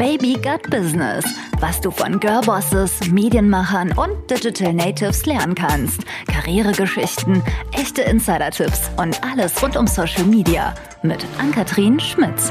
Baby 0.00 0.32
Gut 0.32 0.70
Business, 0.70 1.26
was 1.58 1.78
du 1.82 1.90
von 1.90 2.18
Girlbosses, 2.18 3.10
Medienmachern 3.10 3.92
und 3.98 4.30
Digital 4.30 4.72
Natives 4.72 5.26
lernen 5.26 5.54
kannst. 5.54 6.06
Karrieregeschichten, 6.26 7.42
echte 7.72 8.00
Insider-Tipps 8.00 8.90
und 8.96 9.22
alles 9.22 9.62
rund 9.62 9.76
um 9.76 9.86
Social 9.86 10.24
Media 10.24 10.74
mit 11.02 11.26
Ann-Kathrin 11.38 12.00
Schmitz. 12.00 12.50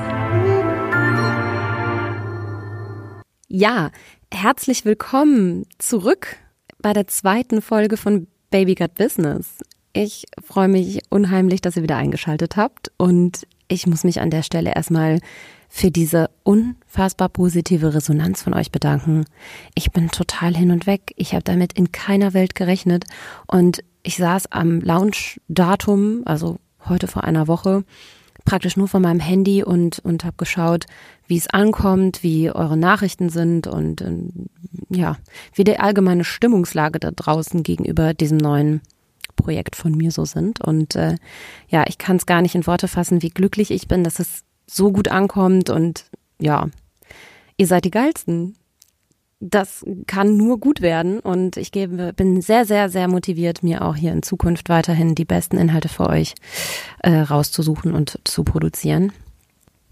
Ja, 3.48 3.90
herzlich 4.32 4.86
willkommen 4.86 5.66
zurück 5.80 6.36
bei 6.78 6.94
der 6.94 7.08
zweiten 7.08 7.64
Folge 7.64 7.98
von 7.98 8.28
Baby 8.52 8.76
Gut 8.76 8.94
Business. 8.94 9.58
Ich 9.94 10.26
freue 10.46 10.68
mich 10.68 11.02
unheimlich, 11.10 11.62
dass 11.62 11.78
ihr 11.78 11.82
wieder 11.82 11.98
eingeschaltet 11.98 12.58
habt 12.58 12.92
und 12.98 13.48
ich 13.70 13.88
muss 13.88 14.04
mich 14.04 14.20
an 14.20 14.30
der 14.30 14.44
Stelle 14.44 14.76
erstmal 14.76 15.20
für 15.70 15.92
diese 15.92 16.30
unfassbar 16.44 17.30
positive 17.30 17.94
Resonanz 17.94 18.42
von 18.42 18.54
euch 18.54 18.72
bedanken. 18.72 19.26
Ich 19.76 19.92
bin 19.92 20.10
total 20.10 20.56
hin 20.56 20.72
und 20.72 20.88
weg. 20.88 21.14
Ich 21.16 21.34
habe 21.34 21.44
damit 21.44 21.74
in 21.74 21.92
keiner 21.92 22.34
Welt 22.34 22.56
gerechnet 22.56 23.06
und 23.48 23.82
ich 24.02 24.18
saß 24.18 24.52
am 24.52 24.82
Launch-Datum, 24.82 26.24
also 26.26 26.58
heute 26.88 27.08
vor 27.08 27.24
einer 27.24 27.48
Woche, 27.48 27.84
praktisch 28.46 28.78
nur 28.78 28.88
von 28.88 29.04
meinem 29.04 29.20
Handy 29.20 29.64
und, 29.64 30.00
und 30.00 30.24
habe 30.24 30.38
geschaut, 30.38 30.86
wie 31.28 31.38
es 31.38 31.48
ankommt, 31.48 32.24
wie 32.24 32.50
eure 32.50 32.78
Nachrichten 32.78 33.30
sind 33.30 33.68
und, 33.68 34.02
und 34.02 34.50
ja, 34.90 35.18
wie 35.54 35.64
die 35.64 35.80
allgemeine 35.80 36.24
Stimmungslage 36.24 37.00
da 37.00 37.12
draußen 37.12 37.62
gegenüber 37.62 38.16
diesem 38.16 38.38
neuen 38.38 38.82
Projekt 39.42 39.76
von 39.76 39.94
mir 39.94 40.12
so 40.12 40.26
sind. 40.26 40.62
Und 40.62 40.96
äh, 40.96 41.16
ja, 41.68 41.86
ich 41.88 41.98
kann 41.98 42.18
es 42.18 42.26
gar 42.26 42.42
nicht 42.42 42.56
in 42.56 42.68
Worte 42.68 42.88
fassen, 42.88 43.22
wie 43.22 43.30
glücklich 43.30 43.72
ich 43.72 43.88
bin, 43.88 44.04
dass 44.04 44.20
es 44.20 44.44
so 44.68 44.92
gut 44.92 45.08
ankommt 45.08 45.70
und 45.70 46.06
ja, 46.40 46.68
ihr 47.58 47.68
seid 47.68 47.86
die 47.86 47.92
geilsten. 47.92 48.56
Das 49.42 49.86
kann 50.06 50.36
nur 50.36 50.60
gut 50.60 50.82
werden 50.82 51.20
und 51.20 51.56
ich 51.56 51.72
gebe, 51.72 52.12
bin 52.12 52.42
sehr, 52.42 52.66
sehr, 52.66 52.90
sehr 52.90 53.08
motiviert, 53.08 53.64
mir 53.64 53.84
auch 53.86 53.96
hier 53.96 54.12
in 54.12 54.22
Zukunft 54.22 54.68
weiterhin 54.68 55.16
die 55.16 55.24
besten 55.24 55.58
Inhalte 55.58 55.88
für 55.88 56.08
euch 56.10 56.36
äh, 57.00 57.12
rauszusuchen 57.12 57.94
und 57.94 58.20
zu 58.26 58.44
produzieren. 58.44 59.14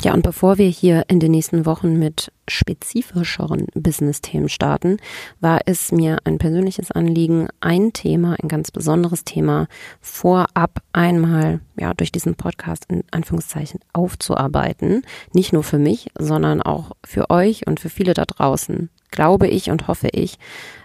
Ja, 0.04 0.14
und 0.14 0.22
bevor 0.22 0.60
wir 0.60 0.68
hier 0.68 1.06
in 1.08 1.20
den 1.20 1.32
nächsten 1.32 1.66
Wochen 1.66 1.98
mit 1.98 2.32
spezifischeren 2.48 3.66
Business-Themen 3.74 4.48
starten, 4.48 4.98
war 5.40 5.62
es 5.66 5.92
mir 5.92 6.20
ein 6.24 6.38
persönliches 6.38 6.92
Anliegen, 6.92 7.48
ein 7.62 7.94
Thema, 7.94 8.36
ein 8.40 8.48
ganz 8.48 8.70
besonderes 8.70 9.24
Thema 9.24 9.68
vorab 10.00 10.84
einmal 10.94 11.62
ja 11.80 11.96
durch 11.96 12.12
diesen 12.12 12.36
Podcast 12.36 12.86
in 12.90 13.06
Anführungszeichen 13.10 13.80
aufzuarbeiten. 13.92 15.02
Nicht 15.34 15.52
nur 15.52 15.64
für 15.64 15.80
mich, 15.80 16.10
sondern 16.16 16.62
auch 16.62 16.92
für 17.04 17.32
euch 17.32 17.66
und 17.66 17.80
für 17.80 17.90
viele 17.90 18.14
da 18.14 18.26
draußen, 18.26 18.92
glaube 19.10 19.48
ich 19.48 19.72
und 19.72 19.88
hoffe 19.88 20.10
ich, 20.12 20.38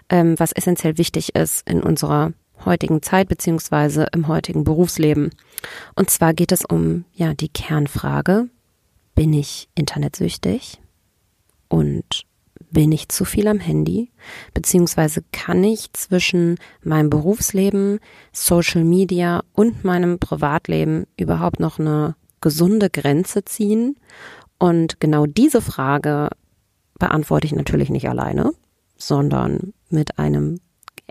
ähm, 0.09 0.39
was 0.39 0.53
essentiell 0.53 0.97
wichtig 0.97 1.35
ist 1.35 1.69
in 1.69 1.83
unserer 1.83 2.33
heutigen 2.65 3.03
Zeit 3.03 3.27
beziehungsweise 3.27 4.07
im 4.11 4.27
heutigen 4.27 4.63
Berufsleben. 4.63 5.29
Und 5.95 6.09
zwar 6.09 6.33
geht 6.33 6.51
es 6.51 6.65
um 6.65 7.05
ja 7.13 7.35
die 7.35 7.49
Kernfrage, 7.49 8.49
bin 9.15 9.33
ich 9.33 9.69
internetsüchtig 9.75 10.79
und 11.67 12.25
bin 12.71 12.91
ich 12.91 13.09
zu 13.09 13.23
viel 13.23 13.47
am 13.47 13.59
Handy, 13.59 14.11
beziehungsweise 14.53 15.23
kann 15.31 15.63
ich 15.63 15.93
zwischen 15.93 16.57
meinem 16.83 17.09
Berufsleben, 17.09 17.99
Social 18.31 18.83
Media 18.83 19.43
und 19.53 19.83
meinem 19.83 20.17
Privatleben 20.17 21.05
überhaupt 21.15 21.59
noch 21.59 21.77
eine 21.77 22.15
gesunde 22.41 22.89
Grenze 22.89 23.45
ziehen? 23.45 23.95
Und 24.57 24.99
genau 24.99 25.27
diese 25.27 25.61
Frage 25.61 26.29
beantworte 26.97 27.45
ich 27.45 27.53
natürlich 27.53 27.89
nicht 27.89 28.09
alleine, 28.09 28.53
sondern 28.97 29.73
mit 29.89 30.17
einem 30.17 30.59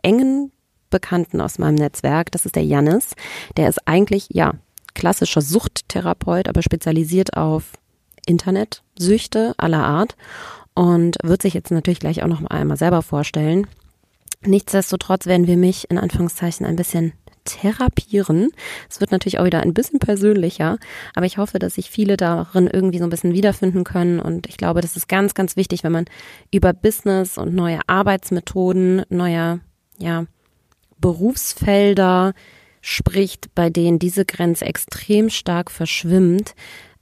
engen 0.03 0.51
Bekannten 0.91 1.41
aus 1.41 1.59
meinem 1.59 1.77
Netzwerk. 1.77 2.33
Das 2.33 2.45
ist 2.45 2.57
der 2.57 2.65
Jannis. 2.65 3.15
Der 3.57 3.69
ist 3.69 3.87
eigentlich, 3.87 4.29
ja, 4.31 4.55
klassischer 4.95 5.41
Suchttherapeut, 5.41 6.49
aber 6.49 6.63
spezialisiert 6.63 7.37
auf 7.37 7.73
Internetsüchte 8.27 9.55
aller 9.57 9.85
Art 9.85 10.17
und 10.75 11.17
wird 11.23 11.43
sich 11.43 11.55
jetzt 11.55 11.71
natürlich 11.71 12.01
gleich 12.01 12.23
auch 12.23 12.29
noch 12.29 12.45
einmal 12.45 12.77
selber 12.77 13.03
vorstellen. 13.03 13.67
Nichtsdestotrotz 14.45 15.27
werden 15.27 15.47
wir 15.47 15.57
mich 15.57 15.91
in 15.91 15.99
Anführungszeichen 15.99 16.67
ein 16.67 16.77
bisschen 16.77 17.13
therapieren. 17.45 18.51
Es 18.89 19.01
wird 19.01 19.11
natürlich 19.11 19.39
auch 19.39 19.45
wieder 19.45 19.61
ein 19.61 19.75
bisschen 19.75 19.99
persönlicher, 19.99 20.79
aber 21.15 21.27
ich 21.27 21.39
hoffe, 21.39 21.59
dass 21.59 21.75
sich 21.75 21.91
viele 21.91 22.17
darin 22.17 22.69
irgendwie 22.69 22.99
so 22.99 23.05
ein 23.05 23.11
bisschen 23.11 23.33
wiederfinden 23.33 23.85
können 23.85 24.21
und 24.21 24.47
ich 24.47 24.57
glaube, 24.57 24.81
das 24.81 24.97
ist 24.97 25.09
ganz, 25.09 25.35
ganz 25.35 25.57
wichtig, 25.57 25.83
wenn 25.83 25.93
man 25.93 26.05
über 26.53 26.73
Business 26.73 27.39
und 27.39 27.55
neue 27.55 27.81
Arbeitsmethoden, 27.87 29.03
neue, 29.09 29.61
ja, 29.99 30.27
Berufsfelder 30.99 32.33
spricht, 32.81 33.55
bei 33.55 33.71
denen 33.71 33.99
diese 33.99 34.25
Grenze 34.25 34.65
extrem 34.65 35.31
stark 35.31 35.71
verschwimmt, 35.71 36.55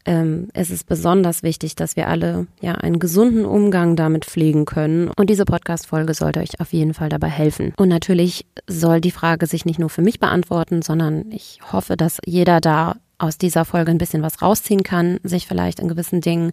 ähm, 0.06 0.48
es 0.54 0.70
ist 0.70 0.86
besonders 0.86 1.42
wichtig, 1.42 1.74
dass 1.74 1.96
wir 1.96 2.08
alle 2.08 2.46
ja 2.60 2.74
einen 2.74 2.98
gesunden 2.98 3.44
Umgang 3.44 3.96
damit 3.96 4.24
pflegen 4.24 4.64
können. 4.64 5.08
Und 5.16 5.28
diese 5.28 5.44
Podcast-Folge 5.44 6.14
sollte 6.14 6.40
euch 6.40 6.60
auf 6.60 6.72
jeden 6.72 6.94
Fall 6.94 7.08
dabei 7.08 7.28
helfen. 7.28 7.74
Und 7.76 7.88
natürlich 7.88 8.46
soll 8.66 9.00
die 9.00 9.10
Frage 9.10 9.46
sich 9.46 9.66
nicht 9.66 9.78
nur 9.78 9.90
für 9.90 10.02
mich 10.02 10.18
beantworten, 10.18 10.82
sondern 10.82 11.30
ich 11.30 11.60
hoffe, 11.72 11.96
dass 11.96 12.18
jeder 12.24 12.60
da 12.60 12.96
aus 13.18 13.36
dieser 13.36 13.66
Folge 13.66 13.90
ein 13.90 13.98
bisschen 13.98 14.22
was 14.22 14.40
rausziehen 14.40 14.82
kann, 14.82 15.18
sich 15.22 15.46
vielleicht 15.46 15.78
in 15.78 15.88
gewissen 15.88 16.22
Dingen, 16.22 16.52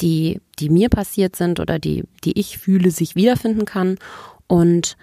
die, 0.00 0.40
die 0.58 0.68
mir 0.68 0.90
passiert 0.90 1.36
sind 1.36 1.60
oder 1.60 1.78
die, 1.78 2.04
die 2.24 2.38
ich 2.38 2.58
fühle, 2.58 2.90
sich 2.90 3.16
wiederfinden 3.16 3.64
kann. 3.64 3.96
Und 4.46 4.96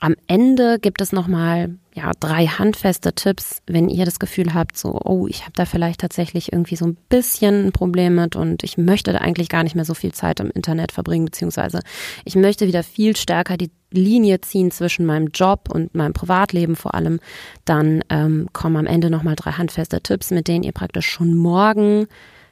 am 0.00 0.14
Ende 0.26 0.78
gibt 0.78 1.00
es 1.00 1.12
nochmal 1.12 1.76
ja, 1.94 2.12
drei 2.18 2.46
handfeste 2.46 3.12
Tipps, 3.12 3.60
wenn 3.66 3.90
ihr 3.90 4.06
das 4.06 4.18
Gefühl 4.18 4.54
habt, 4.54 4.78
so, 4.78 4.98
oh, 5.04 5.26
ich 5.26 5.42
habe 5.42 5.52
da 5.54 5.66
vielleicht 5.66 6.00
tatsächlich 6.00 6.50
irgendwie 6.52 6.76
so 6.76 6.86
ein 6.86 6.96
bisschen 7.10 7.66
ein 7.66 7.72
Problem 7.72 8.14
mit 8.14 8.34
und 8.34 8.62
ich 8.62 8.78
möchte 8.78 9.12
da 9.12 9.18
eigentlich 9.18 9.50
gar 9.50 9.62
nicht 9.62 9.74
mehr 9.74 9.84
so 9.84 9.92
viel 9.92 10.12
Zeit 10.12 10.40
im 10.40 10.50
Internet 10.50 10.90
verbringen, 10.92 11.26
beziehungsweise 11.26 11.80
ich 12.24 12.34
möchte 12.34 12.66
wieder 12.66 12.82
viel 12.82 13.14
stärker 13.14 13.58
die 13.58 13.70
Linie 13.90 14.40
ziehen 14.40 14.70
zwischen 14.70 15.04
meinem 15.04 15.28
Job 15.34 15.68
und 15.70 15.94
meinem 15.94 16.14
Privatleben 16.14 16.76
vor 16.76 16.94
allem, 16.94 17.20
dann 17.66 18.02
ähm, 18.08 18.48
kommen 18.54 18.76
am 18.76 18.86
Ende 18.86 19.10
nochmal 19.10 19.36
drei 19.36 19.52
handfeste 19.52 20.00
Tipps, 20.00 20.30
mit 20.30 20.48
denen 20.48 20.64
ihr 20.64 20.72
praktisch 20.72 21.06
schon 21.06 21.34
morgen, 21.34 22.06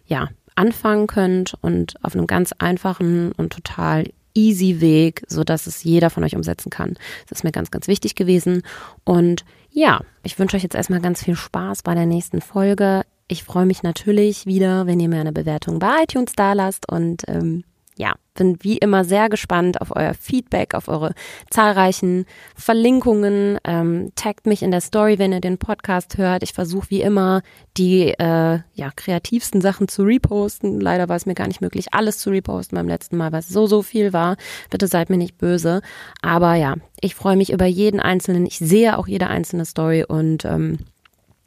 ja, 0.05 0.29
anfangen 0.55 1.07
könnt 1.07 1.55
und 1.63 1.95
auf 2.03 2.15
einem 2.15 2.27
ganz 2.27 2.53
einfachen 2.59 3.33
und 3.33 3.55
total 3.55 4.05
easy 4.35 4.81
Weg, 4.81 5.23
so 5.29 5.45
dass 5.45 5.67
es 5.67 5.85
jeder 5.85 6.11
von 6.11 6.25
euch 6.25 6.37
umsetzen 6.37 6.71
kann. 6.71 6.95
Das 7.29 7.39
ist 7.39 7.45
mir 7.45 7.53
ganz, 7.53 7.71
ganz 7.71 7.89
wichtig 7.89 8.15
gewesen. 8.15 8.63
Und 9.05 9.45
ja, 9.71 10.01
ich 10.23 10.39
wünsche 10.39 10.57
euch 10.57 10.63
jetzt 10.63 10.75
erstmal 10.75 11.01
ganz 11.01 11.25
viel 11.25 11.37
Spaß 11.37 11.83
bei 11.83 11.95
der 11.95 12.07
nächsten 12.07 12.41
Folge. 12.41 13.03
Ich 13.29 13.45
freue 13.45 13.67
mich 13.67 13.83
natürlich 13.83 14.47
wieder, 14.47 14.87
wenn 14.87 14.99
ihr 14.99 15.09
mir 15.09 15.21
eine 15.21 15.33
Bewertung 15.33 15.79
bei 15.79 16.03
iTunes 16.03 16.33
da 16.35 16.53
lasst 16.53 16.91
und 16.91 17.23
ähm, 17.29 17.65
ja, 18.01 18.15
bin 18.35 18.57
wie 18.61 18.79
immer 18.79 19.05
sehr 19.05 19.29
gespannt 19.29 19.83
auf 19.83 19.95
euer 19.95 20.15
Feedback, 20.15 20.75
auf 20.75 20.89
eure 20.89 21.13
zahlreichen 21.51 22.25
Verlinkungen. 22.57 23.59
Ähm, 23.65 24.13
taggt 24.15 24.47
mich 24.47 24.63
in 24.63 24.71
der 24.71 24.81
Story, 24.81 25.19
wenn 25.19 25.35
ihr 25.35 25.43
den 25.43 25.59
Podcast 25.59 26.17
hört. 26.17 26.43
Ich 26.43 26.55
versuche 26.55 26.89
wie 26.89 27.03
immer 27.03 27.43
die 27.77 28.09
äh, 28.09 28.61
ja, 28.73 28.91
kreativsten 28.97 29.61
Sachen 29.61 29.87
zu 29.87 30.03
reposten. 30.05 30.81
Leider 30.81 31.11
war 31.11 31.17
es 31.17 31.27
mir 31.27 31.35
gar 31.35 31.47
nicht 31.47 31.61
möglich, 31.61 31.93
alles 31.93 32.19
zu 32.19 32.31
reposten 32.31 32.77
beim 32.77 32.89
letzten 32.89 33.19
Mal, 33.19 33.33
weil 33.33 33.41
es 33.41 33.49
so, 33.49 33.67
so 33.67 33.83
viel 33.83 34.15
war. 34.15 34.37
Bitte 34.71 34.87
seid 34.87 35.11
mir 35.11 35.19
nicht 35.19 35.37
böse. 35.37 35.83
Aber 36.23 36.55
ja, 36.55 36.77
ich 37.03 37.15
freue 37.15 37.37
mich 37.37 37.53
über 37.53 37.67
jeden 37.67 38.01
einzelnen. 38.01 38.47
Ich 38.47 38.59
sehe 38.59 38.97
auch 38.97 39.09
jede 39.09 39.27
einzelne 39.27 39.67
Story 39.67 40.05
und 40.05 40.47
ähm, 40.47 40.79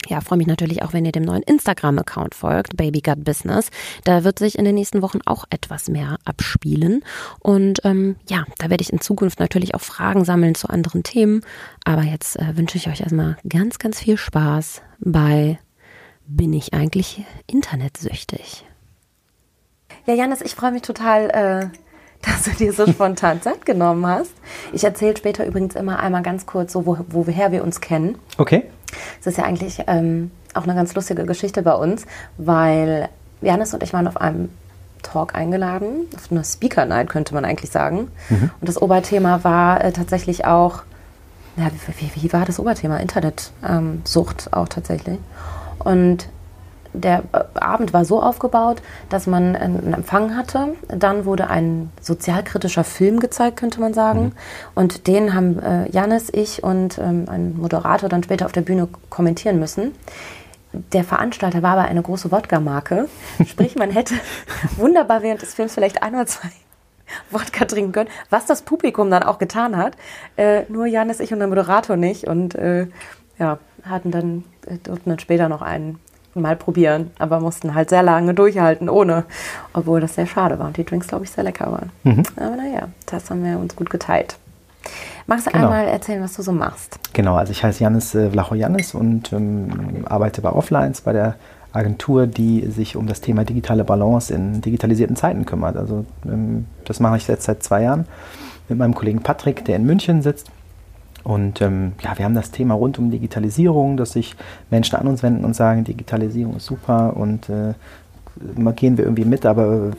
ja, 0.07 0.21
freue 0.21 0.37
mich 0.37 0.47
natürlich 0.47 0.83
auch, 0.83 0.93
wenn 0.93 1.05
ihr 1.05 1.11
dem 1.11 1.23
neuen 1.23 1.43
Instagram-Account 1.43 2.35
folgt, 2.35 2.77
Baby 2.77 3.01
Gut 3.01 3.23
Business. 3.23 3.69
Da 4.03 4.23
wird 4.23 4.39
sich 4.39 4.57
in 4.57 4.65
den 4.65 4.75
nächsten 4.75 5.01
Wochen 5.01 5.19
auch 5.25 5.45
etwas 5.49 5.89
mehr 5.89 6.17
abspielen. 6.25 7.03
Und 7.39 7.81
ähm, 7.83 8.15
ja, 8.29 8.45
da 8.57 8.69
werde 8.69 8.81
ich 8.81 8.91
in 8.91 9.01
Zukunft 9.01 9.39
natürlich 9.39 9.75
auch 9.75 9.81
Fragen 9.81 10.25
sammeln 10.25 10.55
zu 10.55 10.69
anderen 10.69 11.03
Themen. 11.03 11.41
Aber 11.85 12.03
jetzt 12.03 12.39
äh, 12.39 12.57
wünsche 12.57 12.77
ich 12.77 12.87
euch 12.87 13.01
erstmal 13.01 13.37
ganz, 13.47 13.79
ganz 13.79 13.99
viel 13.99 14.17
Spaß 14.17 14.81
bei 14.99 15.59
Bin 16.25 16.53
ich 16.53 16.73
eigentlich 16.73 17.23
internetsüchtig? 17.47 18.65
Ja, 20.05 20.13
Janis, 20.13 20.41
ich 20.41 20.55
freue 20.55 20.71
mich 20.71 20.81
total, 20.81 21.29
äh, 21.29 21.77
dass 22.21 22.43
du 22.43 22.51
dir 22.51 22.73
so 22.73 22.87
spontan 22.91 23.41
Zeit 23.41 23.65
genommen 23.65 24.05
hast. 24.05 24.33
Ich 24.71 24.83
erzähle 24.83 25.15
später 25.17 25.45
übrigens 25.45 25.75
immer 25.75 25.99
einmal 25.99 26.23
ganz 26.23 26.45
kurz, 26.45 26.73
so 26.73 26.85
wo, 26.85 26.97
woher 27.07 27.51
wir 27.51 27.63
uns 27.63 27.81
kennen. 27.81 28.17
Okay. 28.37 28.63
Es 29.19 29.27
ist 29.27 29.37
ja 29.37 29.43
eigentlich 29.43 29.83
ähm, 29.87 30.31
auch 30.53 30.63
eine 30.63 30.75
ganz 30.75 30.93
lustige 30.95 31.25
Geschichte 31.25 31.61
bei 31.61 31.73
uns, 31.73 32.05
weil 32.37 33.09
Janis 33.41 33.73
und 33.73 33.83
ich 33.83 33.93
waren 33.93 34.07
auf 34.07 34.17
einem 34.17 34.49
Talk 35.01 35.35
eingeladen, 35.35 36.07
auf 36.15 36.31
einer 36.31 36.43
Speaker 36.43 36.85
Night 36.85 37.09
könnte 37.09 37.33
man 37.33 37.45
eigentlich 37.45 37.71
sagen. 37.71 38.09
Mhm. 38.29 38.51
Und 38.59 38.69
das 38.69 38.81
Oberthema 38.81 39.43
war 39.43 39.83
äh, 39.83 39.91
tatsächlich 39.91 40.45
auch, 40.45 40.83
wie, 41.55 41.65
wie, 41.99 42.23
wie, 42.23 42.33
war 42.33 42.45
das 42.45 42.59
Oberthema? 42.59 42.97
Internetsucht 42.97 44.47
ähm, 44.47 44.53
auch 44.53 44.67
tatsächlich. 44.67 45.19
Und 45.79 46.27
der 46.93 47.23
äh, 47.33 47.59
Abend 47.59 47.93
war 47.93 48.05
so 48.05 48.21
aufgebaut, 48.21 48.81
dass 49.09 49.27
man 49.27 49.55
einen 49.55 49.93
Empfang 49.93 50.35
hatte. 50.37 50.75
Dann 50.87 51.25
wurde 51.25 51.49
ein 51.49 51.91
sozialkritischer 52.01 52.83
Film 52.83 53.19
gezeigt, 53.19 53.57
könnte 53.57 53.81
man 53.81 53.93
sagen. 53.93 54.23
Mhm. 54.23 54.31
Und 54.75 55.07
den 55.07 55.33
haben 55.33 55.59
äh, 55.59 55.89
Janis, 55.89 56.29
ich 56.31 56.63
und 56.63 56.97
ähm, 56.99 57.25
ein 57.29 57.57
Moderator 57.57 58.09
dann 58.09 58.23
später 58.23 58.45
auf 58.45 58.51
der 58.51 58.61
Bühne 58.61 58.87
kommentieren 59.09 59.59
müssen. 59.59 59.93
Der 60.91 61.03
Veranstalter 61.03 61.61
war 61.61 61.73
aber 61.73 61.83
eine 61.83 62.01
große 62.01 62.31
Wodka-Marke. 62.31 63.07
Sprich, 63.45 63.75
man 63.75 63.91
hätte 63.91 64.15
wunderbar 64.77 65.21
während 65.21 65.41
des 65.41 65.53
Films 65.53 65.73
vielleicht 65.73 66.01
ein 66.01 66.15
oder 66.15 66.25
zwei 66.25 66.49
Wodka 67.29 67.65
trinken 67.65 67.91
können, 67.91 68.09
was 68.29 68.45
das 68.45 68.63
Publikum 68.63 69.11
dann 69.11 69.23
auch 69.23 69.37
getan 69.37 69.77
hat. 69.77 69.95
Äh, 70.35 70.63
nur 70.69 70.87
Janis, 70.87 71.19
ich 71.19 71.31
und 71.31 71.39
der 71.39 71.47
Moderator 71.47 71.95
nicht. 71.95 72.25
Und 72.25 72.55
äh, 72.55 72.87
ja, 73.37 73.59
hatten 73.83 74.11
dann, 74.11 74.43
äh, 74.65 74.77
durften 74.77 75.09
dann 75.09 75.19
später 75.19 75.49
noch 75.49 75.61
einen 75.61 75.99
mal 76.35 76.55
probieren, 76.55 77.11
aber 77.19 77.39
mussten 77.39 77.75
halt 77.75 77.89
sehr 77.89 78.03
lange 78.03 78.33
durchhalten 78.33 78.89
ohne, 78.89 79.25
obwohl 79.73 80.01
das 80.01 80.15
sehr 80.15 80.27
schade 80.27 80.59
war 80.59 80.67
und 80.67 80.77
die 80.77 80.85
Drinks, 80.85 81.07
glaube 81.07 81.25
ich, 81.25 81.31
sehr 81.31 81.43
lecker 81.43 81.71
waren. 81.71 81.91
Mhm. 82.03 82.23
Aber 82.35 82.55
naja, 82.55 82.87
das 83.05 83.29
haben 83.29 83.43
wir 83.43 83.57
uns 83.59 83.75
gut 83.75 83.89
geteilt. 83.89 84.37
Magst 85.27 85.47
du 85.47 85.51
genau. 85.51 85.65
einmal 85.65 85.87
erzählen, 85.87 86.21
was 86.21 86.33
du 86.33 86.41
so 86.41 86.51
machst? 86.51 86.99
Genau, 87.13 87.35
also 87.35 87.51
ich 87.51 87.63
heiße 87.63 87.83
Janis 87.83 88.13
äh, 88.15 88.29
Vlacho-Janis 88.29 88.93
und 88.93 89.31
ähm, 89.31 90.05
arbeite 90.05 90.41
bei 90.41 90.51
Offlines, 90.51 91.01
bei 91.01 91.13
der 91.13 91.35
Agentur, 91.71 92.27
die 92.27 92.67
sich 92.69 92.95
um 92.95 93.07
das 93.07 93.21
Thema 93.21 93.45
digitale 93.45 93.83
Balance 93.83 94.33
in 94.33 94.61
digitalisierten 94.61 95.15
Zeiten 95.15 95.45
kümmert. 95.45 95.77
Also 95.77 96.05
ähm, 96.25 96.65
das 96.85 96.99
mache 96.99 97.17
ich 97.17 97.27
jetzt 97.27 97.45
seit 97.45 97.63
zwei 97.63 97.83
Jahren 97.83 98.05
mit 98.69 98.77
meinem 98.77 98.93
Kollegen 98.93 99.21
Patrick, 99.21 99.65
der 99.65 99.77
in 99.77 99.85
München 99.85 100.21
sitzt. 100.21 100.49
Und 101.23 101.61
ähm, 101.61 101.93
ja, 102.01 102.17
wir 102.17 102.25
haben 102.25 102.35
das 102.35 102.51
Thema 102.51 102.73
rund 102.73 102.99
um 102.99 103.09
Digitalisierung, 103.09 103.95
dass 103.95 104.11
sich 104.11 104.35
Menschen 104.69 104.97
an 104.97 105.07
uns 105.07 105.23
wenden 105.23 105.45
und 105.45 105.55
sagen, 105.55 105.83
Digitalisierung 105.83 106.57
ist 106.57 106.65
super 106.65 107.15
und 107.15 107.49
äh, 107.49 107.73
gehen 108.75 108.97
wir 108.97 109.05
irgendwie 109.05 109.25
mit, 109.25 109.45
aber 109.45 109.91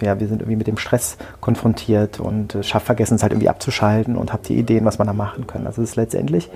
äh, 0.00 0.04
ja, 0.04 0.20
wir 0.20 0.28
sind 0.28 0.42
irgendwie 0.42 0.56
mit 0.56 0.66
dem 0.66 0.76
Stress 0.76 1.16
konfrontiert 1.40 2.20
und 2.20 2.54
äh, 2.54 2.62
vergessen 2.62 3.16
es 3.16 3.22
halt 3.22 3.32
irgendwie 3.32 3.48
abzuschalten 3.48 4.16
und 4.16 4.32
habt 4.32 4.48
die 4.48 4.56
Ideen, 4.56 4.84
was 4.84 4.98
man 4.98 5.06
da 5.06 5.12
machen 5.12 5.46
kann. 5.46 5.66
Also 5.66 5.82
es 5.82 5.90
ist 5.90 5.96
letztendlich 5.96 6.50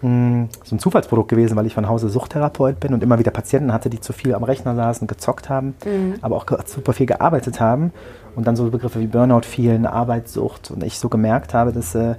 mh, 0.00 0.08
hm, 0.08 0.48
so 0.62 0.76
ein 0.76 0.78
Zufallsprodukt 0.78 1.28
gewesen, 1.28 1.56
weil 1.56 1.66
ich 1.66 1.74
von 1.74 1.88
Hause 1.88 2.08
Suchttherapeut 2.08 2.80
bin 2.80 2.94
und 2.94 3.02
immer 3.02 3.18
wieder 3.18 3.30
Patienten 3.30 3.72
hatte, 3.72 3.90
die 3.90 4.00
zu 4.00 4.12
viel 4.12 4.34
am 4.34 4.44
Rechner 4.44 4.74
saßen, 4.74 5.06
gezockt 5.06 5.48
haben, 5.48 5.74
mhm. 5.84 6.14
aber 6.22 6.36
auch 6.36 6.46
super 6.66 6.92
viel 6.92 7.06
gearbeitet 7.06 7.60
haben 7.60 7.92
und 8.36 8.46
dann 8.46 8.56
so 8.56 8.70
Begriffe 8.70 9.00
wie 9.00 9.06
Burnout 9.06 9.42
fielen, 9.42 9.86
Arbeitssucht 9.86 10.70
und 10.70 10.82
ich 10.84 10.98
so 10.98 11.08
gemerkt 11.08 11.52
habe, 11.52 11.72
dass 11.72 11.94
äh, 11.94 12.14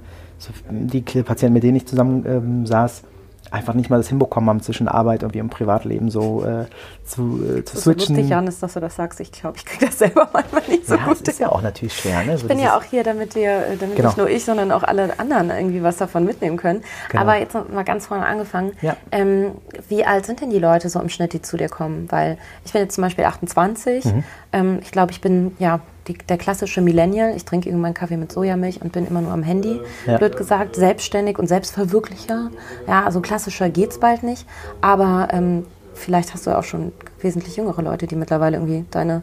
die 0.70 1.00
Patienten, 1.00 1.54
mit 1.54 1.62
denen 1.62 1.76
ich 1.76 1.86
zusammen 1.86 2.24
ähm, 2.26 2.66
saß, 2.66 3.02
einfach 3.50 3.74
nicht 3.74 3.90
mal 3.90 3.98
das 3.98 4.08
hinbekommen 4.08 4.48
haben, 4.50 4.60
zwischen 4.60 4.88
Arbeit 4.88 5.22
und 5.22 5.34
im 5.36 5.48
Privatleben 5.48 6.10
so 6.10 6.44
äh, 6.44 6.66
zu, 7.04 7.40
äh, 7.42 7.64
zu 7.64 7.76
switchen. 7.76 8.02
ist 8.02 8.08
lustig, 8.08 8.28
Janis, 8.28 8.58
dass 8.58 8.74
du 8.74 8.80
das 8.80 8.96
sagst. 8.96 9.20
Ich 9.20 9.30
glaube, 9.32 9.56
ich 9.56 9.64
kriege 9.64 9.86
das 9.86 9.98
selber 9.98 10.28
manchmal 10.32 10.62
nicht 10.68 10.86
so 10.86 10.96
ja, 10.96 11.04
gut. 11.04 11.20
Das 11.20 11.34
ist 11.34 11.40
ja 11.40 11.50
auch 11.50 11.62
natürlich 11.62 11.94
schwer. 11.94 12.24
Ne? 12.24 12.36
So 12.38 12.44
ich 12.44 12.48
bin 12.48 12.58
ja 12.58 12.76
auch 12.76 12.82
hier, 12.82 13.04
damit 13.04 13.34
wir, 13.34 13.50
äh, 13.50 13.76
damit 13.76 13.96
genau. 13.96 14.08
nicht 14.08 14.18
nur 14.18 14.28
ich, 14.28 14.44
sondern 14.44 14.72
auch 14.72 14.82
alle 14.82 15.18
anderen 15.18 15.50
irgendwie 15.50 15.82
was 15.82 15.96
davon 15.96 16.24
mitnehmen 16.24 16.56
können. 16.56 16.82
Genau. 17.10 17.22
Aber 17.22 17.38
jetzt 17.38 17.54
mal 17.54 17.84
ganz 17.84 18.06
vorne 18.06 18.26
angefangen. 18.26 18.72
Ja. 18.82 18.96
Ähm, 19.12 19.52
wie 19.88 20.04
alt 20.04 20.26
sind 20.26 20.40
denn 20.40 20.50
die 20.50 20.58
Leute 20.58 20.88
so 20.88 21.00
im 21.00 21.08
Schnitt, 21.08 21.32
die 21.32 21.42
zu 21.42 21.56
dir 21.56 21.68
kommen? 21.68 22.10
Weil 22.10 22.38
ich 22.64 22.72
bin 22.72 22.82
jetzt 22.82 22.94
zum 22.94 23.02
Beispiel 23.02 23.24
28. 23.24 24.04
Mhm. 24.04 24.24
Ähm, 24.52 24.78
ich 24.82 24.90
glaube, 24.90 25.12
ich 25.12 25.20
bin 25.20 25.56
ja 25.58 25.80
die, 26.08 26.14
der 26.28 26.38
klassische 26.38 26.80
Millennial. 26.80 27.34
Ich 27.36 27.44
trinke 27.44 27.68
irgendwann 27.68 27.94
Kaffee 27.94 28.16
mit 28.16 28.32
Sojamilch 28.32 28.80
und 28.82 28.92
bin 28.92 29.06
immer 29.06 29.20
nur 29.20 29.32
am 29.32 29.42
Handy, 29.42 29.80
ja. 30.06 30.18
blöd 30.18 30.36
gesagt, 30.36 30.76
selbstständig 30.76 31.38
und 31.38 31.48
Selbstverwirklicher. 31.48 32.50
Ja, 32.86 33.04
also 33.04 33.20
klassischer 33.20 33.68
geht 33.70 33.90
es 33.90 34.00
bald 34.00 34.22
nicht. 34.22 34.46
Aber 34.80 35.28
ähm, 35.32 35.64
vielleicht 35.94 36.34
hast 36.34 36.46
du 36.46 36.56
auch 36.56 36.64
schon 36.64 36.92
wesentlich 37.20 37.56
jüngere 37.56 37.82
Leute, 37.82 38.06
die 38.06 38.16
mittlerweile 38.16 38.56
irgendwie 38.56 38.84
deine 38.90 39.22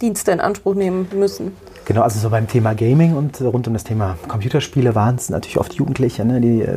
Dienste 0.00 0.32
in 0.32 0.40
Anspruch 0.40 0.74
nehmen 0.74 1.08
müssen. 1.14 1.56
Genau, 1.84 2.02
also 2.02 2.18
so 2.20 2.30
beim 2.30 2.46
Thema 2.46 2.74
Gaming 2.74 3.16
und 3.16 3.40
rund 3.40 3.66
um 3.66 3.72
das 3.72 3.82
Thema 3.82 4.16
Computerspiele 4.28 4.94
waren 4.94 5.16
es 5.16 5.30
natürlich 5.30 5.58
oft 5.58 5.74
Jugendliche, 5.74 6.24
ne, 6.24 6.40
die 6.40 6.62
äh, 6.62 6.76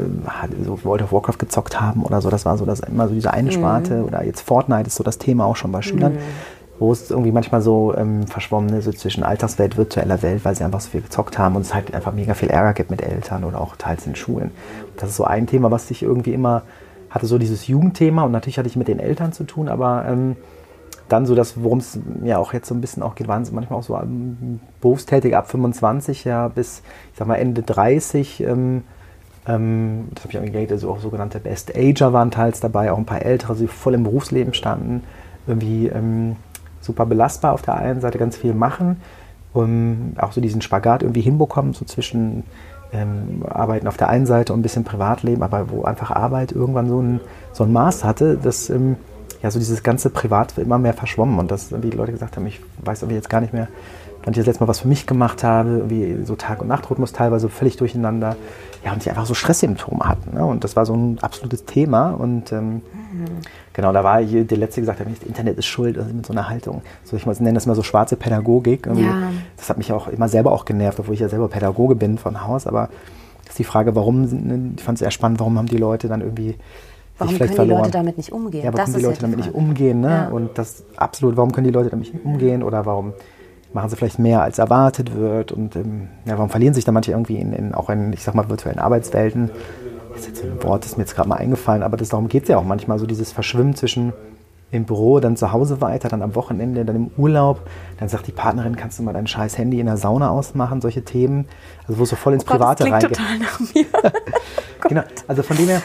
so 0.64 0.84
World 0.84 1.04
of 1.04 1.12
Warcraft 1.12 1.38
gezockt 1.38 1.80
haben 1.80 2.04
oder 2.04 2.22
so. 2.22 2.32
Das 2.32 2.46
war 2.46 2.58
so 2.58 2.66
das 2.66 2.80
immer 2.80 3.08
so 3.08 3.14
diese 3.14 3.32
eine 3.32 3.50
mhm. 3.50 3.54
Sparte. 3.54 3.96
Mhm. 3.96 4.06
Oder 4.06 4.24
jetzt 4.24 4.42
Fortnite 4.42 4.88
ist 4.88 4.96
so 4.96 5.04
das 5.04 5.20
Thema 5.20 5.46
auch 5.46 5.56
schon 5.56 5.72
bei 5.72 5.82
Schülern. 5.82 6.14
Mhm 6.14 6.55
wo 6.78 6.92
es 6.92 7.10
irgendwie 7.10 7.32
manchmal 7.32 7.62
so 7.62 7.96
ähm, 7.96 8.28
verschwommen 8.28 8.74
ist, 8.76 8.86
so 8.86 8.92
zwischen 8.92 9.24
Alltagswelt, 9.24 9.78
virtueller 9.78 10.22
Welt, 10.22 10.44
weil 10.44 10.56
sie 10.56 10.64
einfach 10.64 10.82
so 10.82 10.90
viel 10.90 11.02
gezockt 11.02 11.38
haben 11.38 11.56
und 11.56 11.62
es 11.62 11.74
halt 11.74 11.94
einfach 11.94 12.14
mega 12.14 12.34
viel 12.34 12.50
Ärger 12.50 12.74
gibt 12.74 12.92
mit 12.92 13.02
Eltern 13.02 13.44
oder 13.44 13.62
auch 13.62 13.76
teils 13.78 14.06
in 14.06 14.16
Schulen. 14.16 14.52
Das 14.98 15.10
ist 15.10 15.16
so 15.16 15.24
ein 15.24 15.48
Thema, 15.48 15.72
was 15.72 15.90
ich 15.92 16.04
irgendwie 16.04 16.34
immer 16.34 16.64
hatte, 17.10 17.28
so 17.28 17.38
dieses 17.38 17.68
Jugendthema 17.68 18.24
und 18.24 18.32
natürlich 18.32 18.58
hatte 18.58 18.68
ich 18.68 18.76
mit 18.76 18.90
den 18.90 19.00
Eltern 19.00 19.32
zu 19.32 19.46
tun, 19.46 19.70
aber 19.70 20.06
ähm, 20.08 20.36
dann 21.08 21.26
so 21.26 21.36
das, 21.36 21.62
worum 21.62 21.80
es 21.80 22.00
ja 22.24 22.38
auch 22.38 22.54
jetzt 22.54 22.68
so 22.68 22.76
ein 22.76 22.82
bisschen 22.82 23.04
auch 23.04 23.16
geht, 23.16 23.28
waren 23.28 23.44
es 23.44 23.52
manchmal 23.52 23.80
auch 23.80 23.84
so 23.84 23.96
ähm, 23.96 24.60
berufstätig 24.82 25.36
ab 25.36 25.50
25 25.50 26.26
ja 26.26 26.48
bis, 26.48 26.82
ich 27.12 27.20
sag 27.20 27.28
mal, 27.28 27.36
Ende 27.36 27.62
30. 27.62 28.42
Ähm, 28.42 28.84
ähm, 29.48 30.08
das 30.14 30.24
habe 30.24 30.34
ich 30.34 30.40
angegeben, 30.40 30.72
also 30.72 30.90
auch 30.90 31.00
sogenannte 31.00 31.40
Best 31.40 31.76
Ager 31.78 32.12
waren 32.12 32.32
teils 32.32 32.60
dabei, 32.60 32.92
auch 32.92 32.98
ein 32.98 33.06
paar 33.06 33.22
Ältere, 33.22 33.56
die 33.56 33.68
voll 33.68 33.94
im 33.94 34.04
Berufsleben 34.04 34.54
standen. 34.54 35.04
Irgendwie 35.48 35.88
ähm, 35.88 36.38
super 36.86 37.06
belastbar 37.06 37.54
auf 37.54 37.62
der 37.62 37.76
einen 37.76 38.02
Seite, 38.02 38.18
ganz 38.18 38.38
viel 38.38 38.54
machen, 38.54 39.02
um 39.54 40.14
auch 40.18 40.32
so 40.32 40.42
diesen 40.42 40.62
Spagat 40.62 41.04
irgendwie 41.04 41.22
hinbekommen, 41.22 41.74
so 41.74 41.86
zwischen 41.86 42.44
ähm, 42.94 43.44
Arbeiten 43.50 43.88
auf 43.88 43.98
der 43.98 44.10
einen 44.10 44.26
Seite 44.26 44.54
und 44.54 44.60
ein 44.60 44.64
bisschen 44.64 44.84
Privatleben, 44.84 45.44
aber 45.44 45.70
wo 45.70 45.84
einfach 45.84 46.12
Arbeit 46.12 46.52
irgendwann 46.52 46.88
so 46.88 47.02
ein, 47.02 47.20
so 47.54 47.64
ein 47.64 47.74
Maß 47.74 48.04
hatte, 48.04 48.38
dass 48.38 48.70
ähm, 48.70 48.98
ja 49.42 49.52
so 49.52 49.60
dieses 49.60 49.84
ganze 49.84 50.10
Privat 50.10 50.58
immer 50.58 50.78
mehr 50.78 50.94
verschwommen 50.94 51.40
und 51.40 51.52
dass 51.52 51.72
irgendwie 51.72 51.90
die 51.90 51.98
Leute 51.98 52.12
gesagt 52.12 52.38
haben, 52.38 52.48
ich 52.48 52.62
weiß 52.84 53.02
irgendwie 53.02 53.16
jetzt 53.16 53.30
gar 53.30 53.42
nicht 53.42 53.54
mehr, 53.54 53.68
wann 54.26 54.34
ich 54.34 54.38
das 54.38 54.48
letzte 54.48 54.64
Mal 54.64 54.68
was 54.68 54.80
für 54.80 54.88
mich 54.88 55.06
gemacht 55.06 55.44
habe, 55.44 55.70
irgendwie 55.78 56.26
so 56.26 56.36
Tag- 56.36 56.62
und 56.62 56.68
Nachtrhythmus 56.68 57.14
teilweise 57.14 57.50
völlig 57.50 57.78
durcheinander. 57.78 58.36
Ja, 58.84 58.94
und 58.94 59.04
die 59.04 59.10
einfach 59.10 59.26
so 59.26 59.34
Stresssymptome 59.34 60.04
hatten. 60.04 60.36
Ne? 60.36 60.46
Und 60.46 60.64
das 60.64 60.76
war 60.76 60.86
so 60.86 60.94
ein 60.94 61.18
absolutes 61.22 61.66
Thema. 61.66 62.12
Und 62.12 62.52
ähm, 62.52 62.74
mhm. 62.74 62.82
Genau, 63.76 63.94
da 63.94 64.04
war 64.04 64.20
hier 64.22 64.46
der 64.46 64.58
Letzte 64.58 64.82
gesagt, 64.82 65.00
das 65.00 65.28
Internet 65.28 65.58
ist 65.58 65.66
schuld, 65.66 65.98
also 65.98 66.14
mit 66.14 66.26
so 66.26 66.34
einer 66.34 66.50
Haltung. 66.50 66.82
So, 67.04 67.16
ich 67.16 67.26
nenne 67.26 67.54
das 67.54 67.66
mal 67.66 67.76
so 67.76 67.84
schwarze 67.84 68.16
Pädagogik. 68.16 68.88
Ja. 68.88 69.32
Das 69.58 69.70
hat 69.70 69.78
mich 69.78 69.92
auch 69.92 70.08
immer 70.08 70.30
selber 70.30 70.52
auch 70.52 70.66
genervt, 70.66 71.00
obwohl 71.00 71.14
ich 71.14 71.20
ja 71.20 71.30
selber 71.30 71.48
Pädagoge 71.48 71.96
bin 71.96 72.18
von 72.18 72.48
Haus. 72.48 72.66
Aber 72.66 72.90
das 73.44 73.52
ist 73.52 73.60
die 73.60 73.64
Frage, 73.64 73.96
warum, 73.96 74.22
ne, 74.22 74.72
ich 74.78 74.84
fand 74.84 74.98
es 74.98 75.02
eher 75.02 75.12
spannend, 75.12 75.40
warum 75.40 75.58
haben 75.58 75.68
die 75.68 75.78
Leute 75.78 76.08
dann 76.08 76.22
irgendwie 76.22 76.56
Warum 77.18 77.38
können 77.38 77.52
die 77.56 77.62
Leute 77.62 77.92
damit 77.92 78.18
nicht 78.18 78.32
umgehen? 78.34 78.66
Ja, 78.66 78.74
warum 78.74 78.86
können 78.86 78.98
die 78.98 79.06
Leute 79.06 79.22
damit 79.22 79.38
nicht 79.38 79.54
umgehen? 79.54 80.02
Ne? 80.02 80.10
Ja. 80.10 80.28
Und 80.28 80.58
das 80.58 80.84
absolut, 80.98 81.38
warum 81.38 81.52
können 81.54 81.66
die 81.66 81.72
Leute 81.72 81.90
damit 81.90 82.12
nicht 82.12 82.26
umgehen? 82.26 82.62
Oder 82.62 82.86
warum 82.86 83.14
machen 83.72 83.90
sie 83.90 83.96
vielleicht 83.96 84.20
mehr, 84.20 84.42
als 84.42 84.58
erwartet 84.58 85.16
wird 85.16 85.52
und 85.52 85.76
ähm, 85.76 86.08
ja, 86.26 86.34
warum 86.38 86.50
verlieren 86.50 86.74
sich 86.74 86.86
da 86.86 86.92
manche 86.92 87.12
irgendwie 87.12 87.38
in, 87.38 87.54
in, 87.54 87.74
auch 87.74 87.90
in, 87.90 88.14
ich 88.14 88.24
sag 88.24 88.34
mal, 88.34 88.50
virtuellen 88.50 88.80
Arbeitswelten? 88.80 89.50
Das 90.16 90.22
ist 90.22 90.28
jetzt 90.30 90.42
so 90.42 90.48
ein 90.48 90.64
Wort, 90.64 90.86
das 90.86 90.96
mir 90.96 91.04
jetzt 91.04 91.16
gerade 91.16 91.28
mal 91.28 91.36
eingefallen, 91.36 91.84
aber 91.84 91.98
das, 91.98 92.10
darum 92.10 92.30
geht 92.30 92.44
es 92.44 92.50
ja 92.50 92.58
auch 92.58 92.64
manchmal, 92.64 93.00
so 93.00 93.06
dieses 93.06 93.32
Verschwimmen 93.32 93.76
zwischen 93.76 94.14
im 94.72 94.86
Büro, 94.86 95.20
dann 95.20 95.38
zu 95.38 95.52
Hause 95.52 95.82
weiter, 95.82 96.10
dann 96.10 96.22
am 96.22 96.36
Wochenende, 96.36 96.86
dann 96.86 96.96
im 96.96 97.12
Urlaub. 97.18 97.62
Dann 98.00 98.10
sagt 98.10 98.28
die 98.28 98.32
Partnerin, 98.32 98.76
kannst 98.76 99.00
du 99.00 99.04
mal 99.04 99.14
dein 99.14 99.28
scheiß 99.28 99.58
Handy 99.58 99.80
in 99.80 99.86
der 99.86 99.98
Sauna 99.98 100.30
ausmachen, 100.30 100.82
solche 100.82 101.04
Themen. 101.04 101.48
Also 101.88 102.00
wo 102.00 102.04
es 102.04 102.10
so 102.10 102.16
voll 102.16 102.34
ins 102.34 102.44
oh 102.44 102.48
Private 102.48 102.84
Gott, 102.84 102.94
das 102.94 103.04
reingeht. 103.04 103.18
total 103.18 103.40
nach 103.40 103.60
mir. 103.60 103.86
genau, 104.90 105.04
also 105.28 105.44
von 105.44 105.58
dem 105.58 105.68
her, 105.68 105.82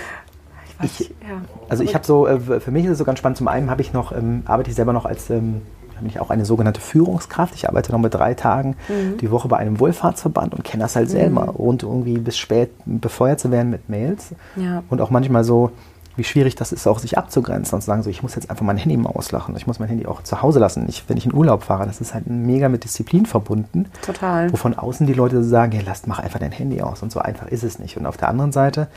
ich, 0.83 1.01
ja. 1.01 1.43
also 1.69 1.85
ich 1.85 1.95
habe 1.95 2.07
so, 2.07 2.27
äh, 2.27 2.61
für 2.61 2.71
mich 2.71 2.85
ist 2.85 2.93
es 2.93 2.99
so 2.99 3.05
ganz 3.05 3.19
spannend, 3.19 3.37
zum 3.37 3.49
einen 3.49 3.71
habe 3.71 3.83
ich 3.83 3.93
noch, 3.93 4.13
ähm, 4.13 4.43
arbeite 4.47 4.71
ich 4.71 4.77
selber 4.77 4.93
noch 4.93 5.05
als 5.05 5.29
ähm, 5.31 5.63
bin 6.01 6.09
ich 6.09 6.21
auch 6.21 6.31
eine 6.31 6.45
sogenannte 6.45 6.81
Führungskraft. 6.81 7.55
Ich 7.55 7.69
arbeite 7.69 7.93
noch 7.93 7.99
mit 7.99 8.15
drei 8.15 8.35
Tagen 8.35 8.77
mhm. 8.89 9.19
die 9.19 9.31
Woche 9.31 9.49
bei 9.49 9.57
einem 9.57 9.81
Wohlfahrtsverband 9.81 10.55
und 10.55 10.65
kenne 10.65 10.83
das 10.83 10.97
halt 10.97 11.11
selber. 11.11 11.53
Mhm. 11.53 11.57
Und 11.57 11.83
irgendwie 11.83 12.19
bis 12.19 12.37
spät 12.37 12.71
befeuert 12.85 13.41
zu 13.41 13.51
werden 13.51 13.71
mit 13.71 13.89
Mails. 13.89 14.35
Ja. 14.57 14.83
Und 14.89 15.01
auch 15.01 15.11
manchmal 15.11 15.45
so, 15.45 15.71
wie 16.17 16.25
schwierig 16.25 16.55
das 16.55 16.73
ist, 16.73 16.87
auch 16.87 16.99
sich 16.99 17.17
abzugrenzen 17.17 17.75
und 17.77 17.81
zu 17.81 17.87
sagen, 17.87 18.03
so, 18.03 18.11
ich 18.11 18.23
muss 18.23 18.35
jetzt 18.35 18.51
einfach 18.51 18.65
mein 18.65 18.77
Handy 18.77 18.97
mal 18.97 19.11
auslachen. 19.11 19.57
Ich 19.57 19.67
muss 19.67 19.79
mein 19.79 19.89
Handy 19.89 20.07
auch 20.07 20.23
zu 20.23 20.43
Hause 20.43 20.59
lassen. 20.59 20.85
Ich, 20.89 21.05
wenn 21.09 21.17
ich 21.17 21.25
in 21.25 21.33
Urlaub 21.33 21.63
fahre, 21.63 21.87
das 21.87 22.01
ist 22.01 22.15
halt 22.15 22.27
mega 22.27 22.69
mit 22.69 22.85
Disziplin 22.85 23.27
verbunden. 23.27 23.87
Total. 24.03 24.53
Wo 24.53 24.57
von 24.57 24.75
außen 24.75 25.07
die 25.07 25.15
Leute 25.15 25.43
sagen, 25.43 25.73
ja, 25.73 25.81
lasst, 25.85 26.07
mach 26.07 26.19
einfach 26.19 26.41
dein 26.41 26.53
Handy 26.53 26.83
aus. 26.83 27.03
Und 27.03 27.13
so 27.13 27.21
einfach 27.21 27.47
ist 27.49 27.63
es 27.63 27.79
nicht. 27.79 27.97
Und 27.97 28.07
auf 28.07 28.17
der 28.17 28.29
anderen 28.29 28.53
Seite 28.53 28.89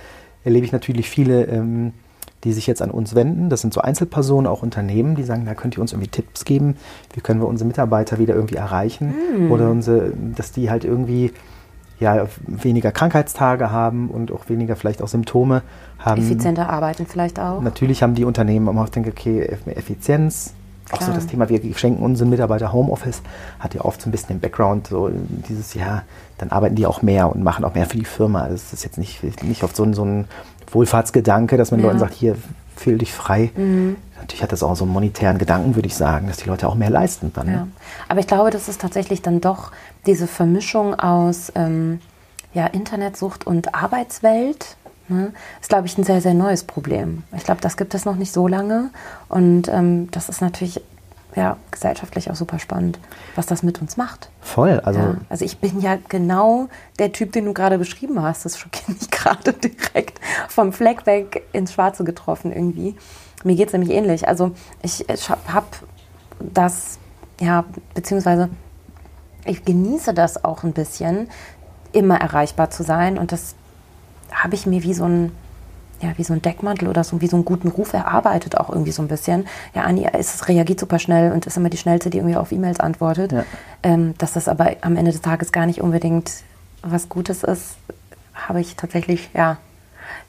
erlebe 0.43 0.65
ich 0.65 0.71
natürlich 0.71 1.09
viele 1.09 1.45
ähm, 1.45 1.93
die 2.43 2.53
sich 2.53 2.67
jetzt 2.67 2.81
an 2.81 2.91
uns 2.91 3.15
wenden. 3.15 3.49
Das 3.49 3.61
sind 3.61 3.73
so 3.73 3.81
Einzelpersonen, 3.81 4.47
auch 4.47 4.63
Unternehmen, 4.63 5.15
die 5.15 5.23
sagen, 5.23 5.45
da 5.45 5.53
könnt 5.55 5.77
ihr 5.77 5.81
uns 5.81 5.93
irgendwie 5.93 6.09
Tipps 6.09 6.45
geben, 6.45 6.75
wie 7.13 7.21
können 7.21 7.39
wir 7.41 7.47
unsere 7.47 7.67
Mitarbeiter 7.67 8.19
wieder 8.19 8.35
irgendwie 8.35 8.55
erreichen 8.55 9.13
mm. 9.47 9.51
oder 9.51 9.69
unsere, 9.69 10.11
dass 10.35 10.51
die 10.51 10.69
halt 10.69 10.83
irgendwie 10.83 11.31
ja, 11.99 12.27
weniger 12.45 12.91
Krankheitstage 12.91 13.71
haben 13.71 14.09
und 14.09 14.31
auch 14.31 14.49
weniger 14.49 14.75
vielleicht 14.75 15.01
auch 15.01 15.07
Symptome 15.07 15.61
haben. 15.99 16.21
Effizienter 16.21 16.69
arbeiten 16.69 17.05
vielleicht 17.05 17.39
auch. 17.39 17.61
Natürlich 17.61 18.03
haben 18.03 18.15
die 18.15 18.25
Unternehmen 18.25 18.67
immer 18.67 18.81
auch 18.81 18.89
denke, 18.89 19.11
okay, 19.11 19.41
Effizienz. 19.67 20.53
Klar. 20.85 20.99
Auch 20.99 21.05
so 21.05 21.13
das 21.13 21.27
Thema, 21.27 21.47
wir 21.47 21.61
schenken 21.75 22.03
unseren 22.03 22.29
Mitarbeiter 22.29 22.73
Homeoffice, 22.73 23.21
hat 23.57 23.73
ja 23.73 23.81
oft 23.81 24.01
so 24.01 24.09
ein 24.09 24.11
bisschen 24.11 24.27
den 24.35 24.39
Background, 24.41 24.87
so 24.87 25.09
dieses 25.47 25.73
Jahr, 25.73 26.03
dann 26.37 26.51
arbeiten 26.51 26.75
die 26.75 26.85
auch 26.85 27.01
mehr 27.01 27.33
und 27.33 27.41
machen 27.41 27.63
auch 27.63 27.73
mehr 27.73 27.85
für 27.85 27.97
die 27.97 28.05
Firma. 28.05 28.49
Das 28.49 28.73
ist 28.73 28.83
jetzt 28.83 28.97
nicht, 28.97 29.23
nicht 29.43 29.63
oft 29.63 29.77
so 29.77 29.83
ein, 29.83 29.93
so 29.93 30.03
ein 30.03 30.25
Wohlfahrtsgedanke, 30.73 31.57
dass 31.57 31.71
man 31.71 31.79
ja. 31.79 31.87
Leuten 31.87 31.99
sagt, 31.99 32.13
hier 32.13 32.35
fühl 32.75 32.97
dich 32.97 33.13
frei. 33.13 33.51
Mhm. 33.55 33.95
Natürlich 34.19 34.41
hat 34.41 34.51
das 34.51 34.63
auch 34.63 34.75
so 34.75 34.85
einen 34.85 34.93
monetären 34.93 35.37
Gedanken, 35.37 35.75
würde 35.75 35.87
ich 35.87 35.95
sagen, 35.95 36.27
dass 36.27 36.37
die 36.37 36.47
Leute 36.47 36.67
auch 36.67 36.75
mehr 36.75 36.89
leisten 36.89 37.31
dann. 37.33 37.47
Ne? 37.47 37.53
Ja. 37.53 37.67
Aber 38.07 38.19
ich 38.19 38.27
glaube, 38.27 38.49
das 38.51 38.69
ist 38.69 38.81
tatsächlich 38.81 39.21
dann 39.21 39.41
doch 39.41 39.71
diese 40.05 40.27
Vermischung 40.27 40.95
aus 40.95 41.51
ähm, 41.55 41.99
ja, 42.53 42.67
Internetsucht 42.67 43.45
und 43.45 43.75
Arbeitswelt. 43.75 44.77
Ne, 45.09 45.33
ist, 45.59 45.67
glaube 45.67 45.85
ich, 45.85 45.97
ein 45.97 46.05
sehr, 46.05 46.21
sehr 46.21 46.33
neues 46.33 46.63
Problem. 46.63 47.23
Ich 47.35 47.43
glaube, 47.43 47.59
das 47.59 47.75
gibt 47.75 47.93
es 47.93 48.05
noch 48.05 48.15
nicht 48.15 48.31
so 48.31 48.47
lange. 48.47 48.89
Und 49.27 49.67
ähm, 49.67 50.09
das 50.11 50.29
ist 50.29 50.39
natürlich 50.39 50.81
ja, 51.35 51.57
gesellschaftlich 51.71 52.29
auch 52.29 52.35
super 52.35 52.59
spannend, 52.59 52.99
was 53.35 53.45
das 53.45 53.63
mit 53.63 53.81
uns 53.81 53.97
macht. 53.97 54.29
Voll. 54.41 54.79
Also, 54.83 54.99
ja, 54.99 55.15
also 55.29 55.45
ich 55.45 55.57
bin 55.57 55.79
ja 55.79 55.97
genau 56.09 56.67
der 56.99 57.11
Typ, 57.11 57.31
den 57.31 57.45
du 57.45 57.53
gerade 57.53 57.77
beschrieben 57.77 58.21
hast. 58.21 58.45
Das 58.45 58.57
schockiert 58.57 58.89
mich 59.01 59.09
gerade 59.09 59.53
direkt 59.53 60.19
vom 60.49 60.73
Fleck 60.73 61.05
weg 61.05 61.43
ins 61.53 61.73
Schwarze 61.73 62.03
getroffen 62.03 62.51
irgendwie. 62.51 62.95
Mir 63.43 63.55
geht 63.55 63.67
es 63.67 63.73
nämlich 63.73 63.91
ähnlich. 63.91 64.27
Also 64.27 64.51
ich, 64.81 65.07
ich 65.09 65.29
habe 65.29 65.67
das, 66.39 66.99
ja, 67.39 67.65
beziehungsweise 67.93 68.49
ich 69.45 69.65
genieße 69.65 70.13
das 70.13 70.43
auch 70.43 70.63
ein 70.63 70.73
bisschen, 70.73 71.29
immer 71.91 72.19
erreichbar 72.19 72.69
zu 72.69 72.83
sein. 72.83 73.17
Und 73.17 73.31
das 73.31 73.55
habe 74.31 74.55
ich 74.55 74.65
mir 74.65 74.83
wie 74.83 74.93
so 74.93 75.05
ein 75.05 75.31
ja, 76.03 76.17
wie 76.17 76.23
so 76.23 76.33
ein 76.33 76.41
Deckmantel 76.41 76.87
oder 76.87 77.03
so, 77.03 77.21
wie 77.21 77.27
so 77.27 77.37
einen 77.37 77.45
guten 77.45 77.69
Ruf 77.69 77.93
erarbeitet 77.93 78.57
auch 78.57 78.69
irgendwie 78.69 78.91
so 78.91 79.01
ein 79.01 79.07
bisschen. 79.07 79.47
Ja, 79.73 79.83
Anni 79.83 80.07
ist, 80.17 80.47
reagiert 80.47 80.79
super 80.79 80.99
schnell 80.99 81.31
und 81.31 81.45
ist 81.45 81.57
immer 81.57 81.69
die 81.69 81.77
schnellste, 81.77 82.09
die 82.09 82.17
irgendwie 82.17 82.35
auf 82.35 82.51
E-Mails 82.51 82.79
antwortet. 82.79 83.31
Ja. 83.31 83.45
Ähm, 83.83 84.13
dass 84.17 84.33
das 84.33 84.47
aber 84.47 84.75
am 84.81 84.97
Ende 84.97 85.11
des 85.11 85.21
Tages 85.21 85.51
gar 85.51 85.65
nicht 85.65 85.81
unbedingt 85.81 86.31
was 86.81 87.07
Gutes 87.07 87.43
ist, 87.43 87.77
habe 88.33 88.59
ich 88.59 88.75
tatsächlich, 88.75 89.29
ja, 89.33 89.57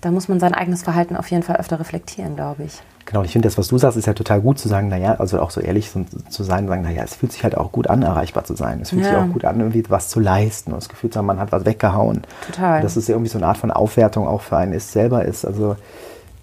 da 0.00 0.10
muss 0.10 0.28
man 0.28 0.38
sein 0.38 0.54
eigenes 0.54 0.82
Verhalten 0.82 1.16
auf 1.16 1.30
jeden 1.30 1.42
Fall 1.42 1.56
öfter 1.56 1.80
reflektieren, 1.80 2.36
glaube 2.36 2.64
ich. 2.64 2.80
Genau, 3.06 3.22
ich 3.22 3.32
finde 3.32 3.46
das, 3.48 3.58
was 3.58 3.68
du 3.68 3.76
sagst, 3.76 3.98
ist 3.98 4.06
ja 4.06 4.14
total 4.14 4.40
gut 4.40 4.58
zu 4.58 4.68
sagen, 4.68 4.88
naja, 4.88 5.16
also 5.18 5.38
auch 5.40 5.50
so 5.50 5.60
ehrlich 5.60 5.90
zu 5.90 6.42
sein, 6.42 6.66
sagen, 6.66 6.82
naja, 6.82 7.02
es 7.04 7.14
fühlt 7.14 7.32
sich 7.32 7.44
halt 7.44 7.56
auch 7.56 7.70
gut 7.70 7.88
an, 7.88 8.02
erreichbar 8.02 8.44
zu 8.44 8.54
sein. 8.54 8.80
Es 8.80 8.90
fühlt 8.90 9.02
ja. 9.04 9.10
sich 9.10 9.18
auch 9.18 9.32
gut 9.32 9.44
an, 9.44 9.60
irgendwie 9.60 9.84
was 9.88 10.08
zu 10.08 10.20
leisten 10.20 10.72
und 10.72 10.80
das 10.80 10.88
Gefühl 10.88 11.10
zu 11.10 11.18
haben, 11.18 11.26
man 11.26 11.38
hat 11.38 11.52
was 11.52 11.66
weggehauen. 11.66 12.22
Total. 12.46 12.76
Und 12.76 12.84
dass 12.84 12.96
es 12.96 13.08
irgendwie 13.08 13.28
so 13.28 13.38
eine 13.38 13.46
Art 13.46 13.58
von 13.58 13.70
Aufwertung 13.70 14.26
auch 14.26 14.40
für 14.40 14.56
einen 14.56 14.72
ist, 14.72 14.92
selber 14.92 15.24
ist. 15.24 15.44
Also, 15.44 15.76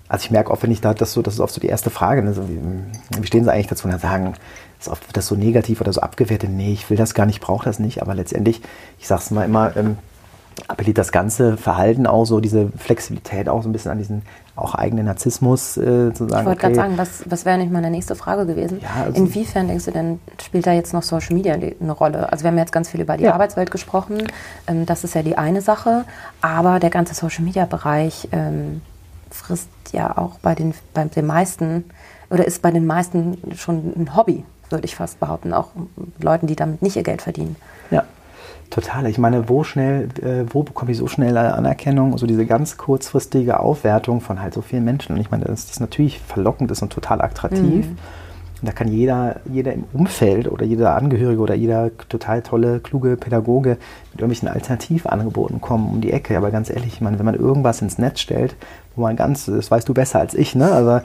also 0.07 0.23
ich 0.23 0.31
merke 0.31 0.51
auch, 0.51 0.61
wenn 0.61 0.71
ich 0.71 0.81
da, 0.81 0.93
das 0.93 1.13
so, 1.13 1.21
das 1.21 1.35
ist 1.35 1.39
oft 1.39 1.53
so 1.53 1.61
die 1.61 1.67
erste 1.67 1.89
Frage, 1.89 2.21
ne, 2.21 2.33
so 2.33 2.47
wie, 2.47 2.59
wie, 3.17 3.25
stehen 3.25 3.43
sie 3.43 3.51
eigentlich 3.51 3.67
dazu 3.67 3.85
und 3.85 3.91
dann 3.91 3.99
sagen, 3.99 4.33
ist 4.79 4.89
oft 4.89 5.07
wird 5.07 5.17
das 5.17 5.27
so 5.27 5.35
negativ 5.35 5.81
oder 5.81 5.93
so 5.93 6.01
abgewertet, 6.01 6.49
nee, 6.51 6.73
ich 6.73 6.89
will 6.89 6.97
das 6.97 7.13
gar 7.13 7.25
nicht, 7.25 7.39
brauche 7.39 7.65
das 7.65 7.79
nicht, 7.79 8.01
aber 8.01 8.13
letztendlich, 8.13 8.61
ich 8.99 9.07
sage 9.07 9.21
es 9.21 9.31
mal 9.31 9.45
immer, 9.45 9.75
ähm, 9.77 9.97
appelliert 10.67 10.97
das 10.97 11.11
ganze 11.11 11.57
Verhalten 11.57 12.07
auch 12.07 12.25
so, 12.25 12.39
diese 12.39 12.69
Flexibilität 12.77 13.49
auch 13.49 13.63
so 13.63 13.69
ein 13.69 13.71
bisschen 13.71 13.91
an 13.91 13.97
diesen 13.97 14.21
auch 14.61 14.75
eigenen 14.75 15.05
Narzissmus 15.05 15.77
äh, 15.77 16.13
zu 16.13 16.27
sagen. 16.27 16.41
Ich 16.41 16.45
wollte 16.45 16.49
okay, 16.49 16.59
gerade 16.59 16.75
sagen, 16.75 16.97
was, 16.97 17.23
was 17.29 17.45
wäre 17.45 17.57
nicht 17.57 17.71
meine 17.71 17.89
nächste 17.89 18.15
Frage 18.15 18.45
gewesen? 18.45 18.79
Ja, 18.81 19.05
also 19.05 19.17
Inwiefern 19.17 19.67
denkst 19.67 19.85
du 19.85 19.91
denn, 19.91 20.19
spielt 20.41 20.67
da 20.67 20.73
jetzt 20.73 20.93
noch 20.93 21.03
Social 21.03 21.35
Media 21.35 21.53
eine 21.53 21.91
Rolle? 21.91 22.31
Also 22.31 22.43
wir 22.43 22.51
haben 22.51 22.57
jetzt 22.57 22.71
ganz 22.71 22.89
viel 22.89 23.01
über 23.01 23.17
die 23.17 23.25
ja. 23.25 23.33
Arbeitswelt 23.33 23.71
gesprochen, 23.71 24.23
ähm, 24.67 24.85
das 24.85 25.03
ist 25.03 25.15
ja 25.15 25.23
die 25.23 25.37
eine 25.37 25.61
Sache, 25.61 26.05
aber 26.41 26.79
der 26.79 26.89
ganze 26.89 27.13
Social 27.13 27.43
Media 27.43 27.65
Bereich 27.65 28.27
ähm, 28.31 28.81
frisst 29.29 29.69
ja 29.91 30.17
auch 30.17 30.39
bei 30.39 30.55
den, 30.55 30.73
bei 30.93 31.05
den 31.05 31.25
meisten 31.25 31.85
oder 32.29 32.45
ist 32.45 32.61
bei 32.61 32.71
den 32.71 32.85
meisten 32.85 33.37
schon 33.55 33.93
ein 33.95 34.15
Hobby, 34.15 34.45
würde 34.69 34.85
ich 34.85 34.95
fast 34.95 35.19
behaupten, 35.19 35.53
auch 35.53 35.69
Leuten, 36.19 36.47
die 36.47 36.55
damit 36.55 36.81
nicht 36.81 36.95
ihr 36.95 37.03
Geld 37.03 37.21
verdienen. 37.21 37.55
Ja, 37.89 38.05
Total. 38.69 39.05
Ich 39.07 39.17
meine, 39.17 39.49
wo 39.49 39.63
schnell, 39.63 40.07
äh, 40.21 40.45
wo 40.49 40.63
bekomme 40.63 40.91
ich 40.91 40.97
so 40.97 41.07
schnell 41.07 41.37
Anerkennung? 41.37 42.17
So 42.17 42.25
diese 42.25 42.45
ganz 42.45 42.77
kurzfristige 42.77 43.59
Aufwertung 43.59 44.21
von 44.21 44.41
halt 44.41 44.53
so 44.53 44.61
vielen 44.61 44.85
Menschen. 44.85 45.15
Und 45.15 45.21
ich 45.21 45.29
meine, 45.29 45.45
dass 45.45 45.67
das 45.67 45.79
natürlich 45.79 46.19
verlockend 46.19 46.71
ist 46.71 46.81
und 46.81 46.91
total 46.91 47.21
attraktiv. 47.21 47.85
Mhm. 47.87 47.97
Und 48.61 48.67
da 48.67 48.73
kann 48.73 48.89
jeder, 48.89 49.37
jeder 49.51 49.73
im 49.73 49.85
Umfeld 49.91 50.49
oder 50.49 50.63
jeder 50.65 50.95
Angehörige 50.95 51.41
oder 51.41 51.55
jeder 51.55 51.89
total 52.09 52.43
tolle, 52.43 52.79
kluge 52.79 53.17
Pädagoge 53.17 53.71
mit 54.11 54.21
irgendwelchen 54.21 54.47
Alternativangeboten 54.47 55.59
kommen 55.59 55.89
um 55.89 55.99
die 55.99 56.13
Ecke. 56.13 56.37
Aber 56.37 56.51
ganz 56.51 56.69
ehrlich, 56.69 56.93
ich 56.93 57.01
meine, 57.01 57.17
wenn 57.17 57.25
man 57.25 57.35
irgendwas 57.35 57.81
ins 57.81 57.97
Netz 57.97 58.19
stellt, 58.19 58.55
wo 58.95 59.01
man 59.01 59.15
ganz, 59.15 59.45
das 59.45 59.71
weißt 59.71 59.89
du 59.89 59.95
besser 59.95 60.19
als 60.19 60.35
ich, 60.35 60.53
ne? 60.53 60.71
Aber 60.71 61.03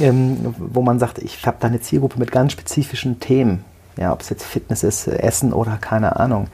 ähm, 0.00 0.54
wo 0.58 0.82
man 0.82 0.98
sagt, 0.98 1.18
ich 1.18 1.46
habe 1.46 1.58
da 1.60 1.68
eine 1.68 1.80
Zielgruppe 1.80 2.18
mit 2.18 2.32
ganz 2.32 2.52
spezifischen 2.52 3.20
Themen. 3.20 3.64
Ja, 3.98 4.12
ob 4.12 4.20
es 4.20 4.28
jetzt 4.28 4.44
Fitness 4.44 4.82
ist, 4.82 5.08
Essen 5.08 5.52
oder 5.52 5.78
keine 5.78 6.16
Ahnung 6.16 6.48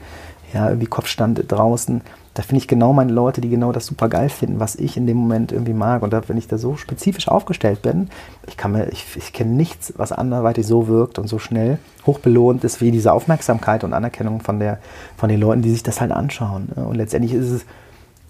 ja, 0.53 0.67
irgendwie 0.67 0.87
Kopfstand 0.87 1.43
draußen. 1.47 2.01
Da 2.35 2.41
finde 2.41 2.59
ich 2.61 2.67
genau 2.67 2.93
meine 2.93 3.11
Leute, 3.11 3.41
die 3.41 3.49
genau 3.49 3.71
das 3.71 3.85
super 3.85 4.09
geil 4.09 4.29
finden, 4.29 4.59
was 4.59 4.75
ich 4.75 4.97
in 4.97 5.05
dem 5.05 5.17
Moment 5.17 5.51
irgendwie 5.51 5.73
mag. 5.73 6.01
Und 6.01 6.13
da, 6.13 6.21
wenn 6.27 6.37
ich 6.37 6.47
da 6.47 6.57
so 6.57 6.77
spezifisch 6.77 7.27
aufgestellt 7.27 7.81
bin, 7.81 8.09
ich 8.47 8.57
kann 8.57 8.71
mir, 8.71 8.91
ich, 8.91 9.05
ich 9.15 9.33
kenne 9.33 9.51
nichts, 9.51 9.93
was 9.97 10.11
anderweitig 10.11 10.65
so 10.65 10.87
wirkt 10.87 11.19
und 11.19 11.27
so 11.27 11.37
schnell 11.37 11.77
hochbelohnt 12.05 12.63
ist 12.63 12.81
wie 12.81 12.91
diese 12.91 13.13
Aufmerksamkeit 13.13 13.83
und 13.83 13.93
Anerkennung 13.93 14.41
von 14.41 14.59
der, 14.59 14.79
von 15.15 15.29
den 15.29 15.39
Leuten, 15.39 15.61
die 15.61 15.71
sich 15.71 15.83
das 15.83 16.01
halt 16.01 16.11
anschauen. 16.11 16.69
Ne? 16.75 16.85
Und 16.85 16.95
letztendlich 16.95 17.33
ist 17.33 17.49
es, 17.49 17.65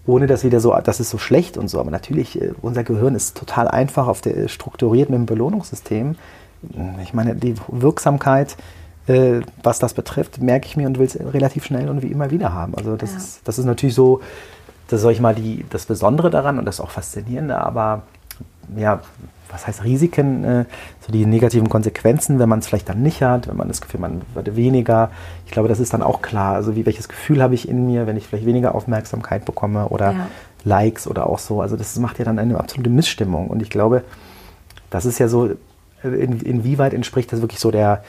ohne 0.06 0.28
dass 0.28 0.44
wieder 0.44 0.60
so, 0.60 0.76
das 0.84 1.00
ist 1.00 1.10
so 1.10 1.18
schlecht 1.18 1.58
und 1.58 1.70
so, 1.70 1.80
aber 1.80 1.92
natürlich, 1.92 2.42
äh, 2.42 2.52
unser 2.62 2.84
Gehirn 2.84 3.16
ist 3.16 3.38
total 3.38 3.70
einfach 3.70 4.08
auf 4.08 4.20
der, 4.20 4.50
strukturiert 4.50 5.10
mit 5.10 5.18
dem 5.18 5.26
Belohnungssystem. 5.26 6.16
Ich 7.02 7.14
meine, 7.14 7.36
die 7.36 7.56
Wirksamkeit, 7.68 8.58
äh, 9.08 9.42
was 9.62 9.80
das 9.80 9.94
betrifft, 9.94 10.42
merke 10.42 10.68
ich 10.68 10.78
mir 10.78 10.88
und 10.88 10.98
will 10.98 11.06
es 11.06 11.20
relativ 11.20 11.66
schnell 11.66 11.90
und 11.90 12.02
wie 12.02 12.08
immer 12.08 12.32
wieder 12.32 12.54
haben. 12.54 12.76
Also 12.76 12.96
das, 12.96 13.12
ja. 13.12 13.18
ist, 13.18 13.42
das 13.48 13.60
ist 13.60 13.66
natürlich 13.66 13.96
so, 13.96 14.22
das 14.88 15.02
sag 15.02 15.12
ich 15.12 15.20
mal, 15.20 15.36
die, 15.36 15.66
das 15.70 15.86
Besondere 15.86 16.30
daran 16.30 16.60
und 16.60 16.66
das 16.66 16.80
auch 16.80 16.92
Faszinierende, 16.92 17.58
aber 17.58 18.04
ja, 18.76 19.02
was 19.54 19.68
heißt 19.68 19.84
Risiken, 19.84 20.44
äh, 20.44 20.66
so 21.06 21.12
die 21.12 21.26
negativen 21.26 21.70
Konsequenzen, 21.70 22.40
wenn 22.40 22.50
man 22.50 22.60
es 22.60 22.68
vielleicht 22.68 22.90
dann 22.90 23.04
nicht 23.04 23.22
hat, 23.22 23.48
wenn 23.48 23.56
man 23.56 23.68
das 23.68 23.82
Gefühl, 23.82 24.00
man 24.00 24.22
wird 24.34 24.56
weniger. 24.56 25.12
Ich 25.46 25.52
glaube, 25.52 25.70
das 25.70 25.80
ist 25.80 25.94
dann 25.94 26.02
auch 26.02 26.22
klar. 26.22 26.56
Also 26.56 26.76
wie 26.76 26.86
welches 26.86 27.08
Gefühl 27.08 27.42
habe 27.42 27.54
ich 27.54 27.70
in 27.70 27.86
mir, 27.86 28.08
wenn 28.08 28.18
ich 28.18 28.28
vielleicht 28.28 28.48
weniger 28.48 28.74
Aufmerksamkeit 28.74 29.46
bekomme 29.46 29.90
oder 29.90 30.12
ja. 30.12 30.28
Likes 30.64 31.08
oder 31.08 31.28
auch 31.28 31.40
so. 31.40 31.62
Also 31.62 31.76
das 31.76 31.98
macht 32.00 32.18
ja 32.20 32.26
dann 32.26 32.40
eine 32.40 32.58
absolute 32.60 32.90
Missstimmung. 32.90 33.48
Und 33.48 33.62
ich 33.62 33.70
glaube, 33.70 34.04
das 34.90 35.06
ist 35.06 35.20
ja 35.20 35.28
so, 35.28 35.50
äh, 36.04 36.08
in, 36.08 36.40
inwieweit 36.40 36.94
entspricht 36.94 37.32
das 37.32 37.42
wirklich 37.42 37.60
so 37.60 37.70
der, 37.70 38.04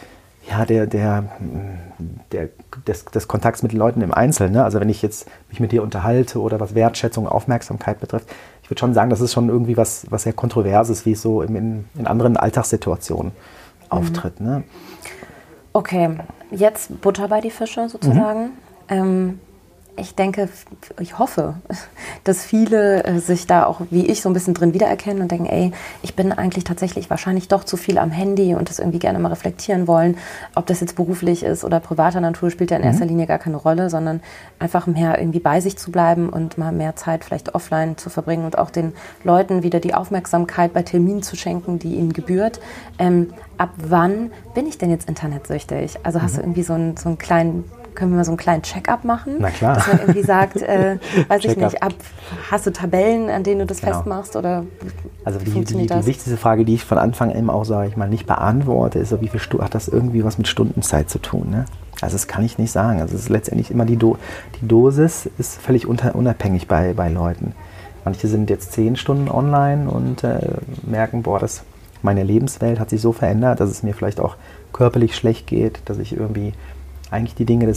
ja, 0.49 0.65
der, 0.65 0.87
der, 0.87 1.25
der, 2.33 2.49
des, 2.87 3.05
des 3.07 3.29
Kontakts 3.29 3.63
mit 3.63 3.73
den 3.73 3.79
Leuten 3.79 4.03
im 4.03 4.13
Einzelnen. 4.13 4.53
Ne? 4.53 4.65
Also 4.65 4.81
wenn 4.81 4.89
ich 4.89 5.03
jetzt 5.03 5.29
mich 5.49 5.61
mit 5.61 5.73
dir 5.73 5.83
unterhalte 5.83 6.41
oder 6.41 6.61
was 6.61 6.75
Wertschätzung, 6.75 7.27
Aufmerksamkeit 7.27 8.01
betrifft, 8.01 8.29
ich 8.63 8.71
würde 8.71 8.81
schon 8.81 8.95
sagen, 8.95 9.11
das 9.11 9.21
ist 9.21 9.33
schon 9.33 9.49
irgendwie 9.49 9.77
was, 9.77 10.07
was 10.11 10.23
sehr 10.23 10.33
Kontroverses, 10.33 11.07
wie 11.07 11.13
es 11.13 11.23
so 11.23 11.43
in, 11.43 11.87
in 11.95 12.07
anderen 12.07 12.37
Alltagssituationen 12.37 13.33
mhm. 13.33 13.91
auftritt. 13.91 14.41
Ne? 14.41 14.65
Okay, 15.73 16.11
jetzt 16.51 17.01
Butter 17.01 17.29
bei 17.29 17.41
die 17.41 17.51
Fische 17.51 17.89
sozusagen. 17.89 18.45
Mhm. 18.45 18.51
Ähm, 18.89 19.41
ich 19.97 20.15
denke, 20.15 20.49
ich 20.99 21.19
hoffe, 21.19 21.55
dass 22.25 22.45
viele 22.45 23.05
äh, 23.05 23.19
sich 23.21 23.47
da 23.47 23.65
auch 23.65 23.81
wie 23.91 24.07
ich 24.07 24.23
so 24.23 24.29
ein 24.29 24.33
bisschen 24.33 24.55
drin 24.55 24.75
wiedererkennen 24.75 25.23
und 25.23 25.31
denken, 25.31 25.47
ey, 25.47 25.73
ich 26.03 26.17
bin 26.17 26.33
eigentlich 26.33 26.65
tatsächlich 26.65 27.11
wahrscheinlich 27.11 27.49
doch 27.49 27.65
zu 27.65 27.77
viel 27.77 27.99
am 27.99 28.11
Handy 28.11 28.55
und 28.55 28.69
das 28.69 28.79
irgendwie 28.79 28.99
gerne 28.99 29.19
mal 29.19 29.29
reflektieren 29.29 29.87
wollen. 29.87 30.17
Ob 30.55 30.67
das 30.67 30.81
jetzt 30.81 30.97
beruflich 30.97 31.43
ist 31.45 31.65
oder 31.65 31.81
privater 31.81 32.21
Natur, 32.21 32.51
spielt 32.51 32.71
ja 32.71 32.77
in 32.77 32.83
erster 32.83 33.05
mhm. 33.05 33.11
Linie 33.11 33.27
gar 33.27 33.39
keine 33.39 33.57
Rolle, 33.57 33.89
sondern 33.89 34.21
einfach 34.59 34.87
mehr 34.87 35.19
irgendwie 35.19 35.41
bei 35.41 35.61
sich 35.61 35.77
zu 35.77 35.93
bleiben 35.93 36.29
und 36.29 36.59
mal 36.59 36.73
mehr 36.73 36.97
Zeit 36.97 37.25
vielleicht 37.25 37.55
offline 37.55 37.97
zu 37.97 38.11
verbringen 38.11 38.45
und 38.45 38.59
auch 38.59 38.71
den 38.71 38.95
Leuten 39.23 39.63
wieder 39.63 39.81
die 39.81 39.95
Aufmerksamkeit 39.95 40.73
bei 40.73 40.83
Terminen 40.83 41.23
zu 41.23 41.37
schenken, 41.37 41.79
die 41.79 41.95
ihnen 41.95 42.13
gebührt. 42.13 42.61
Ähm, 42.99 43.33
ab 43.59 43.71
wann 43.77 44.33
bin 44.55 44.67
ich 44.67 44.79
denn 44.79 44.91
jetzt 44.91 45.09
internetsüchtig? 45.09 45.99
Also 46.03 46.21
hast 46.21 46.33
mhm. 46.33 46.37
du 46.37 46.43
irgendwie 46.43 46.63
so 46.63 46.73
einen, 46.73 46.97
so 46.97 47.09
einen 47.09 47.19
kleinen 47.19 47.65
können 47.95 48.13
wir 48.13 48.17
mal 48.17 48.25
so 48.25 48.33
einen 48.33 48.39
kleinen 48.39 48.63
Check-up 48.63 49.05
machen? 49.05 49.37
Na 49.39 49.51
klar. 49.51 49.77
Dass 49.77 49.87
man 49.87 50.01
irgendwie 50.01 50.23
sagt, 50.23 50.63
äh, 50.63 50.99
weiß 51.29 51.45
ich 51.45 51.57
nicht, 51.57 51.83
ab, 51.83 51.95
hast 52.51 52.67
du 52.67 52.73
Tabellen, 52.73 53.31
an 53.31 53.43
denen 53.43 53.61
du 53.61 53.67
das 53.67 53.81
genau. 53.81 53.95
festmachst 53.95 54.37
oder 54.37 54.65
Also 55.25 55.39
die, 55.39 55.51
die, 55.51 55.87
die, 55.87 56.07
wichtigste 56.07 56.37
Frage, 56.37 56.65
die 56.65 56.75
ich 56.75 56.85
von 56.85 56.99
Anfang 56.99 57.33
an 57.33 57.51
auch, 57.51 57.65
sage 57.65 57.89
ich 57.89 57.97
mal, 57.97 58.09
nicht 58.09 58.27
beantworte, 58.27 58.99
ist 58.99 59.11
so, 59.11 59.21
wie 59.21 59.29
viel 59.29 59.41
Stu 59.41 59.61
hat 59.61 59.75
das 59.75 59.89
irgendwie 59.89 60.25
was 60.25 60.39
mit 60.39 60.49
Stundenzeit 60.49 61.09
zu 61.11 61.19
tun? 61.19 61.51
Ne? 61.51 61.65
Also 62.01 62.15
das 62.15 62.27
kann 62.27 62.45
ich 62.45 62.59
nicht 62.59 62.73
sagen. 62.73 63.01
Also 63.01 63.15
es 63.15 63.23
ist 63.23 63.29
letztendlich 63.29 63.71
immer 63.71 63.85
die, 63.85 63.97
Do 63.97 64.19
die 64.61 64.69
Dosis 64.69 65.29
ist 65.39 65.61
völlig 65.61 65.87
unabhängig 65.87 66.69
bei, 66.69 66.93
bei 66.93 67.09
Leuten. 67.09 67.53
Manche 68.05 68.29
sind 68.29 68.51
jetzt 68.51 68.73
zehn 68.73 68.97
Stunden 68.97 69.31
online 69.31 69.89
und 69.89 70.25
äh, 70.25 70.41
merken, 70.83 71.23
boah, 71.23 71.39
das, 71.39 71.63
meine 72.03 72.23
Lebenswelt 72.23 72.79
hat 72.79 72.91
sich 72.91 73.01
so 73.01 73.13
verändert, 73.13 73.61
dass 73.61 73.71
es 73.71 73.83
mir 73.83 73.95
vielleicht 73.95 74.21
auch 74.21 74.37
körperlich 74.73 75.17
schlecht 75.17 75.47
geht, 75.47 75.81
dass 75.87 75.99
ich 75.99 76.15
irgendwie 76.15 76.53
eigentlich 77.15 77.35
die 77.35 77.45
Dinge, 77.47 77.73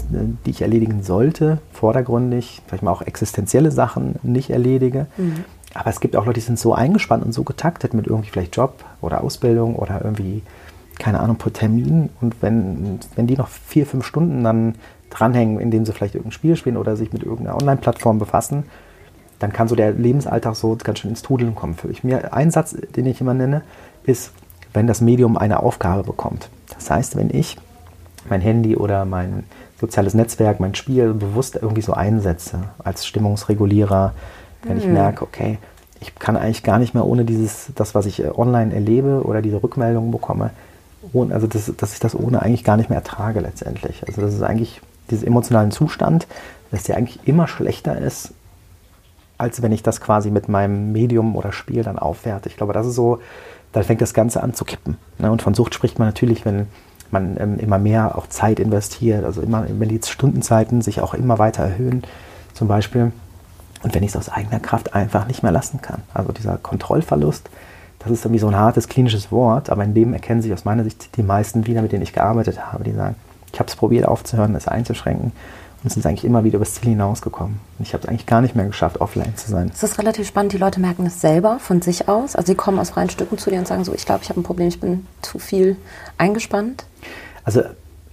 die 0.45 0.49
ich 0.49 0.61
erledigen 0.61 1.03
sollte, 1.03 1.59
vordergründig, 1.71 2.61
vielleicht 2.67 2.83
mal 2.83 2.91
auch 2.91 3.03
existenzielle 3.03 3.71
Sachen 3.71 4.15
nicht 4.23 4.49
erledige. 4.49 5.07
Mhm. 5.17 5.45
Aber 5.73 5.89
es 5.89 5.99
gibt 5.99 6.15
auch 6.15 6.25
Leute, 6.25 6.39
die 6.39 6.45
sind 6.45 6.57
so 6.57 6.73
eingespannt 6.73 7.23
und 7.23 7.33
so 7.33 7.43
getaktet 7.43 7.93
mit 7.93 8.07
irgendwie 8.07 8.29
vielleicht 8.29 8.55
Job 8.55 8.83
oder 8.99 9.23
Ausbildung 9.23 9.75
oder 9.75 10.01
irgendwie, 10.03 10.41
keine 10.97 11.19
Ahnung, 11.19 11.37
pro 11.37 11.51
Termin. 11.51 12.09
Und 12.19 12.41
wenn, 12.41 12.99
wenn 13.15 13.27
die 13.27 13.37
noch 13.37 13.47
vier, 13.47 13.85
fünf 13.85 14.05
Stunden 14.05 14.43
dann 14.43 14.75
dranhängen, 15.11 15.59
indem 15.59 15.85
sie 15.85 15.93
vielleicht 15.93 16.15
irgendein 16.15 16.33
Spiel 16.33 16.55
spielen 16.55 16.77
oder 16.77 16.95
sich 16.95 17.13
mit 17.13 17.23
irgendeiner 17.23 17.57
Online-Plattform 17.57 18.17
befassen, 18.17 18.63
dann 19.39 19.53
kann 19.53 19.67
so 19.67 19.75
der 19.75 19.91
Lebensalltag 19.91 20.55
so 20.55 20.75
ganz 20.83 20.99
schön 20.99 21.11
ins 21.11 21.21
Trudeln 21.21 21.53
kommen. 21.53 21.75
Für 21.75 21.89
mir 22.01 22.33
ein 22.33 22.49
Satz, 22.49 22.75
den 22.95 23.05
ich 23.05 23.21
immer 23.21 23.35
nenne, 23.35 23.61
ist, 24.03 24.31
wenn 24.73 24.87
das 24.87 24.99
Medium 24.99 25.37
eine 25.37 25.61
Aufgabe 25.61 26.03
bekommt. 26.03 26.49
Das 26.73 26.89
heißt, 26.89 27.15
wenn 27.15 27.29
ich 27.29 27.57
mein 28.29 28.41
Handy 28.41 28.75
oder 28.75 29.05
mein 29.05 29.43
soziales 29.79 30.13
Netzwerk, 30.13 30.59
mein 30.59 30.75
Spiel 30.75 31.13
bewusst 31.13 31.55
irgendwie 31.55 31.81
so 31.81 31.93
einsetze 31.93 32.59
als 32.83 33.05
Stimmungsregulierer, 33.05 34.13
wenn 34.63 34.73
mhm. 34.73 34.79
ich 34.79 34.87
merke, 34.87 35.23
okay, 35.23 35.57
ich 35.99 36.15
kann 36.15 36.37
eigentlich 36.37 36.63
gar 36.63 36.79
nicht 36.79 36.93
mehr 36.93 37.05
ohne 37.05 37.25
dieses, 37.25 37.71
das, 37.75 37.95
was 37.95 38.05
ich 38.05 38.23
äh, 38.23 38.29
online 38.35 38.73
erlebe 38.73 39.21
oder 39.23 39.41
diese 39.41 39.61
Rückmeldungen 39.61 40.11
bekomme, 40.11 40.51
ohne, 41.13 41.33
also 41.33 41.47
das, 41.47 41.71
dass 41.77 41.93
ich 41.93 41.99
das 41.99 42.15
ohne 42.15 42.41
eigentlich 42.41 42.63
gar 42.63 42.77
nicht 42.77 42.89
mehr 42.89 42.99
ertrage 42.99 43.39
letztendlich. 43.39 44.03
Also 44.07 44.21
das 44.21 44.33
ist 44.33 44.41
eigentlich 44.43 44.81
dieser 45.09 45.27
emotionalen 45.27 45.71
Zustand, 45.71 46.27
dass 46.71 46.83
der 46.83 46.97
eigentlich 46.97 47.19
immer 47.27 47.47
schlechter 47.47 47.97
ist, 47.97 48.33
als 49.37 49.61
wenn 49.61 49.71
ich 49.71 49.83
das 49.83 50.01
quasi 50.01 50.31
mit 50.31 50.49
meinem 50.49 50.91
Medium 50.91 51.35
oder 51.35 51.51
Spiel 51.51 51.83
dann 51.83 51.99
aufwerte. 51.99 52.49
Ich 52.49 52.57
glaube, 52.57 52.73
das 52.73 52.87
ist 52.87 52.95
so, 52.95 53.19
da 53.71 53.83
fängt 53.83 54.01
das 54.01 54.13
Ganze 54.13 54.41
an 54.41 54.53
zu 54.53 54.65
kippen. 54.65 54.97
Ne? 55.19 55.31
Und 55.31 55.41
von 55.41 55.53
Sucht 55.53 55.75
spricht 55.75 55.99
man 55.99 56.07
natürlich, 56.07 56.45
wenn 56.45 56.67
man 57.11 57.37
ähm, 57.39 57.59
immer 57.59 57.77
mehr 57.77 58.17
auch 58.17 58.27
Zeit 58.27 58.59
investiert, 58.59 59.23
also 59.23 59.41
immer, 59.41 59.65
wenn 59.67 59.89
die 59.89 59.99
Stundenzeiten 60.03 60.81
sich 60.81 61.01
auch 61.01 61.13
immer 61.13 61.39
weiter 61.39 61.63
erhöhen, 61.63 62.03
zum 62.53 62.67
Beispiel. 62.67 63.11
Und 63.83 63.93
wenn 63.93 64.03
ich 64.03 64.09
es 64.09 64.17
aus 64.17 64.29
eigener 64.29 64.59
Kraft 64.59 64.95
einfach 64.95 65.27
nicht 65.27 65.43
mehr 65.43 65.51
lassen 65.51 65.81
kann. 65.81 66.01
Also 66.13 66.31
dieser 66.31 66.57
Kontrollverlust, 66.57 67.49
das 67.99 68.11
ist 68.11 68.25
irgendwie 68.25 68.39
so 68.39 68.47
ein 68.47 68.55
hartes 68.55 68.87
klinisches 68.87 69.31
Wort, 69.31 69.69
aber 69.69 69.83
in 69.83 69.93
dem 69.93 70.13
erkennen 70.13 70.41
sich 70.41 70.53
aus 70.53 70.65
meiner 70.65 70.83
Sicht 70.83 71.15
die 71.17 71.23
meisten 71.23 71.67
wieder, 71.67 71.81
mit 71.81 71.91
denen 71.91 72.03
ich 72.03 72.13
gearbeitet 72.13 72.71
habe, 72.71 72.83
die 72.83 72.93
sagen, 72.93 73.15
ich 73.53 73.59
habe 73.59 73.69
es 73.69 73.75
probiert 73.75 74.07
aufzuhören, 74.07 74.55
es 74.55 74.67
einzuschränken 74.67 75.31
und 75.83 75.91
sind 75.91 76.05
eigentlich 76.05 76.25
immer 76.25 76.43
wieder 76.43 76.57
übers 76.57 76.73
Ziel 76.73 76.89
hinausgekommen. 76.89 77.59
Ich 77.79 77.93
habe 77.93 78.03
es 78.03 78.09
eigentlich 78.09 78.25
gar 78.25 78.41
nicht 78.41 78.55
mehr 78.55 78.65
geschafft, 78.65 78.99
offline 78.99 79.35
zu 79.35 79.49
sein. 79.49 79.71
Es 79.73 79.83
ist 79.83 79.99
relativ 79.99 80.27
spannend, 80.27 80.53
die 80.53 80.57
Leute 80.57 80.79
merken 80.79 81.05
es 81.05 81.21
selber 81.21 81.59
von 81.59 81.81
sich 81.81 82.07
aus. 82.07 82.35
Also 82.35 82.47
sie 82.47 82.55
kommen 82.55 82.79
aus 82.79 82.91
freien 82.91 83.09
Stücken 83.09 83.37
zu 83.37 83.49
dir 83.49 83.59
und 83.59 83.67
sagen 83.67 83.83
so, 83.83 83.93
ich 83.93 84.05
glaube, 84.05 84.21
ich 84.23 84.29
habe 84.29 84.39
ein 84.39 84.43
Problem, 84.43 84.67
ich 84.67 84.79
bin 84.79 85.05
zu 85.21 85.39
viel 85.39 85.77
eingespannt. 86.17 86.85
Also 87.43 87.61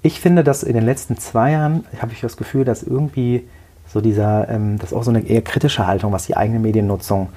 ich 0.03 0.21
finde, 0.21 0.45
dass 0.45 0.63
in 0.63 0.75
den 0.75 0.85
letzten 0.85 1.17
zwei 1.17 1.53
Jahren 1.53 1.85
habe 2.01 2.13
ich 2.13 2.21
das 2.21 2.37
Gefühl, 2.37 2.65
dass 2.65 2.83
irgendwie 2.83 3.49
so 3.93 4.01
dieser, 4.01 4.49
ähm, 4.49 4.79
das 4.79 4.93
ist 4.93 4.97
auch 4.97 5.05
so 5.05 5.11
eine 5.11 5.27
eher 5.27 5.43
kritische 5.43 5.87
Haltung, 5.87 6.13
was 6.13 6.27
die 6.27 6.37
eigene 6.37 6.59
Mediennutzung 6.59 7.31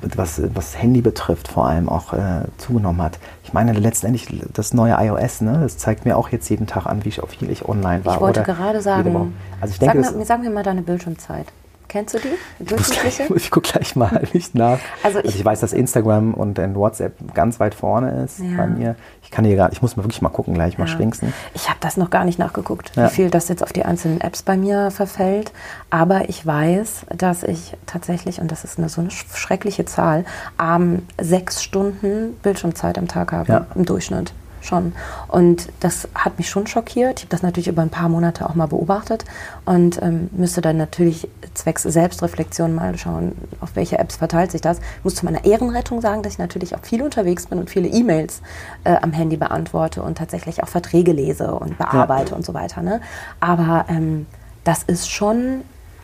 was, 0.00 0.40
was 0.54 0.80
Handy 0.80 1.00
betrifft, 1.00 1.48
vor 1.48 1.66
allem 1.66 1.88
auch 1.88 2.12
äh, 2.12 2.44
zugenommen 2.56 3.02
hat. 3.02 3.18
Ich 3.42 3.52
meine, 3.52 3.72
letztendlich 3.72 4.28
das 4.52 4.74
neue 4.74 4.96
iOS, 4.98 5.40
ne, 5.40 5.58
das 5.62 5.78
zeigt 5.78 6.04
mir 6.04 6.16
auch 6.16 6.28
jetzt 6.28 6.48
jeden 6.48 6.66
Tag 6.66 6.86
an, 6.86 7.04
wie 7.04 7.10
viel 7.10 7.50
ich 7.50 7.68
online 7.68 8.04
war. 8.04 8.14
Ich 8.14 8.20
wollte 8.20 8.42
gerade 8.42 8.80
sagen, 8.80 9.34
also 9.60 9.72
ich 9.72 9.78
denke, 9.78 10.04
sag, 10.04 10.16
mir, 10.16 10.24
sag 10.24 10.40
mir 10.40 10.50
mal 10.50 10.62
deine 10.62 10.82
Bildschirmzeit. 10.82 11.46
Kennst 11.88 12.14
du 12.14 12.18
die? 12.18 12.34
die 12.58 12.74
ich, 12.74 13.30
ich 13.34 13.50
gucke 13.50 13.72
gleich 13.72 13.96
mal 13.96 14.22
nicht 14.34 14.54
nach. 14.54 14.78
Also 15.02 15.20
ich, 15.20 15.24
also 15.24 15.38
ich, 15.38 15.44
weiß, 15.44 15.60
dass 15.60 15.72
Instagram 15.72 16.34
und 16.34 16.58
WhatsApp 16.74 17.34
ganz 17.34 17.58
weit 17.60 17.74
vorne 17.74 18.24
ist 18.24 18.40
ja. 18.40 18.56
bei 18.58 18.66
mir. 18.66 18.96
Ich 19.22 19.30
kann 19.30 19.44
hier 19.44 19.56
gar, 19.56 19.72
ich 19.72 19.80
muss 19.80 19.96
mal 19.96 20.04
wirklich 20.04 20.20
mal 20.20 20.28
gucken, 20.28 20.54
gleich 20.54 20.76
mal 20.76 20.86
ja. 20.86 20.92
schwingsen. 20.92 21.32
Ich 21.54 21.68
habe 21.68 21.78
das 21.80 21.96
noch 21.96 22.10
gar 22.10 22.24
nicht 22.24 22.38
nachgeguckt, 22.38 22.94
ja. 22.94 23.06
wie 23.06 23.14
viel 23.14 23.30
das 23.30 23.48
jetzt 23.48 23.62
auf 23.62 23.72
die 23.72 23.84
einzelnen 23.84 24.20
Apps 24.20 24.42
bei 24.42 24.56
mir 24.56 24.90
verfällt. 24.90 25.52
Aber 25.88 26.28
ich 26.28 26.44
weiß, 26.44 27.06
dass 27.16 27.42
ich 27.42 27.74
tatsächlich, 27.86 28.40
und 28.40 28.52
das 28.52 28.64
ist 28.64 28.78
eine, 28.78 28.90
so 28.90 29.00
eine 29.00 29.10
schreckliche 29.10 29.86
Zahl, 29.86 30.26
ähm, 30.62 31.06
sechs 31.18 31.62
Stunden 31.62 32.34
Bildschirmzeit 32.42 32.98
am 32.98 33.08
Tag 33.08 33.32
habe 33.32 33.66
im 33.74 33.84
Durchschnitt 33.86 34.32
schon. 34.68 34.92
Und 35.26 35.68
das 35.80 36.08
hat 36.14 36.38
mich 36.38 36.48
schon 36.48 36.66
schockiert. 36.66 37.18
Ich 37.18 37.24
habe 37.24 37.30
das 37.30 37.42
natürlich 37.42 37.68
über 37.68 37.82
ein 37.82 37.90
paar 37.90 38.08
Monate 38.08 38.48
auch 38.48 38.54
mal 38.54 38.66
beobachtet 38.66 39.24
und 39.64 40.00
ähm, 40.02 40.28
müsste 40.32 40.60
dann 40.60 40.76
natürlich 40.76 41.28
zwecks 41.54 41.82
Selbstreflexion 41.82 42.74
mal 42.74 42.96
schauen, 42.96 43.32
auf 43.60 43.74
welche 43.74 43.98
Apps 43.98 44.16
verteilt 44.16 44.52
sich 44.52 44.60
das. 44.60 44.78
Ich 44.78 45.04
muss 45.04 45.16
zu 45.16 45.24
meiner 45.24 45.44
Ehrenrettung 45.44 46.00
sagen, 46.00 46.22
dass 46.22 46.34
ich 46.34 46.38
natürlich 46.38 46.76
auch 46.76 46.82
viel 46.82 47.02
unterwegs 47.02 47.46
bin 47.46 47.58
und 47.58 47.70
viele 47.70 47.88
E-Mails 47.88 48.42
äh, 48.84 48.96
am 48.96 49.12
Handy 49.12 49.36
beantworte 49.36 50.02
und 50.02 50.18
tatsächlich 50.18 50.62
auch 50.62 50.68
Verträge 50.68 51.12
lese 51.12 51.54
und 51.54 51.78
bearbeite 51.78 52.30
ja. 52.30 52.36
und 52.36 52.44
so 52.44 52.54
weiter. 52.54 52.82
Ne? 52.82 53.00
Aber 53.40 53.86
ähm, 53.88 54.26
das 54.64 54.82
ist 54.84 55.10
schon 55.10 55.62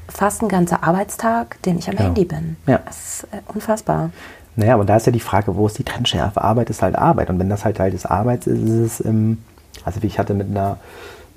fast 0.08 0.42
ein 0.42 0.48
ganzer 0.48 0.82
Arbeitstag, 0.82 1.62
den 1.62 1.78
ich 1.78 1.88
am 1.88 1.96
ja. 1.96 2.02
Handy 2.02 2.24
bin. 2.24 2.56
Ja. 2.66 2.78
Das 2.84 2.96
ist 2.96 3.24
äh, 3.24 3.40
unfassbar. 3.52 4.10
Naja, 4.56 4.74
aber 4.74 4.84
da 4.84 4.96
ist 4.96 5.06
ja 5.06 5.12
die 5.12 5.20
Frage, 5.20 5.56
wo 5.56 5.66
ist 5.66 5.78
die 5.78 5.84
Trennschärfe? 5.84 6.42
Arbeit 6.42 6.70
ist 6.70 6.82
halt 6.82 6.96
Arbeit. 6.96 7.30
Und 7.30 7.38
wenn 7.38 7.48
das 7.48 7.64
halt 7.64 7.76
Teil 7.76 7.90
des 7.90 8.06
Arbeits 8.06 8.46
ist, 8.46 8.62
ist 8.62 8.70
es, 8.70 9.04
ähm, 9.04 9.38
also 9.84 10.00
ich 10.02 10.18
hatte 10.18 10.34
mit 10.34 10.48
einer, 10.48 10.78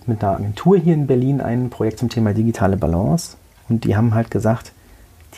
mit 0.06 0.24
einer 0.24 0.34
Agentur 0.34 0.78
hier 0.78 0.94
in 0.94 1.08
Berlin 1.08 1.42
ein 1.42 1.70
Projekt 1.70 2.00
zum 2.00 2.10
Thema 2.10 2.34
digitale 2.34 2.78
Balance. 2.78 3.38
Und 3.70 3.84
die 3.84 3.96
haben 3.96 4.14
halt 4.14 4.32
gesagt, 4.32 4.72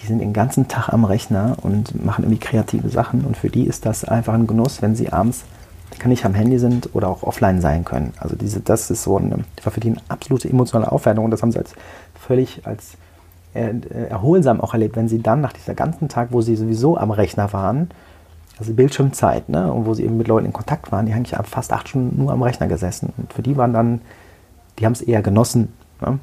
die 0.02 0.08
sind 0.08 0.20
den 0.20 0.34
ganzen 0.34 0.68
Tag 0.68 0.90
am 0.90 1.06
Rechner 1.06 1.58
und 1.62 2.04
machen 2.06 2.24
irgendwie 2.24 2.40
kreative 2.40 2.90
Sachen. 2.90 3.26
Und 3.26 3.38
für 3.38 3.50
die 3.50 3.66
ist 3.66 3.86
das 3.86 4.04
einfach 4.04 4.34
ein 4.34 4.48
Genuss, 4.48 4.82
wenn 4.82 4.96
sie 4.96 5.12
abends 5.12 5.46
kann 6.00 6.10
nicht 6.10 6.26
am 6.26 6.34
Handy 6.34 6.58
sind 6.58 6.90
oder 6.94 7.10
auch 7.10 7.24
offline 7.24 7.62
sein 7.62 7.86
können. 7.86 8.14
Also 8.18 8.36
diese, 8.36 8.62
das 8.62 8.90
ist 8.90 9.04
so 9.04 9.18
eine, 9.18 9.44
war 9.64 9.74
für 9.74 9.80
die 9.80 9.90
eine 9.90 10.02
absolute 10.08 10.50
emotionale 10.50 10.92
Aufwertung 10.92 11.26
und 11.26 11.32
das 11.32 11.42
haben 11.42 11.52
sie 11.52 11.60
als 11.60 11.74
völlig 12.16 12.66
als 12.66 12.94
erholsam 13.54 14.62
auch 14.62 14.74
erlebt, 14.74 14.96
wenn 14.96 15.08
sie 15.08 15.22
dann 15.22 15.42
nach 15.42 15.54
dieser 15.54 15.74
ganzen 15.74 16.08
Tag, 16.08 16.30
wo 16.32 16.42
sie 16.42 16.56
sowieso 16.56 16.98
am 16.98 17.12
Rechner 17.12 17.52
waren, 17.52 17.90
also 18.60 18.74
Bildschirmzeit, 18.74 19.50
ne, 19.50 19.72
und 19.72 19.86
wo 19.86 19.94
sie 19.94 20.04
eben 20.04 20.18
mit 20.18 20.28
Leuten 20.28 20.46
in 20.46 20.54
Kontakt 20.54 20.92
waren, 20.92 21.06
die 21.06 21.14
haben 21.14 21.20
eigentlich 21.26 21.38
fast 21.48 21.72
acht 21.72 21.88
Stunden 21.88 22.22
nur 22.22 22.32
am 22.32 22.44
Rechner 22.44 22.68
gesessen. 22.68 23.14
Und 23.18 23.34
für 23.34 23.42
die 23.42 23.56
waren 23.58 23.74
dann, 23.74 24.02
die 24.78 24.86
haben 24.86 24.94
es 24.94 25.02
eher 25.02 25.22
genossen. 25.22 25.74
Ne? 26.02 26.20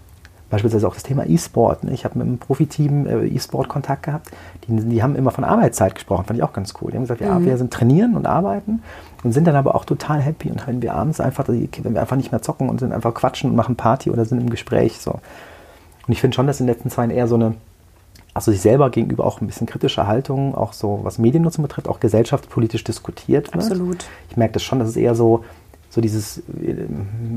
Beispielsweise 0.51 0.87
auch 0.87 0.95
das 0.95 1.03
Thema 1.03 1.27
E-Sport. 1.27 1.85
Ne? 1.85 1.93
Ich 1.93 2.05
habe 2.05 2.19
mit 2.19 2.27
einem 2.27 2.39
Profiteam 2.39 3.07
äh, 3.07 3.27
E-Sport 3.27 3.69
Kontakt 3.69 4.05
gehabt. 4.05 4.31
Die, 4.69 4.77
die, 4.77 5.03
haben 5.03 5.17
immer 5.17 5.31
von 5.31 5.45
Arbeitszeit 5.45 5.95
gesprochen, 5.95 6.27
fand 6.27 6.39
ich 6.39 6.45
auch 6.45 6.53
ganz 6.53 6.75
cool. 6.81 6.91
Die 6.91 6.99
haben 6.99 7.05
gesagt, 7.05 7.23
ja, 7.23 7.39
mhm. 7.39 7.47
wir 7.47 7.57
sind 7.57 7.73
trainieren 7.73 8.15
und 8.15 8.27
arbeiten 8.27 8.83
und 9.25 9.33
sind 9.33 9.47
dann 9.47 9.57
aber 9.57 9.75
auch 9.75 9.87
total 9.87 10.21
happy. 10.21 10.51
Und 10.51 10.67
wenn 10.67 10.83
wir 10.83 10.95
abends 10.95 11.21
einfach, 11.21 11.49
wenn 11.49 11.95
wir 11.95 12.01
einfach 12.01 12.17
nicht 12.17 12.33
mehr 12.33 12.43
zocken 12.43 12.69
und 12.69 12.81
sind 12.81 12.93
einfach 12.93 13.15
quatschen 13.15 13.51
und 13.51 13.57
machen 13.57 13.77
Party 13.77 14.11
oder 14.11 14.25
sind 14.25 14.41
im 14.41 14.51
Gespräch, 14.51 14.99
so 14.99 15.21
und 16.07 16.13
ich 16.13 16.21
finde 16.21 16.35
schon, 16.35 16.47
dass 16.47 16.61
in 16.61 16.67
den 16.67 16.75
letzten 16.75 16.91
zwei 16.91 17.03
Jahren 17.03 17.11
eher 17.11 17.27
so 17.27 17.35
eine, 17.35 17.55
also 18.35 18.53
sich 18.53 18.61
selber 18.61 18.91
gegenüber 18.91 19.25
auch 19.25 19.41
ein 19.41 19.47
bisschen 19.47 19.67
kritische 19.67 20.07
Haltung, 20.07 20.55
auch 20.55 20.73
so 20.73 21.01
was 21.03 21.19
Mediennutzung 21.19 21.63
betrifft, 21.63 21.89
auch 21.89 22.01
gesellschaftspolitisch 22.01 22.85
diskutiert 22.85 23.53
wird. 23.55 23.65
Absolut. 23.65 24.05
Ich 24.31 24.37
merke 24.37 24.55
das 24.55 24.63
schon, 24.63 24.79
dass 24.79 24.89
es 24.89 24.97
eher 24.97 25.15
so, 25.15 25.45
so 25.91 26.01
dieses, 26.01 26.39
äh, 26.39 26.87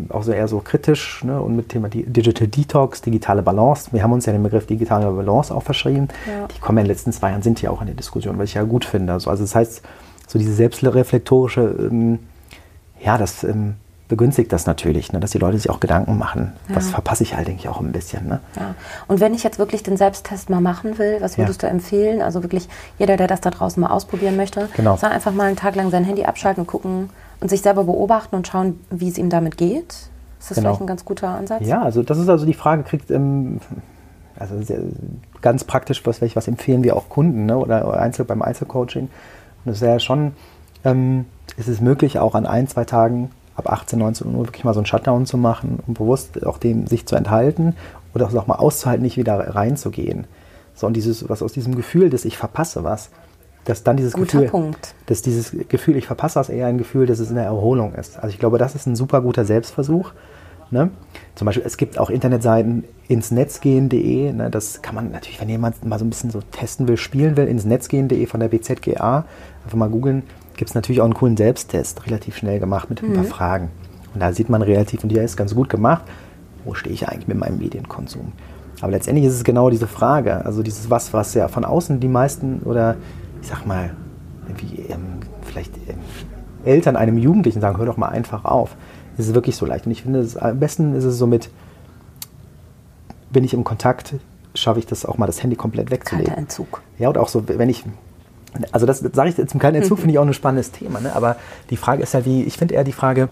auch 0.10 0.24
so 0.24 0.32
eher 0.32 0.48
so 0.48 0.60
kritisch 0.60 1.24
ne, 1.24 1.42
und 1.42 1.56
mit 1.56 1.70
Thema 1.70 1.90
Digital 1.90 2.48
Detox, 2.48 3.02
digitale 3.02 3.42
Balance. 3.42 3.90
Wir 3.92 4.04
haben 4.04 4.12
uns 4.12 4.26
ja 4.26 4.34
den 4.34 4.44
Begriff 4.44 4.68
digitale 4.68 5.10
Balance 5.12 5.54
auch 5.56 5.64
verschrieben. 5.64 6.10
Ja. 6.28 6.48
Die 6.48 6.60
kommen 6.60 6.78
ja 6.78 6.82
in 6.82 6.88
den 6.88 6.94
letzten 6.94 7.12
zwei 7.12 7.30
Jahren, 7.32 7.42
sind 7.42 7.62
ja 7.62 7.72
auch 7.72 7.82
in 7.82 7.88
der 7.88 7.96
Diskussion, 7.96 8.38
was 8.38 8.50
ich 8.50 8.56
ja 8.56 8.64
gut 8.64 8.86
finde. 8.86 9.14
Also, 9.14 9.30
also 9.30 9.44
das 9.44 9.56
heißt, 9.56 9.82
so 10.28 10.38
diese 10.38 10.54
selbstreflektorische, 10.54 11.62
ähm, 11.90 12.20
ja, 13.04 13.18
das 13.18 13.44
ähm, 13.44 13.76
begünstigt 14.10 14.52
das 14.52 14.66
natürlich, 14.66 15.14
ne, 15.14 15.20
dass 15.20 15.32
die 15.32 15.38
Leute 15.38 15.58
sich 15.58 15.70
auch 15.70 15.80
Gedanken 15.80 16.18
machen. 16.18 16.52
Ja. 16.68 16.76
Das 16.76 16.90
verpasse 16.90 17.24
ich 17.24 17.38
halt, 17.38 17.48
denke 17.48 17.62
ich, 17.62 17.70
auch 17.70 17.80
ein 17.80 17.92
bisschen. 17.92 18.28
Ne? 18.28 18.40
Ja. 18.58 18.76
Und 19.08 19.22
wenn 19.22 19.34
ich 19.34 19.44
jetzt 19.44 19.60
wirklich 19.60 19.84
den 19.84 19.96
Selbsttest 19.96 20.50
mal 20.50 20.60
machen 20.60 20.98
will, 20.98 21.18
was 21.22 21.38
würdest 21.38 21.62
ja. 21.62 21.70
du 21.70 21.76
empfehlen? 21.76 22.22
Also 22.22 22.44
wirklich 22.44 22.68
jeder, 22.98 23.16
der 23.16 23.28
das 23.28 23.40
da 23.40 23.52
draußen 23.52 23.80
mal 23.80 23.92
ausprobieren 23.92 24.36
möchte, 24.36 24.68
genau. 24.76 24.98
soll 24.98 25.12
einfach 25.12 25.32
mal 25.32 25.46
einen 25.46 25.56
Tag 25.56 25.76
lang 25.76 25.92
sein 25.92 26.04
Handy 26.04 26.26
abschalten 26.26 26.62
und 26.62 26.68
gucken 26.68 27.12
und 27.40 27.50
sich 27.50 27.62
selber 27.62 27.84
beobachten 27.84 28.36
und 28.36 28.48
schauen, 28.48 28.80
wie 28.90 29.08
es 29.08 29.18
ihm 29.18 29.30
damit 29.30 29.58
geht. 29.58 29.92
Ist 30.40 30.50
das 30.50 30.56
genau. 30.56 30.70
vielleicht 30.70 30.82
ein 30.82 30.88
ganz 30.88 31.06
guter 31.06 31.30
Ansatz? 31.30 31.66
Ja, 31.66 31.84
also 31.84 32.02
das 32.02 32.18
ist 32.18 32.30
also 32.30 32.48
die 32.48 32.54
Frage, 32.56 32.84
kriegt 32.84 33.12
ähm, 33.12 33.60
also 34.40 34.60
sehr, 34.62 34.80
ganz 35.42 35.64
praktisch, 35.66 36.04
was, 36.06 36.22
was 36.22 36.48
empfehlen 36.48 36.84
wir 36.84 36.98
auch 36.98 37.10
Kunden 37.10 37.46
ne, 37.46 37.58
oder 37.58 38.00
Einzel, 38.00 38.26
beim 38.26 38.42
Einzelcoaching. 38.42 39.04
Und 39.04 39.12
das 39.66 39.76
ist 39.76 39.82
ja 39.84 40.00
schon, 40.00 40.32
ähm, 40.84 41.26
ist 41.58 41.68
es 41.68 41.80
möglich, 41.80 42.18
auch 42.18 42.34
an 42.34 42.48
ein, 42.48 42.68
zwei 42.68 42.86
Tagen 42.86 43.30
ab 43.60 43.72
18, 43.72 44.00
19 44.00 44.34
Uhr 44.34 44.46
wirklich 44.46 44.64
mal 44.64 44.74
so 44.74 44.80
einen 44.80 44.88
Shutdown 44.88 45.26
zu 45.26 45.38
machen 45.38 45.80
und 45.86 45.94
bewusst 45.96 46.46
auch 46.46 46.58
dem 46.58 46.88
sich 46.88 47.06
zu 47.06 47.16
enthalten 47.16 47.76
oder 48.14 48.28
auch 48.28 48.48
mal 48.48 48.56
auszuhalten, 48.56 49.04
nicht 49.04 49.18
wieder 49.18 49.56
reinzugehen. 49.56 50.26
So, 50.74 50.88
und 50.88 50.94
dieses, 50.94 51.28
was 51.30 51.44
aus 51.44 51.54
diesem 51.54 51.76
Gefühl, 51.76 52.10
dass 52.10 52.26
ich 52.26 52.38
verpasse 52.38 52.84
was, 52.84 53.10
dass 53.66 53.84
dann 53.84 53.98
dieses 53.98 54.14
guter 54.14 54.40
Gefühl, 54.40 54.50
Punkt. 54.50 54.96
dass 55.06 55.22
dieses 55.22 55.56
Gefühl, 55.68 55.98
ich 55.98 56.08
verpasse 56.08 56.40
was, 56.40 56.50
eher 56.50 56.68
ein 56.68 56.78
Gefühl, 56.78 57.06
dass 57.06 57.20
es 57.20 57.30
eine 57.30 57.44
Erholung 57.44 57.94
ist. 57.94 58.18
Also 58.18 58.30
ich 58.30 58.40
glaube, 58.40 58.58
das 58.58 58.76
ist 58.76 58.88
ein 58.88 58.96
super 58.96 59.22
guter 59.22 59.46
Selbstversuch. 59.46 60.12
Ne? 60.72 60.92
Zum 61.36 61.46
Beispiel, 61.46 61.64
es 61.66 61.78
gibt 61.78 62.00
auch 62.00 62.10
Internetseiten 62.10 62.84
ins 63.08 63.32
Netz 63.32 63.60
gehen.de. 63.60 64.34
Ne? 64.34 64.50
Das 64.50 64.82
kann 64.82 64.96
man 64.96 65.12
natürlich, 65.12 65.42
wenn 65.42 65.50
jemand 65.50 65.84
mal 65.84 66.00
so 66.00 66.06
ein 66.06 66.10
bisschen 66.10 66.32
so 66.32 66.42
testen 66.52 66.88
will, 66.88 66.98
spielen 66.98 67.38
will, 67.38 67.48
ins 67.48 67.66
Netz 67.66 67.88
gehen.de 67.88 68.26
von 68.28 68.40
der 68.40 68.50
BZGA. 68.50 69.26
Einfach 69.64 69.78
mal 69.78 69.90
googeln 69.90 70.24
gibt 70.60 70.70
es 70.70 70.76
natürlich 70.76 71.00
auch 71.00 71.06
einen 71.06 71.14
coolen 71.14 71.38
Selbsttest, 71.38 72.06
relativ 72.06 72.36
schnell 72.36 72.60
gemacht 72.60 72.90
mit 72.90 73.02
ein 73.02 73.14
paar 73.14 73.24
mhm. 73.24 73.28
Fragen. 73.28 73.70
Und 74.14 74.20
da 74.20 74.34
sieht 74.34 74.50
man 74.50 74.62
relativ, 74.62 75.04
und 75.04 75.12
der 75.12 75.24
ist 75.24 75.38
ganz 75.38 75.56
gut 75.56 75.70
gemacht, 75.70 76.04
wo 76.66 76.74
stehe 76.74 76.94
ich 76.94 77.08
eigentlich 77.08 77.30
mit 77.30 77.38
meinem 77.38 77.60
Medienkonsum. 77.60 78.34
Aber 78.82 78.92
letztendlich 78.92 79.26
ist 79.26 79.36
es 79.36 79.46
genau 79.46 79.70
diese 79.70 79.88
Frage, 79.88 80.46
also 80.46 80.62
dieses 80.62 80.90
was, 80.90 81.14
was 81.14 81.34
ja 81.34 81.48
von 81.48 81.64
außen 81.64 82.02
die 82.02 82.10
meisten 82.10 82.60
oder 82.66 82.98
ich 83.42 83.48
sag 83.48 83.66
mal, 83.66 83.96
wie 84.58 84.82
ähm, 84.90 85.20
vielleicht 85.44 85.76
ähm, 85.88 85.96
Eltern 86.66 86.98
einem 86.98 87.18
Jugendlichen 87.18 87.62
sagen, 87.62 87.78
hör 87.78 87.86
doch 87.86 87.98
mal 87.98 88.10
einfach 88.10 88.44
auf. 88.44 88.76
Es 89.18 89.28
ist 89.28 89.34
wirklich 89.34 89.56
so 89.56 89.66
leicht. 89.66 89.86
Und 89.86 89.94
ich 89.94 90.04
finde, 90.04 90.20
es, 90.20 90.36
am 90.36 90.60
besten 90.60 90.94
ist 90.94 91.06
es 91.06 91.18
so 91.18 91.26
mit, 91.26 91.50
bin 93.32 93.46
ich 93.46 93.54
im 93.54 93.64
Kontakt 93.64 94.16
schaffe 94.56 94.80
ich 94.80 94.88
das 94.88 95.06
auch 95.06 95.18
mal, 95.18 95.28
das 95.28 95.42
Handy 95.42 95.56
komplett 95.56 95.92
wegzulegen. 95.92 96.28
Kalter 96.28 96.42
Entzug. 96.42 96.82
Ja, 96.98 97.10
und 97.10 97.18
auch 97.18 97.30
so, 97.30 97.48
wenn 97.48 97.70
ich, 97.70 97.84
also 98.72 98.86
das 98.86 99.00
sage 99.00 99.30
ich 99.30 99.38
jetzt 99.38 99.54
im 99.54 99.60
kalten 99.60 99.78
Entzug, 99.78 99.98
finde 100.00 100.14
ich 100.14 100.20
auch 100.20 100.26
ein 100.26 100.34
spannendes 100.34 100.72
Thema, 100.72 101.00
ne? 101.00 101.16
aber 101.16 101.36
die 101.70 101.78
Frage 101.78 102.04
ist 102.04 102.14
ja 102.14 102.26
wie, 102.26 102.44
ich 102.44 102.58
finde 102.58 102.76
eher 102.76 102.84
die 102.84 102.92
Frage, 102.92 103.30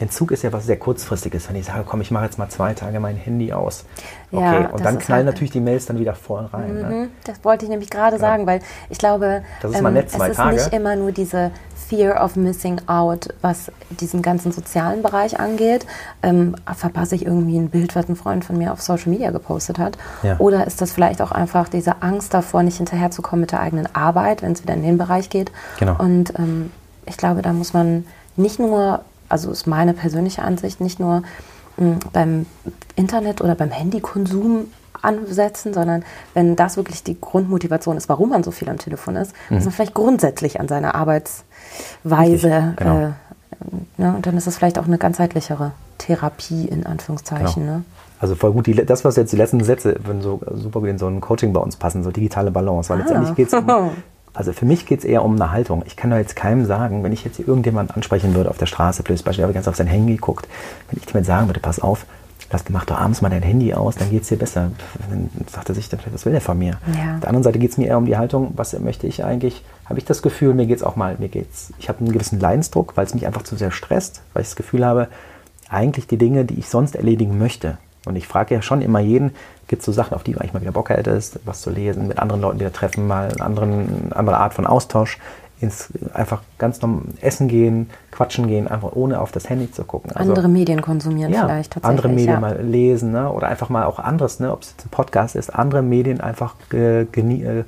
Entzug 0.00 0.30
ist 0.32 0.42
ja 0.42 0.52
was 0.52 0.66
sehr 0.66 0.76
kurzfristiges, 0.78 1.48
wenn 1.48 1.56
ich 1.56 1.66
sage, 1.66 1.84
komm, 1.86 2.00
ich 2.00 2.10
mache 2.10 2.24
jetzt 2.24 2.38
mal 2.38 2.48
zwei 2.48 2.74
Tage 2.74 2.98
mein 3.00 3.16
Handy 3.16 3.52
aus. 3.52 3.84
Okay, 4.32 4.42
Ja, 4.62 4.68
und 4.70 4.84
dann 4.84 4.98
knallen 4.98 5.26
halt- 5.26 5.34
natürlich 5.36 5.52
die 5.52 5.60
Mails 5.60 5.86
dann 5.86 5.98
wieder 5.98 6.14
voll 6.14 6.46
rein. 6.46 6.74
Ne? 6.74 6.82
Mhm, 6.82 7.08
Das 7.24 7.44
wollte 7.44 7.64
ich 7.64 7.70
nämlich 7.70 7.90
gerade 7.90 8.18
sagen, 8.18 8.46
weil 8.46 8.60
ich 8.90 8.98
glaube, 8.98 9.26
ähm, 9.26 9.42
Das 9.62 9.70
ist 9.72 10.10
zwei 10.10 10.24
es 10.26 10.30
ist 10.32 10.36
Tage. 10.36 10.56
nicht 10.56 10.72
immer 10.72 10.96
nur 10.96 11.12
diese 11.12 11.52
Fear 11.88 12.24
of 12.24 12.34
Missing 12.34 12.80
Out, 12.86 13.28
was 13.42 13.70
diesen 13.90 14.22
ganzen 14.22 14.50
sozialen 14.52 15.02
Bereich 15.02 15.38
angeht. 15.38 15.86
Ähm, 16.22 16.56
verpasse 16.74 17.14
ich 17.14 17.24
irgendwie 17.26 17.56
ein 17.58 17.68
Bild, 17.68 17.94
was 17.94 18.08
ein 18.08 18.16
Freund 18.16 18.44
von 18.44 18.56
mir 18.58 18.72
auf 18.72 18.80
Social 18.80 19.10
Media 19.10 19.30
gepostet 19.30 19.78
hat? 19.78 19.96
Ja. 20.22 20.36
Oder 20.38 20.66
ist 20.66 20.80
das 20.80 20.92
vielleicht 20.92 21.20
auch 21.22 21.30
einfach 21.30 21.68
diese 21.68 22.02
Angst 22.02 22.32
davor, 22.34 22.62
nicht 22.62 22.78
hinterherzukommen 22.78 23.42
mit 23.42 23.52
der 23.52 23.60
eigenen 23.60 23.94
Arbeit, 23.94 24.42
wenn 24.42 24.52
es 24.52 24.62
wieder 24.62 24.74
in 24.74 24.82
den 24.82 24.98
Bereich 24.98 25.28
geht? 25.30 25.52
Genau. 25.78 25.96
Und 25.98 26.36
ähm, 26.38 26.72
ich 27.06 27.16
glaube, 27.16 27.42
da 27.42 27.52
muss 27.52 27.74
man 27.74 28.06
nicht 28.36 28.58
nur, 28.58 29.00
also 29.28 29.50
ist 29.50 29.66
meine 29.66 29.94
persönliche 29.94 30.42
Ansicht, 30.42 30.80
nicht 30.80 31.00
nur 31.00 31.22
mh, 31.76 31.96
beim 32.12 32.46
Internet 32.96 33.40
oder 33.40 33.54
beim 33.54 33.70
Handykonsum 33.70 34.66
ansetzen, 35.02 35.74
sondern 35.74 36.02
wenn 36.32 36.56
das 36.56 36.76
wirklich 36.78 37.02
die 37.04 37.20
Grundmotivation 37.20 37.96
ist, 37.96 38.08
warum 38.08 38.30
man 38.30 38.42
so 38.42 38.50
viel 38.50 38.68
am 38.70 38.78
Telefon 38.78 39.16
ist, 39.16 39.32
dass 39.50 39.64
man 39.64 39.72
vielleicht 39.72 39.92
grundsätzlich 39.94 40.60
an 40.60 40.68
seiner 40.68 40.94
Arbeitsweise, 40.94 41.44
Mhm. 42.04 42.20
Richtig, 42.20 42.76
genau. 42.76 42.96
äh, 43.00 43.10
ne, 43.98 44.14
und 44.16 44.26
dann 44.26 44.36
ist 44.36 44.46
es 44.46 44.56
vielleicht 44.56 44.78
auch 44.78 44.86
eine 44.86 44.98
ganzheitlichere 44.98 45.72
Therapie 45.98 46.66
in 46.66 46.86
Anführungszeichen. 46.86 47.62
Genau. 47.64 47.76
Ne? 47.78 47.84
Also 48.20 48.34
voll 48.34 48.52
gut, 48.52 48.66
die, 48.66 48.74
das, 48.74 49.04
was 49.04 49.16
jetzt 49.16 49.32
die 49.32 49.36
letzten 49.36 49.62
Sätze 49.62 49.96
würden 50.04 50.22
so 50.22 50.40
super 50.54 50.80
gut 50.80 50.88
in 50.88 50.98
so 50.98 51.06
ein 51.06 51.20
Coaching 51.20 51.52
bei 51.52 51.60
uns 51.60 51.76
passen, 51.76 52.02
so 52.02 52.10
digitale 52.10 52.50
Balance. 52.50 52.88
Weil 52.88 52.98
Ah. 52.98 53.00
letztendlich 53.04 53.34
geht 53.34 53.48
es 53.48 53.54
um, 53.54 53.66
also 54.34 54.52
für 54.52 54.66
mich 54.66 54.84
geht 54.84 54.98
es 54.98 55.04
eher 55.04 55.24
um 55.24 55.36
eine 55.36 55.52
Haltung. 55.52 55.82
Ich 55.86 55.96
kann 55.96 56.10
doch 56.10 56.16
jetzt 56.16 56.34
keinem 56.34 56.66
sagen, 56.66 57.04
wenn 57.04 57.12
ich 57.12 57.24
jetzt 57.24 57.36
hier 57.36 57.46
irgendjemanden 57.46 57.94
ansprechen 57.94 58.34
würde 58.34 58.50
auf 58.50 58.58
der 58.58 58.66
Straße, 58.66 59.02
blödes 59.04 59.22
Beispiel, 59.22 59.44
der 59.44 59.54
ganz 59.54 59.68
auf 59.68 59.76
sein 59.76 59.86
Handy 59.86 60.16
guckt, 60.16 60.48
wenn 60.90 60.98
ich 60.98 61.06
dem 61.06 61.18
jetzt 61.18 61.28
sagen 61.28 61.48
würde, 61.48 61.60
pass 61.60 61.78
auf, 61.78 62.04
lass, 62.50 62.64
mach 62.68 62.84
doch 62.84 62.98
abends 62.98 63.22
mal 63.22 63.28
dein 63.28 63.42
Handy 63.42 63.72
aus, 63.74 63.94
dann 63.94 64.10
geht 64.10 64.22
es 64.22 64.28
dir 64.28 64.36
besser. 64.36 64.72
Dann 65.08 65.30
sagt 65.46 65.68
er 65.68 65.74
sich, 65.76 65.88
was 66.12 66.26
will 66.26 66.32
der 66.32 66.40
von 66.40 66.58
mir? 66.58 66.78
Ja. 66.94 67.14
Auf 67.14 67.20
der 67.20 67.28
anderen 67.28 67.44
Seite 67.44 67.60
geht 67.60 67.70
es 67.70 67.78
mir 67.78 67.86
eher 67.86 67.98
um 67.98 68.06
die 68.06 68.16
Haltung, 68.16 68.52
was 68.56 68.78
möchte 68.80 69.06
ich 69.06 69.24
eigentlich? 69.24 69.64
Habe 69.86 70.00
ich 70.00 70.04
das 70.04 70.20
Gefühl, 70.20 70.52
mir 70.52 70.66
geht 70.66 70.78
es 70.78 70.82
auch 70.82 70.96
mal, 70.96 71.16
mir 71.18 71.28
geht's, 71.28 71.72
ich 71.78 71.88
habe 71.88 72.00
einen 72.00 72.12
gewissen 72.12 72.40
Leidensdruck, 72.40 72.96
weil 72.96 73.06
es 73.06 73.14
mich 73.14 73.26
einfach 73.26 73.42
zu 73.42 73.54
sehr 73.56 73.70
stresst, 73.70 74.22
weil 74.32 74.42
ich 74.42 74.48
das 74.48 74.56
Gefühl 74.56 74.84
habe, 74.84 75.08
eigentlich 75.68 76.08
die 76.08 76.18
Dinge, 76.18 76.44
die 76.44 76.58
ich 76.58 76.68
sonst 76.68 76.96
erledigen 76.96 77.38
möchte. 77.38 77.78
Und 78.06 78.16
ich 78.16 78.26
frage 78.28 78.54
ja 78.54 78.62
schon 78.62 78.82
immer 78.82 79.00
jeden, 79.00 79.32
gibt 79.66 79.80
es 79.80 79.86
so 79.86 79.92
Sachen, 79.92 80.14
auf 80.14 80.22
die 80.22 80.32
du 80.32 80.40
eigentlich 80.40 80.52
mal 80.52 80.60
wieder 80.60 80.72
Bock 80.72 80.90
hättest, 80.90 81.40
was 81.44 81.62
zu 81.62 81.70
lesen, 81.70 82.06
mit 82.06 82.18
anderen 82.18 82.40
Leuten 82.42 82.60
wieder 82.60 82.72
treffen, 82.72 83.06
mal 83.06 83.30
eine 83.30 83.40
anderen, 83.40 84.12
andere 84.12 84.36
Art 84.36 84.54
von 84.54 84.66
Austausch, 84.66 85.18
ins, 85.60 85.88
einfach 86.12 86.42
ganz 86.58 86.82
normal 86.82 87.02
essen 87.20 87.48
gehen, 87.48 87.88
quatschen 88.10 88.46
gehen, 88.46 88.68
einfach 88.68 88.92
ohne 88.92 89.20
auf 89.20 89.32
das 89.32 89.48
Handy 89.48 89.70
zu 89.70 89.84
gucken. 89.84 90.12
Also- 90.12 90.30
Andere 90.30 90.48
Medien 90.48 90.82
konsumieren 90.82 91.32
ja, 91.32 91.46
vielleicht 91.46 91.72
tatsächlich. 91.72 92.04
andere 92.04 92.08
Medien 92.08 92.34
ja. 92.34 92.40
mal 92.40 92.60
lesen 92.60 93.12
ne? 93.12 93.30
oder 93.30 93.48
einfach 93.48 93.68
mal 93.68 93.84
auch 93.84 93.98
anderes, 93.98 94.40
ne? 94.40 94.52
ob 94.52 94.62
es 94.62 94.70
jetzt 94.70 94.86
ein 94.86 94.90
Podcast 94.90 95.36
ist, 95.36 95.54
andere 95.54 95.82
Medien 95.82 96.20
einfach 96.20 96.54
äh, 96.72 97.04
genie- 97.04 97.44
äh, 97.44 97.64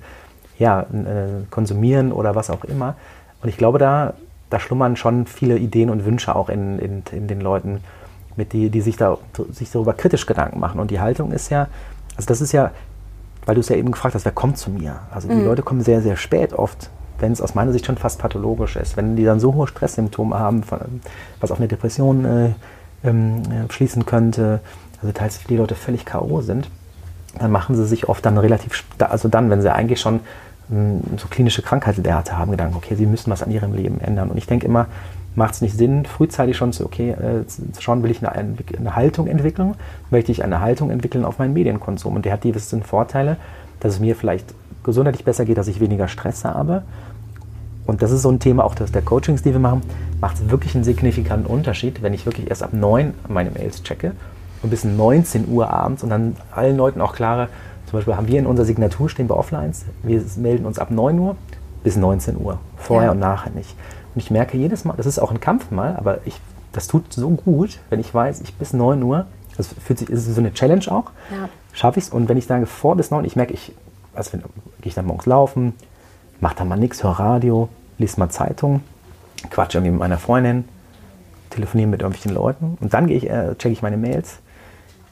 ja, 0.58 0.80
äh, 0.82 1.44
konsumieren 1.50 2.12
oder 2.12 2.34
was 2.34 2.50
auch 2.50 2.64
immer. 2.64 2.94
Und 3.42 3.48
ich 3.48 3.56
glaube, 3.56 3.78
da, 3.78 4.14
da 4.50 4.58
schlummern 4.58 4.96
schon 4.96 5.26
viele 5.26 5.58
Ideen 5.58 5.90
und 5.90 6.04
Wünsche 6.04 6.34
auch 6.34 6.48
in, 6.48 6.78
in, 6.78 7.02
in 7.12 7.28
den 7.28 7.40
Leuten, 7.40 7.80
mit 8.36 8.52
die, 8.52 8.70
die 8.70 8.80
sich, 8.80 8.96
da, 8.96 9.18
sich 9.50 9.70
darüber 9.70 9.92
kritisch 9.94 10.26
Gedanken 10.26 10.60
machen. 10.60 10.80
Und 10.80 10.90
die 10.90 11.00
Haltung 11.00 11.32
ist 11.32 11.50
ja, 11.50 11.68
also 12.16 12.26
das 12.26 12.40
ist 12.40 12.52
ja, 12.52 12.70
weil 13.44 13.54
du 13.54 13.60
es 13.60 13.68
ja 13.68 13.76
eben 13.76 13.92
gefragt 13.92 14.14
hast, 14.14 14.24
wer 14.24 14.32
kommt 14.32 14.58
zu 14.58 14.70
mir? 14.70 15.00
Also 15.10 15.28
die 15.28 15.34
Leute 15.34 15.62
kommen 15.62 15.80
sehr, 15.80 16.02
sehr 16.02 16.16
spät 16.16 16.52
oft, 16.52 16.90
wenn 17.18 17.32
es 17.32 17.40
aus 17.40 17.54
meiner 17.54 17.72
Sicht 17.72 17.86
schon 17.86 17.96
fast 17.96 18.18
pathologisch 18.18 18.76
ist. 18.76 18.96
Wenn 18.96 19.16
die 19.16 19.24
dann 19.24 19.40
so 19.40 19.54
hohe 19.54 19.66
Stresssymptome 19.66 20.38
haben, 20.38 20.62
was 21.40 21.50
auf 21.50 21.58
eine 21.58 21.68
Depression 21.68 22.24
äh, 22.24 22.50
ähm, 23.04 23.42
äh, 23.44 23.72
schließen 23.72 24.04
könnte, 24.04 24.60
also 25.00 25.12
teils 25.12 25.40
die 25.48 25.56
Leute 25.56 25.74
völlig 25.74 26.04
K.O. 26.04 26.40
sind, 26.40 26.68
dann 27.38 27.52
machen 27.52 27.76
sie 27.76 27.86
sich 27.86 28.08
oft 28.08 28.24
dann 28.24 28.38
relativ, 28.38 28.84
also 28.98 29.28
dann, 29.28 29.50
wenn 29.50 29.62
sie 29.62 29.72
eigentlich 29.72 30.00
schon 30.00 30.20
mh, 30.68 31.18
so 31.18 31.28
klinische 31.28 31.62
Krankheitswerte 31.62 32.36
haben, 32.36 32.50
Gedanken, 32.50 32.76
okay, 32.76 32.94
sie 32.96 33.06
müssen 33.06 33.30
was 33.30 33.42
an 33.42 33.50
ihrem 33.50 33.72
Leben 33.72 34.00
ändern. 34.00 34.30
Und 34.30 34.38
ich 34.38 34.46
denke 34.46 34.66
immer, 34.66 34.86
macht 35.36 35.54
es 35.54 35.60
nicht 35.60 35.76
Sinn, 35.76 36.04
frühzeitig 36.04 36.56
schon 36.56 36.72
zu, 36.72 36.84
okay, 36.84 37.10
äh, 37.10 37.46
zu 37.46 37.62
schauen, 37.80 38.02
will 38.02 38.10
ich 38.10 38.26
eine, 38.26 38.56
eine 38.78 38.96
Haltung 38.96 39.26
entwickeln? 39.28 39.74
Möchte 40.10 40.32
ich 40.32 40.42
eine 40.42 40.60
Haltung 40.60 40.90
entwickeln 40.90 41.24
auf 41.24 41.38
meinen 41.38 41.52
Medienkonsum? 41.52 42.16
Und 42.16 42.24
der 42.24 42.32
hat 42.32 42.42
die 42.44 42.48
gewissen 42.50 42.82
Vorteile, 42.82 43.36
dass 43.80 43.94
es 43.94 44.00
mir 44.00 44.16
vielleicht 44.16 44.54
gesundheitlich 44.82 45.24
besser 45.24 45.44
geht, 45.44 45.58
dass 45.58 45.68
ich 45.68 45.78
weniger 45.80 46.08
Stress 46.08 46.44
habe. 46.44 46.82
Und 47.86 48.02
das 48.02 48.10
ist 48.10 48.22
so 48.22 48.30
ein 48.30 48.40
Thema, 48.40 48.64
auch 48.64 48.74
das 48.74 48.90
der 48.90 49.02
Coachings, 49.02 49.42
die 49.42 49.52
wir 49.52 49.60
machen, 49.60 49.82
macht 50.20 50.36
es 50.36 50.50
wirklich 50.50 50.74
einen 50.74 50.84
signifikanten 50.84 51.46
Unterschied, 51.46 52.02
wenn 52.02 52.14
ich 52.14 52.26
wirklich 52.26 52.48
erst 52.48 52.62
ab 52.62 52.72
9 52.72 53.14
meine 53.28 53.50
Mails 53.50 53.82
checke 53.82 54.12
und 54.62 54.70
bis 54.70 54.82
19 54.84 55.48
Uhr 55.48 55.70
abends 55.70 56.02
und 56.02 56.10
dann 56.10 56.36
allen 56.50 56.76
Leuten 56.76 57.00
auch 57.00 57.14
klare, 57.14 57.48
zum 57.86 57.98
Beispiel 57.98 58.16
haben 58.16 58.26
wir 58.26 58.38
in 58.40 58.46
unserer 58.46 58.66
Signatur 58.66 59.08
stehen 59.08 59.28
bei 59.28 59.34
Offlines, 59.36 59.84
wir 60.02 60.20
melden 60.36 60.66
uns 60.66 60.78
ab 60.80 60.90
9 60.90 61.18
Uhr 61.18 61.36
bis 61.84 61.96
19 61.96 62.40
Uhr, 62.40 62.58
vorher 62.76 63.08
Ja. 63.08 63.12
und 63.12 63.20
nachher 63.20 63.50
nicht. 63.50 63.76
Und 64.16 64.22
ich 64.22 64.30
merke 64.30 64.56
jedes 64.56 64.86
Mal, 64.86 64.94
das 64.96 65.04
ist 65.04 65.18
auch 65.18 65.30
ein 65.30 65.40
Kampf 65.40 65.70
mal, 65.70 65.94
aber 65.96 66.20
ich, 66.24 66.40
das 66.72 66.86
tut 66.88 67.12
so 67.12 67.28
gut, 67.28 67.78
wenn 67.90 68.00
ich 68.00 68.12
weiß, 68.14 68.40
ich 68.40 68.54
bis 68.54 68.72
9 68.72 69.02
Uhr, 69.02 69.26
das 69.58 69.68
fühlt 69.84 69.98
sich, 69.98 70.08
ist 70.08 70.24
so 70.24 70.40
eine 70.40 70.54
Challenge 70.54 70.90
auch, 70.90 71.10
Ja. 71.30 71.50
schaffe 71.74 71.98
ich 71.98 72.06
es. 72.06 72.10
Und 72.10 72.28
wenn 72.30 72.38
ich 72.38 72.46
sage 72.46 72.64
vor 72.64 72.96
bis 72.96 73.10
9, 73.10 73.26
ich 73.26 73.36
merke, 73.36 73.52
ich, 73.52 73.72
also 74.14 74.32
wenn, 74.32 74.40
gehe 74.40 74.48
ich 74.88 74.94
dann 74.94 75.04
morgens 75.04 75.26
laufen, 75.26 75.74
mache 76.40 76.56
dann 76.56 76.68
mal 76.68 76.78
nichts, 76.78 77.04
höre 77.04 77.10
Radio, 77.18 77.68
lese 77.98 78.18
mal 78.18 78.30
Zeitung, 78.30 78.80
quatsche 79.50 79.76
irgendwie 79.76 79.90
mit 79.92 80.00
meiner 80.00 80.16
Freundin, 80.16 80.64
telefoniere 81.50 81.88
mit 81.90 82.00
irgendwelchen 82.00 82.32
Leuten 82.34 82.78
und 82.80 82.94
dann 82.94 83.06
gehe 83.08 83.18
ich, 83.18 83.28
äh, 83.28 83.54
checke 83.56 83.74
ich 83.74 83.82
meine 83.82 83.98
Mails. 83.98 84.38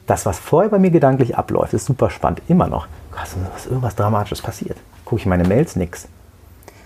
Das, 0.07 0.25
was 0.25 0.39
vorher 0.39 0.71
bei 0.71 0.79
mir 0.79 0.89
gedanklich 0.89 1.37
abläuft, 1.37 1.73
ist 1.75 1.85
super 1.85 2.09
spannend, 2.09 2.41
immer 2.47 2.67
noch. 2.67 2.87
Krass, 3.11 3.35
was 3.53 3.67
irgendwas 3.67 3.95
Dramatisches 3.95 4.41
passiert. 4.41 4.77
Gucke 5.05 5.19
ich 5.21 5.25
meine 5.27 5.47
Mails, 5.47 5.75
nix. 5.75 6.07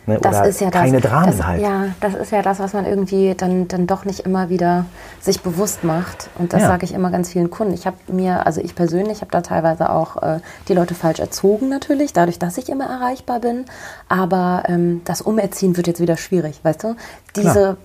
Ne, 0.10 0.18
Das 0.20 0.38
oder 0.38 0.48
ist 0.48 0.60
ja 0.60 0.72
das, 0.72 0.82
keine 0.82 1.02
Dramen 1.02 1.38
das, 1.38 1.46
halt. 1.46 1.62
Ja, 1.62 1.86
das 2.02 2.16
ist 2.16 2.32
ja 2.32 2.42
das, 2.42 2.60
was 2.60 2.74
man 2.74 2.86
irgendwie 2.86 3.36
dann, 3.36 3.68
dann 3.68 3.86
doch 3.86 4.06
nicht 4.06 4.22
immer 4.22 4.50
wieder 4.50 4.86
sich 5.22 5.42
bewusst 5.42 5.84
macht. 5.84 6.30
Und 6.40 6.52
das 6.54 6.62
Ja. 6.64 6.68
sage 6.68 6.86
ich 6.86 6.94
immer 6.94 7.12
ganz 7.12 7.30
vielen 7.30 7.52
Kunden. 7.52 7.74
Ich 7.74 7.86
habe 7.86 7.98
mir, 8.08 8.46
also 8.48 8.60
ich 8.60 8.74
persönlich 8.74 9.22
habe 9.22 9.32
da 9.32 9.42
teilweise 9.42 9.92
auch 9.92 10.22
äh, 10.24 10.40
die 10.68 10.74
Leute 10.74 10.96
falsch 10.96 11.20
erzogen 11.20 11.70
natürlich, 11.70 12.12
dadurch, 12.12 12.40
dass 12.40 12.58
ich 12.58 12.70
immer 12.70 12.86
erreichbar 12.86 13.40
bin. 13.40 13.66
Aber 14.08 14.64
ähm, 14.68 15.02
das 15.06 15.22
Umerziehen 15.22 15.78
wird 15.78 15.86
jetzt 15.86 16.02
wieder 16.02 16.18
schwierig, 16.18 16.60
weißt 16.64 16.84
du? 16.84 16.96
Diese 17.36 17.78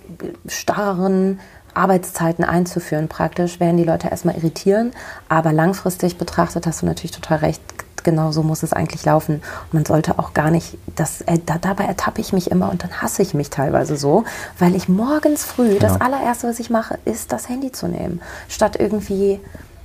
starren 0.47 1.41
Arbeitszeiten 1.75 2.45
einzuführen 2.45 3.09
praktisch, 3.09 3.61
werden 3.61 3.77
die 3.77 3.85
Leute 3.85 4.09
erstmal 4.09 4.37
irritieren. 4.37 4.93
Aber 5.29 5.53
langfristig 5.53 6.17
betrachtet 6.17 6.67
hast 6.67 6.81
du 6.83 6.87
natürlich 6.87 7.11
total 7.13 7.39
recht. 7.39 7.61
Genau 8.05 8.31
so 8.31 8.43
muss 8.43 8.63
es 8.63 8.73
eigentlich 8.73 9.05
laufen. 9.05 9.37
Und 9.65 9.75
man 9.75 9.85
sollte 9.85 10.19
auch 10.19 10.33
gar 10.35 10.51
nicht, 10.51 10.79
das, 10.95 11.23
äh, 11.23 11.39
da, 11.45 11.57
dabei 11.59 11.85
ertappe 11.85 12.21
ich 12.21 12.33
mich 12.33 12.51
immer 12.51 12.71
und 12.71 12.83
dann 12.85 13.03
hasse 13.03 13.23
ich 13.23 13.35
mich 13.35 13.51
teilweise 13.51 13.97
so, 13.97 14.25
weil 14.59 14.77
ich 14.77 14.89
morgens 14.89 15.45
früh, 15.45 15.79
das 15.79 15.95
Genau. 15.95 16.05
allererste, 16.05 16.49
was 16.49 16.61
ich 16.61 16.71
mache, 16.71 16.99
ist 17.05 17.33
das 17.33 17.49
Handy 17.49 17.73
zu 17.73 17.89
nehmen. 17.89 18.21
Statt 18.49 18.77
irgendwie 18.79 19.41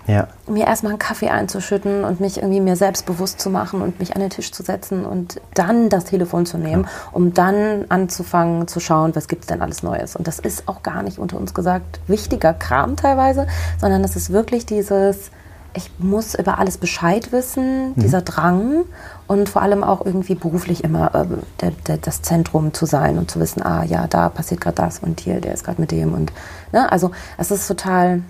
Ja. 0.08 0.27
mir 0.47 0.65
erstmal 0.65 0.91
einen 0.93 0.99
Kaffee 0.99 1.29
einzuschütten 1.29 2.03
und 2.03 2.19
mich 2.19 2.38
irgendwie 2.38 2.62
mir 2.62 2.75
selbst 2.75 3.05
bewusst 3.05 3.39
zu 3.39 3.49
machen 3.51 3.82
und 3.82 3.99
mich 3.99 4.15
an 4.15 4.21
den 4.21 4.32
Tisch 4.32 4.51
zu 4.51 4.63
setzen 4.63 5.05
und 5.05 5.39
dann 5.53 5.89
das 5.89 6.05
Telefon 6.05 6.45
zu 6.47 6.58
nehmen, 6.58 6.88
um 7.12 7.34
dann 7.36 7.86
anzufangen 7.89 8.67
zu 8.67 8.79
schauen, 8.79 9.15
was 9.15 9.27
gibt 9.27 9.43
es 9.43 9.47
denn 9.47 9.62
alles 9.62 9.84
Neues. 9.84 10.15
Und 10.15 10.27
das 10.27 10.39
ist 10.39 10.67
auch 10.67 10.82
gar 10.84 11.03
nicht 11.03 11.19
unter 11.19 11.38
uns 11.38 11.53
gesagt 11.53 11.99
wichtiger 12.08 12.53
Kram 12.53 12.95
teilweise, 12.95 13.45
sondern 13.79 14.01
das 14.01 14.15
ist 14.15 14.32
wirklich 14.32 14.65
dieses, 14.65 15.29
ich 15.73 15.91
muss 15.99 16.36
über 16.36 16.60
alles 16.60 16.77
Bescheid 16.77 17.32
wissen, 17.32 17.93
dieser 17.95 18.21
Drang 18.21 18.86
und 19.27 19.49
vor 19.49 19.62
allem 19.62 19.84
auch 19.84 20.05
irgendwie 20.05 20.36
beruflich 20.36 20.84
immer 20.84 21.13
äh, 21.13 21.25
der, 21.62 21.71
der, 21.88 21.97
das 21.97 22.21
Zentrum 22.21 22.73
zu 22.73 22.86
sein 22.86 23.17
und 23.17 23.29
zu 23.29 23.39
wissen, 23.39 23.62
ah 23.62 23.84
ja, 23.84 24.08
da 24.08 24.29
passiert 24.29 24.62
gerade 24.62 24.75
das 24.75 24.99
und 24.99 25.19
hier, 25.19 25.41
der 25.41 25.53
ist 25.53 25.63
gerade 25.63 25.79
mit 25.79 25.91
dem 25.91 26.13
und 26.13 26.32
ne, 26.71 26.91
also 26.91 27.12
es 27.38 27.51
ist 27.51 27.67
total, 27.67 28.23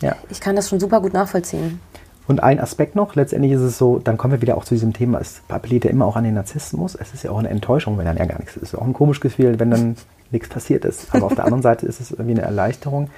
ja. 0.00 0.16
ich 0.30 0.40
kann 0.40 0.56
das 0.56 0.68
schon 0.68 0.80
super 0.80 1.00
gut 1.00 1.12
nachvollziehen. 1.12 1.80
Und 2.28 2.42
ein 2.42 2.60
Aspekt 2.60 2.94
noch, 2.94 3.14
letztendlich 3.14 3.52
ist 3.52 3.60
es 3.60 3.78
so, 3.78 3.98
dann 3.98 4.16
kommen 4.16 4.32
wir 4.32 4.42
wieder 4.42 4.56
auch 4.56 4.64
zu 4.64 4.74
diesem 4.74 4.92
Thema, 4.92 5.20
es 5.20 5.42
appelliert 5.48 5.84
ja 5.84 5.90
immer 5.90 6.06
auch 6.06 6.16
an 6.16 6.24
den 6.24 6.34
Narzissmus. 6.34 6.94
Es 6.94 7.14
ist 7.14 7.24
ja 7.24 7.30
auch 7.32 7.38
eine 7.38 7.48
Enttäuschung, 7.48 7.98
wenn 7.98 8.04
dann 8.04 8.16
ja 8.16 8.26
gar 8.26 8.38
nichts 8.38 8.56
ist. 8.56 8.62
Es 8.62 8.72
ist 8.72 8.78
auch 8.78 8.86
ein 8.86 8.92
komisches 8.92 9.20
Gefühl, 9.20 9.58
wenn 9.58 9.70
dann 9.70 9.96
nichts 10.30 10.48
passiert 10.48 10.84
ist. 10.84 11.12
Aber 11.12 11.26
auf 11.26 11.34
der 11.34 11.44
anderen 11.44 11.62
Seite 11.62 11.84
ist 11.86 12.00
es 12.00 12.10
irgendwie 12.12 12.32
eine 12.32 12.42
Erleichterung, 12.42 13.10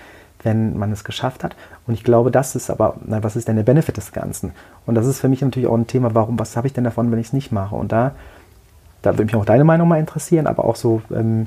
wenn 0.44 0.78
man 0.78 0.92
es 0.92 1.04
geschafft 1.04 1.42
hat. 1.42 1.56
Und 1.86 1.94
ich 1.94 2.04
glaube, 2.04 2.30
das 2.30 2.54
ist 2.54 2.70
aber, 2.70 2.96
na, 3.04 3.22
was 3.22 3.36
ist 3.36 3.48
denn 3.48 3.56
der 3.56 3.62
Benefit 3.64 3.96
des 3.96 4.12
Ganzen? 4.12 4.52
Und 4.86 4.94
das 4.94 5.06
ist 5.06 5.20
für 5.20 5.28
mich 5.28 5.42
natürlich 5.42 5.68
auch 5.68 5.76
ein 5.76 5.86
Thema, 5.86 6.14
warum, 6.14 6.38
was 6.38 6.56
habe 6.56 6.66
ich 6.66 6.72
denn 6.72 6.84
davon, 6.84 7.10
wenn 7.10 7.18
ich 7.18 7.28
es 7.28 7.32
nicht 7.32 7.50
mache? 7.50 7.74
Und 7.74 7.92
da, 7.92 8.12
da 9.02 9.12
würde 9.12 9.24
mich 9.24 9.36
auch 9.36 9.44
deine 9.44 9.64
Meinung 9.64 9.88
mal 9.88 9.98
interessieren, 9.98 10.46
aber 10.46 10.64
auch 10.64 10.76
so, 10.76 11.02
ähm, 11.12 11.46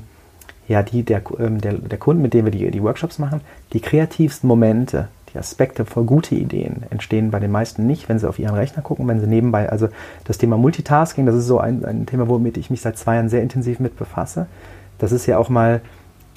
ja, 0.66 0.82
die 0.82 1.02
der, 1.02 1.22
ähm, 1.38 1.60
der, 1.60 1.74
der 1.74 1.98
Kunden, 1.98 2.22
mit 2.22 2.34
denen 2.34 2.44
wir 2.44 2.52
die, 2.52 2.70
die 2.70 2.82
Workshops 2.82 3.18
machen, 3.18 3.40
die 3.72 3.80
kreativsten 3.80 4.46
Momente, 4.46 5.08
die 5.32 5.38
Aspekte 5.38 5.84
voll 5.84 6.04
gute 6.04 6.34
Ideen 6.34 6.84
entstehen 6.90 7.30
bei 7.30 7.40
den 7.40 7.50
meisten 7.50 7.86
nicht, 7.86 8.08
wenn 8.08 8.18
sie 8.18 8.28
auf 8.28 8.38
ihren 8.38 8.54
Rechner 8.54 8.82
gucken, 8.82 9.08
wenn 9.08 9.20
sie 9.20 9.26
nebenbei, 9.26 9.68
also 9.68 9.88
das 10.24 10.38
Thema 10.38 10.56
Multitasking, 10.56 11.26
das 11.26 11.34
ist 11.34 11.46
so 11.46 11.58
ein, 11.58 11.84
ein 11.84 12.06
Thema, 12.06 12.28
womit 12.28 12.56
ich 12.56 12.70
mich 12.70 12.80
seit 12.80 12.98
zwei 12.98 13.14
Jahren 13.14 13.28
sehr 13.28 13.42
intensiv 13.42 13.80
mit 13.80 13.96
befasse. 13.96 14.46
Das 14.98 15.12
ist 15.12 15.26
ja 15.26 15.38
auch 15.38 15.48
mal, 15.48 15.80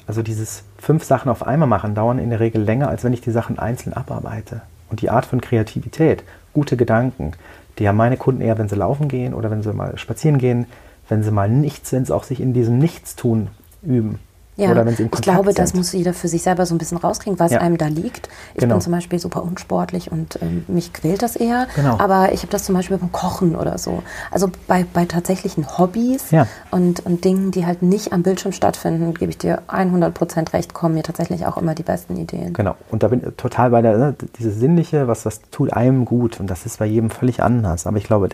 also 0.06 0.22
dieses 0.22 0.64
fünf 0.78 1.04
Sachen 1.04 1.30
auf 1.30 1.46
einmal 1.46 1.68
machen, 1.68 1.94
dauern 1.94 2.18
in 2.18 2.30
der 2.30 2.40
Regel 2.40 2.62
länger, 2.62 2.88
als 2.88 3.04
wenn 3.04 3.12
ich 3.12 3.20
die 3.20 3.30
Sachen 3.30 3.58
einzeln 3.58 3.92
abarbeite. 3.92 4.62
Und 4.90 5.00
die 5.00 5.10
Art 5.10 5.26
von 5.26 5.40
Kreativität, 5.40 6.24
gute 6.52 6.76
Gedanken, 6.76 7.32
die 7.78 7.88
haben 7.88 7.96
meine 7.96 8.16
Kunden 8.16 8.42
eher, 8.42 8.58
wenn 8.58 8.68
sie 8.68 8.76
laufen 8.76 9.08
gehen 9.08 9.34
oder 9.34 9.50
wenn 9.50 9.62
sie 9.62 9.72
mal 9.72 9.96
spazieren 9.96 10.38
gehen, 10.38 10.66
wenn 11.08 11.22
sie 11.22 11.30
mal 11.30 11.48
nichts, 11.48 11.92
wenn 11.92 12.04
sie 12.04 12.14
auch 12.14 12.24
sich 12.24 12.40
in 12.40 12.52
diesem 12.52 12.78
Nichtstun 12.78 13.48
üben. 13.82 14.18
Ja, 14.56 14.70
oder 14.70 14.84
wenn 14.84 14.94
sie 14.94 15.04
in 15.04 15.10
Kontakt 15.10 15.26
ich 15.26 15.32
glaube, 15.32 15.50
sind. 15.50 15.58
das 15.58 15.74
muss 15.74 15.92
jeder 15.92 16.12
für 16.12 16.28
sich 16.28 16.42
selber 16.42 16.66
so 16.66 16.74
ein 16.74 16.78
bisschen 16.78 16.98
rauskriegen, 16.98 17.38
was 17.38 17.52
ja. 17.52 17.60
einem 17.60 17.78
da 17.78 17.86
liegt. 17.86 18.28
Ich 18.54 18.60
genau. 18.60 18.74
bin 18.74 18.82
zum 18.82 18.92
Beispiel 18.92 19.18
super 19.18 19.42
unsportlich 19.42 20.12
und 20.12 20.38
ähm, 20.42 20.64
mich 20.68 20.92
quält 20.92 21.22
das 21.22 21.36
eher. 21.36 21.68
Genau. 21.74 21.98
Aber 21.98 22.32
ich 22.32 22.42
habe 22.42 22.52
das 22.52 22.64
zum 22.64 22.74
Beispiel 22.74 22.98
beim 22.98 23.12
Kochen 23.12 23.56
oder 23.56 23.78
so. 23.78 24.02
Also 24.30 24.50
bei, 24.68 24.84
bei 24.92 25.06
tatsächlichen 25.06 25.78
Hobbys 25.78 26.32
ja. 26.32 26.46
und, 26.70 27.04
und 27.06 27.24
Dingen, 27.24 27.50
die 27.50 27.64
halt 27.64 27.80
nicht 27.80 28.12
am 28.12 28.22
Bildschirm 28.22 28.52
stattfinden, 28.52 29.14
gebe 29.14 29.30
ich 29.30 29.38
dir 29.38 29.62
100% 29.68 30.52
recht, 30.52 30.74
kommen 30.74 30.96
mir 30.96 31.02
tatsächlich 31.02 31.46
auch 31.46 31.56
immer 31.56 31.74
die 31.74 31.82
besten 31.82 32.18
Ideen. 32.18 32.52
Genau. 32.52 32.76
Und 32.90 33.02
da 33.02 33.08
bin 33.08 33.22
ich 33.26 33.34
total 33.36 33.70
bei 33.70 33.80
der, 33.80 33.96
ne, 33.96 34.14
dieses 34.38 34.56
Sinnliche, 34.56 35.08
was 35.08 35.22
das 35.22 35.40
tut 35.50 35.72
einem 35.72 36.04
gut. 36.04 36.40
Und 36.40 36.48
das 36.48 36.66
ist 36.66 36.78
bei 36.78 36.86
jedem 36.86 37.08
völlig 37.08 37.42
anders. 37.42 37.86
Aber 37.86 37.96
ich 37.96 38.04
glaube, 38.04 38.28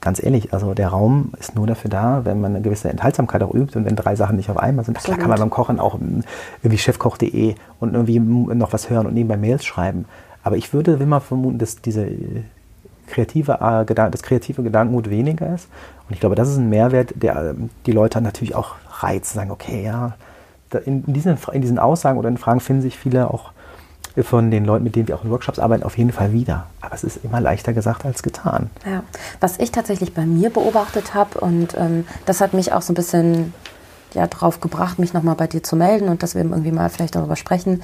ganz 0.00 0.22
ehrlich, 0.22 0.52
also 0.52 0.74
der 0.74 0.88
Raum 0.88 1.32
ist 1.38 1.54
nur 1.54 1.66
dafür 1.66 1.90
da, 1.90 2.24
wenn 2.24 2.40
man 2.40 2.54
eine 2.54 2.62
gewisse 2.62 2.88
Enthaltsamkeit 2.88 3.42
auch 3.42 3.52
übt 3.52 3.76
und 3.76 3.84
wenn 3.84 3.96
drei 3.96 4.14
Sachen 4.14 4.36
nicht 4.36 4.50
auf 4.50 4.56
einmal 4.56 4.84
sind. 4.84 4.98
Klar 4.98 5.18
kann 5.18 5.28
man 5.28 5.38
beim 5.38 5.50
Kochen 5.50 5.80
auch 5.80 5.98
irgendwie 6.62 6.78
chefkoch.de 6.78 7.54
und 7.80 7.94
irgendwie 7.94 8.20
noch 8.20 8.72
was 8.72 8.90
hören 8.90 9.06
und 9.06 9.14
nebenbei 9.14 9.36
Mails 9.36 9.64
schreiben. 9.64 10.04
Aber 10.44 10.56
ich 10.56 10.72
würde 10.72 10.92
immer 10.94 11.20
vermuten, 11.20 11.58
dass 11.58 11.80
diese 11.80 12.08
kreative, 13.08 13.58
äh, 13.60 13.94
das 14.10 14.22
kreative 14.22 14.62
Gedankengut 14.62 15.10
weniger 15.10 15.52
ist. 15.52 15.68
Und 16.08 16.14
ich 16.14 16.20
glaube, 16.20 16.36
das 16.36 16.48
ist 16.48 16.58
ein 16.58 16.68
Mehrwert, 16.68 17.14
der 17.16 17.50
ähm, 17.50 17.70
die 17.86 17.92
Leute 17.92 18.20
natürlich 18.20 18.54
auch 18.54 18.76
reizt, 19.00 19.32
sagen, 19.32 19.50
okay, 19.50 19.84
ja, 19.84 20.14
in 20.84 21.02
diesen, 21.06 21.38
in 21.52 21.62
diesen 21.62 21.78
Aussagen 21.78 22.18
oder 22.18 22.28
in 22.28 22.36
Fragen 22.36 22.60
finden 22.60 22.82
sich 22.82 22.98
viele 22.98 23.30
auch 23.30 23.52
von 24.24 24.50
den 24.50 24.64
Leuten, 24.64 24.84
mit 24.84 24.96
denen 24.96 25.08
wir 25.08 25.16
auch 25.16 25.24
in 25.24 25.30
Workshops 25.30 25.58
arbeiten, 25.58 25.82
auf 25.82 25.98
jeden 25.98 26.12
Fall 26.12 26.32
wieder. 26.32 26.66
Aber 26.80 26.94
es 26.94 27.04
ist 27.04 27.24
immer 27.24 27.40
leichter 27.40 27.72
gesagt 27.72 28.04
als 28.04 28.22
getan. 28.22 28.70
Ja, 28.86 29.02
was 29.40 29.58
ich 29.58 29.72
tatsächlich 29.72 30.14
bei 30.14 30.26
mir 30.26 30.50
beobachtet 30.50 31.14
habe 31.14 31.40
und 31.40 31.76
ähm, 31.76 32.06
das 32.26 32.40
hat 32.40 32.54
mich 32.54 32.72
auch 32.72 32.82
so 32.82 32.92
ein 32.92 32.96
bisschen 32.96 33.54
ja, 34.14 34.26
drauf 34.26 34.60
gebracht, 34.60 34.98
mich 34.98 35.12
nochmal 35.12 35.34
bei 35.34 35.46
dir 35.46 35.62
zu 35.62 35.76
melden 35.76 36.08
und 36.08 36.22
dass 36.22 36.34
wir 36.34 36.42
irgendwie 36.42 36.72
mal 36.72 36.88
vielleicht 36.88 37.14
darüber 37.14 37.36
sprechen, 37.36 37.82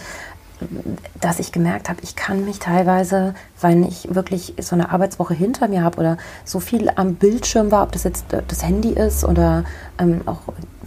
dass 1.20 1.40
ich 1.40 1.52
gemerkt 1.52 1.88
habe, 1.88 2.00
ich 2.02 2.16
kann 2.16 2.44
mich 2.44 2.58
teilweise, 2.58 3.34
weil 3.60 3.84
ich 3.84 4.14
wirklich 4.14 4.54
so 4.60 4.74
eine 4.74 4.90
Arbeitswoche 4.90 5.34
hinter 5.34 5.68
mir 5.68 5.82
habe 5.82 5.98
oder 5.98 6.16
so 6.44 6.60
viel 6.60 6.90
am 6.94 7.16
Bildschirm 7.16 7.70
war, 7.70 7.82
ob 7.82 7.92
das 7.92 8.04
jetzt 8.04 8.32
äh, 8.32 8.42
das 8.46 8.62
Handy 8.62 8.90
ist 8.90 9.24
oder 9.24 9.64
ähm, 9.98 10.22
auch 10.26 10.40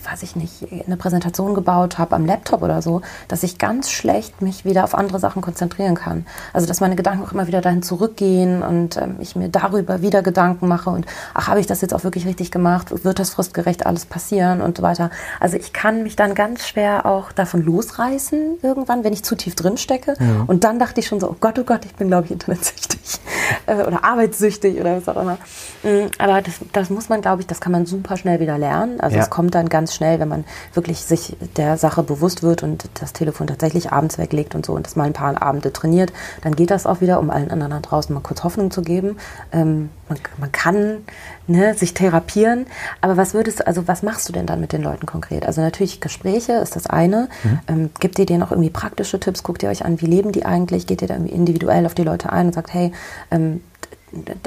weiß 0.03 0.23
ich 0.23 0.35
nicht, 0.35 0.67
eine 0.85 0.97
Präsentation 0.97 1.53
gebaut 1.53 1.97
habe 1.97 2.15
am 2.15 2.25
Laptop 2.25 2.61
oder 2.61 2.81
so, 2.81 3.01
dass 3.27 3.43
ich 3.43 3.57
ganz 3.57 3.91
schlecht 3.91 4.41
mich 4.41 4.65
wieder 4.65 4.83
auf 4.83 4.95
andere 4.95 5.19
Sachen 5.19 5.41
konzentrieren 5.41 5.95
kann. 5.95 6.25
Also 6.53 6.67
dass 6.67 6.81
meine 6.81 6.95
Gedanken 6.95 7.23
auch 7.23 7.31
immer 7.31 7.47
wieder 7.47 7.61
dahin 7.61 7.81
zurückgehen 7.81 8.63
und 8.63 8.97
ähm, 8.97 9.17
ich 9.19 9.35
mir 9.35 9.49
darüber 9.49 10.01
wieder 10.01 10.21
Gedanken 10.21 10.67
mache 10.67 10.89
und 10.89 11.05
ach, 11.33 11.47
habe 11.47 11.59
ich 11.59 11.67
das 11.67 11.81
jetzt 11.81 11.93
auch 11.93 12.03
wirklich 12.03 12.25
richtig 12.25 12.51
gemacht? 12.51 13.03
Wird 13.03 13.19
das 13.19 13.31
fristgerecht 13.31 13.85
alles 13.85 14.05
passieren 14.05 14.61
und 14.61 14.77
so 14.77 14.83
weiter? 14.83 15.09
Also 15.39 15.57
ich 15.57 15.73
kann 15.73 16.03
mich 16.03 16.15
dann 16.15 16.35
ganz 16.35 16.67
schwer 16.67 17.05
auch 17.05 17.31
davon 17.31 17.63
losreißen 17.63 18.57
irgendwann, 18.61 19.03
wenn 19.03 19.13
ich 19.13 19.23
zu 19.23 19.35
tief 19.35 19.55
drin 19.55 19.77
stecke. 19.77 20.15
Ja. 20.19 20.45
Und 20.47 20.63
dann 20.63 20.79
dachte 20.79 20.99
ich 20.99 21.07
schon 21.07 21.19
so, 21.19 21.29
oh 21.29 21.35
Gott, 21.39 21.59
oh 21.59 21.63
Gott, 21.63 21.85
ich 21.85 21.95
bin 21.95 22.07
glaube 22.07 22.25
ich 22.25 22.31
internetsüchtig 22.31 23.19
oder 23.67 24.03
arbeitssüchtig 24.03 24.79
oder 24.79 24.97
was 24.97 25.07
auch 25.07 25.21
immer. 25.21 25.37
Mm, 25.83 26.07
aber 26.17 26.41
das, 26.41 26.55
das 26.73 26.89
muss 26.89 27.09
man, 27.09 27.21
glaube 27.21 27.41
ich, 27.41 27.47
das 27.47 27.59
kann 27.59 27.71
man 27.71 27.85
super 27.85 28.17
schnell 28.17 28.39
wieder 28.39 28.57
lernen. 28.57 28.99
Also 28.99 29.17
es 29.17 29.29
kommt 29.29 29.55
dann 29.55 29.69
ganz 29.69 29.93
schnell, 29.93 30.19
wenn 30.19 30.27
man 30.27 30.45
wirklich 30.73 30.99
sich 30.99 31.35
der 31.55 31.77
Sache 31.77 32.03
bewusst 32.03 32.43
wird 32.43 32.63
und 32.63 32.89
das 32.95 33.13
Telefon 33.13 33.47
tatsächlich 33.47 33.91
abends 33.91 34.17
weglegt 34.17 34.55
und 34.55 34.65
so 34.65 34.73
und 34.73 34.85
das 34.85 34.95
mal 34.95 35.05
ein 35.05 35.13
paar 35.13 35.41
Abende 35.41 35.73
trainiert, 35.73 36.13
dann 36.41 36.55
geht 36.55 36.71
das 36.71 36.85
auch 36.85 37.01
wieder, 37.01 37.19
um 37.19 37.29
allen 37.29 37.51
anderen 37.51 37.71
da 37.71 37.79
draußen 37.79 38.13
mal 38.13 38.21
kurz 38.21 38.43
Hoffnung 38.43 38.71
zu 38.71 38.81
geben. 38.81 39.17
Ähm, 39.51 39.89
man, 40.09 40.19
man, 40.37 40.51
kann 40.51 41.05
ne, 41.47 41.73
sich 41.73 41.93
therapieren, 41.93 42.65
aber 43.01 43.17
was 43.17 43.33
würdest 43.33 43.59
du, 43.59 43.67
also 43.67 43.87
was 43.87 44.03
machst 44.03 44.27
du 44.29 44.33
denn 44.33 44.45
dann 44.45 44.61
mit 44.61 44.73
den 44.73 44.81
Leuten 44.81 45.05
konkret? 45.05 45.45
Also 45.45 45.61
natürlich 45.61 46.01
Gespräche 46.01 46.53
ist 46.53 46.75
das 46.75 46.87
eine. 46.87 47.29
Mhm. 47.43 47.59
Ähm, 47.67 47.89
gibt 47.99 48.19
ihr 48.19 48.25
dir 48.25 48.37
noch 48.37 48.51
irgendwie 48.51 48.69
praktische 48.69 49.19
Tipps? 49.19 49.43
Guckt 49.43 49.63
ihr 49.63 49.69
euch 49.69 49.85
an, 49.85 50.01
wie 50.01 50.05
leben 50.05 50.31
die 50.31 50.45
eigentlich? 50.45 50.87
Geht 50.87 51.01
ihr 51.01 51.07
da 51.07 51.15
irgendwie 51.15 51.33
individuell 51.33 51.85
auf 51.85 51.95
die 51.95 52.03
Leute 52.03 52.31
ein 52.31 52.47
und 52.47 52.53
sagt, 52.53 52.73
hey, 52.73 52.91
ähm, 53.31 53.61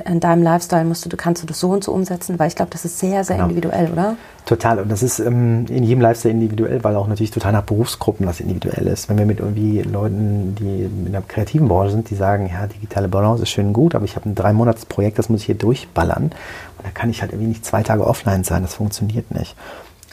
in 0.04 0.20
deinem 0.20 0.42
Lifestyle 0.42 0.84
musst 0.84 1.10
du, 1.10 1.16
kannst 1.16 1.42
du 1.42 1.46
das 1.46 1.60
so 1.60 1.70
und 1.70 1.84
so 1.84 1.92
umsetzen, 1.92 2.38
weil 2.38 2.48
ich 2.48 2.56
glaube, 2.56 2.70
das 2.70 2.84
ist 2.84 2.98
sehr, 2.98 3.24
sehr 3.24 3.36
genau. 3.36 3.48
individuell, 3.48 3.90
oder? 3.92 4.16
Total. 4.46 4.80
Und 4.80 4.90
das 4.90 5.02
ist 5.02 5.18
ähm, 5.18 5.66
in 5.68 5.84
jedem 5.84 6.00
Lifestyle 6.00 6.32
individuell, 6.32 6.82
weil 6.82 6.96
auch 6.96 7.06
natürlich 7.06 7.30
total 7.30 7.52
nach 7.52 7.62
Berufsgruppen 7.62 8.26
das 8.26 8.40
individuell 8.40 8.86
ist. 8.86 9.08
Wenn 9.08 9.18
wir 9.18 9.26
mit 9.26 9.40
irgendwie 9.40 9.82
Leuten, 9.82 10.54
die 10.58 10.84
in 10.84 11.12
der 11.12 11.22
kreativen 11.22 11.68
Branche 11.68 11.92
sind, 11.92 12.10
die 12.10 12.14
sagen, 12.16 12.50
ja, 12.52 12.66
digitale 12.66 13.08
Balance 13.08 13.42
ist 13.42 13.50
schön 13.50 13.68
und 13.68 13.72
gut, 13.72 13.94
aber 13.94 14.04
ich 14.04 14.16
habe 14.16 14.28
ein 14.28 14.34
drei 14.34 14.52
Monats 14.52 14.86
Projekt, 14.86 15.18
das 15.18 15.28
muss 15.28 15.40
ich 15.40 15.46
hier 15.46 15.54
durchballern. 15.54 16.24
Und 16.24 16.86
da 16.86 16.90
kann 16.92 17.10
ich 17.10 17.22
halt 17.22 17.32
irgendwie 17.32 17.48
nicht 17.48 17.64
zwei 17.64 17.82
Tage 17.82 18.06
offline 18.06 18.44
sein, 18.44 18.62
das 18.62 18.74
funktioniert 18.74 19.30
nicht. 19.34 19.54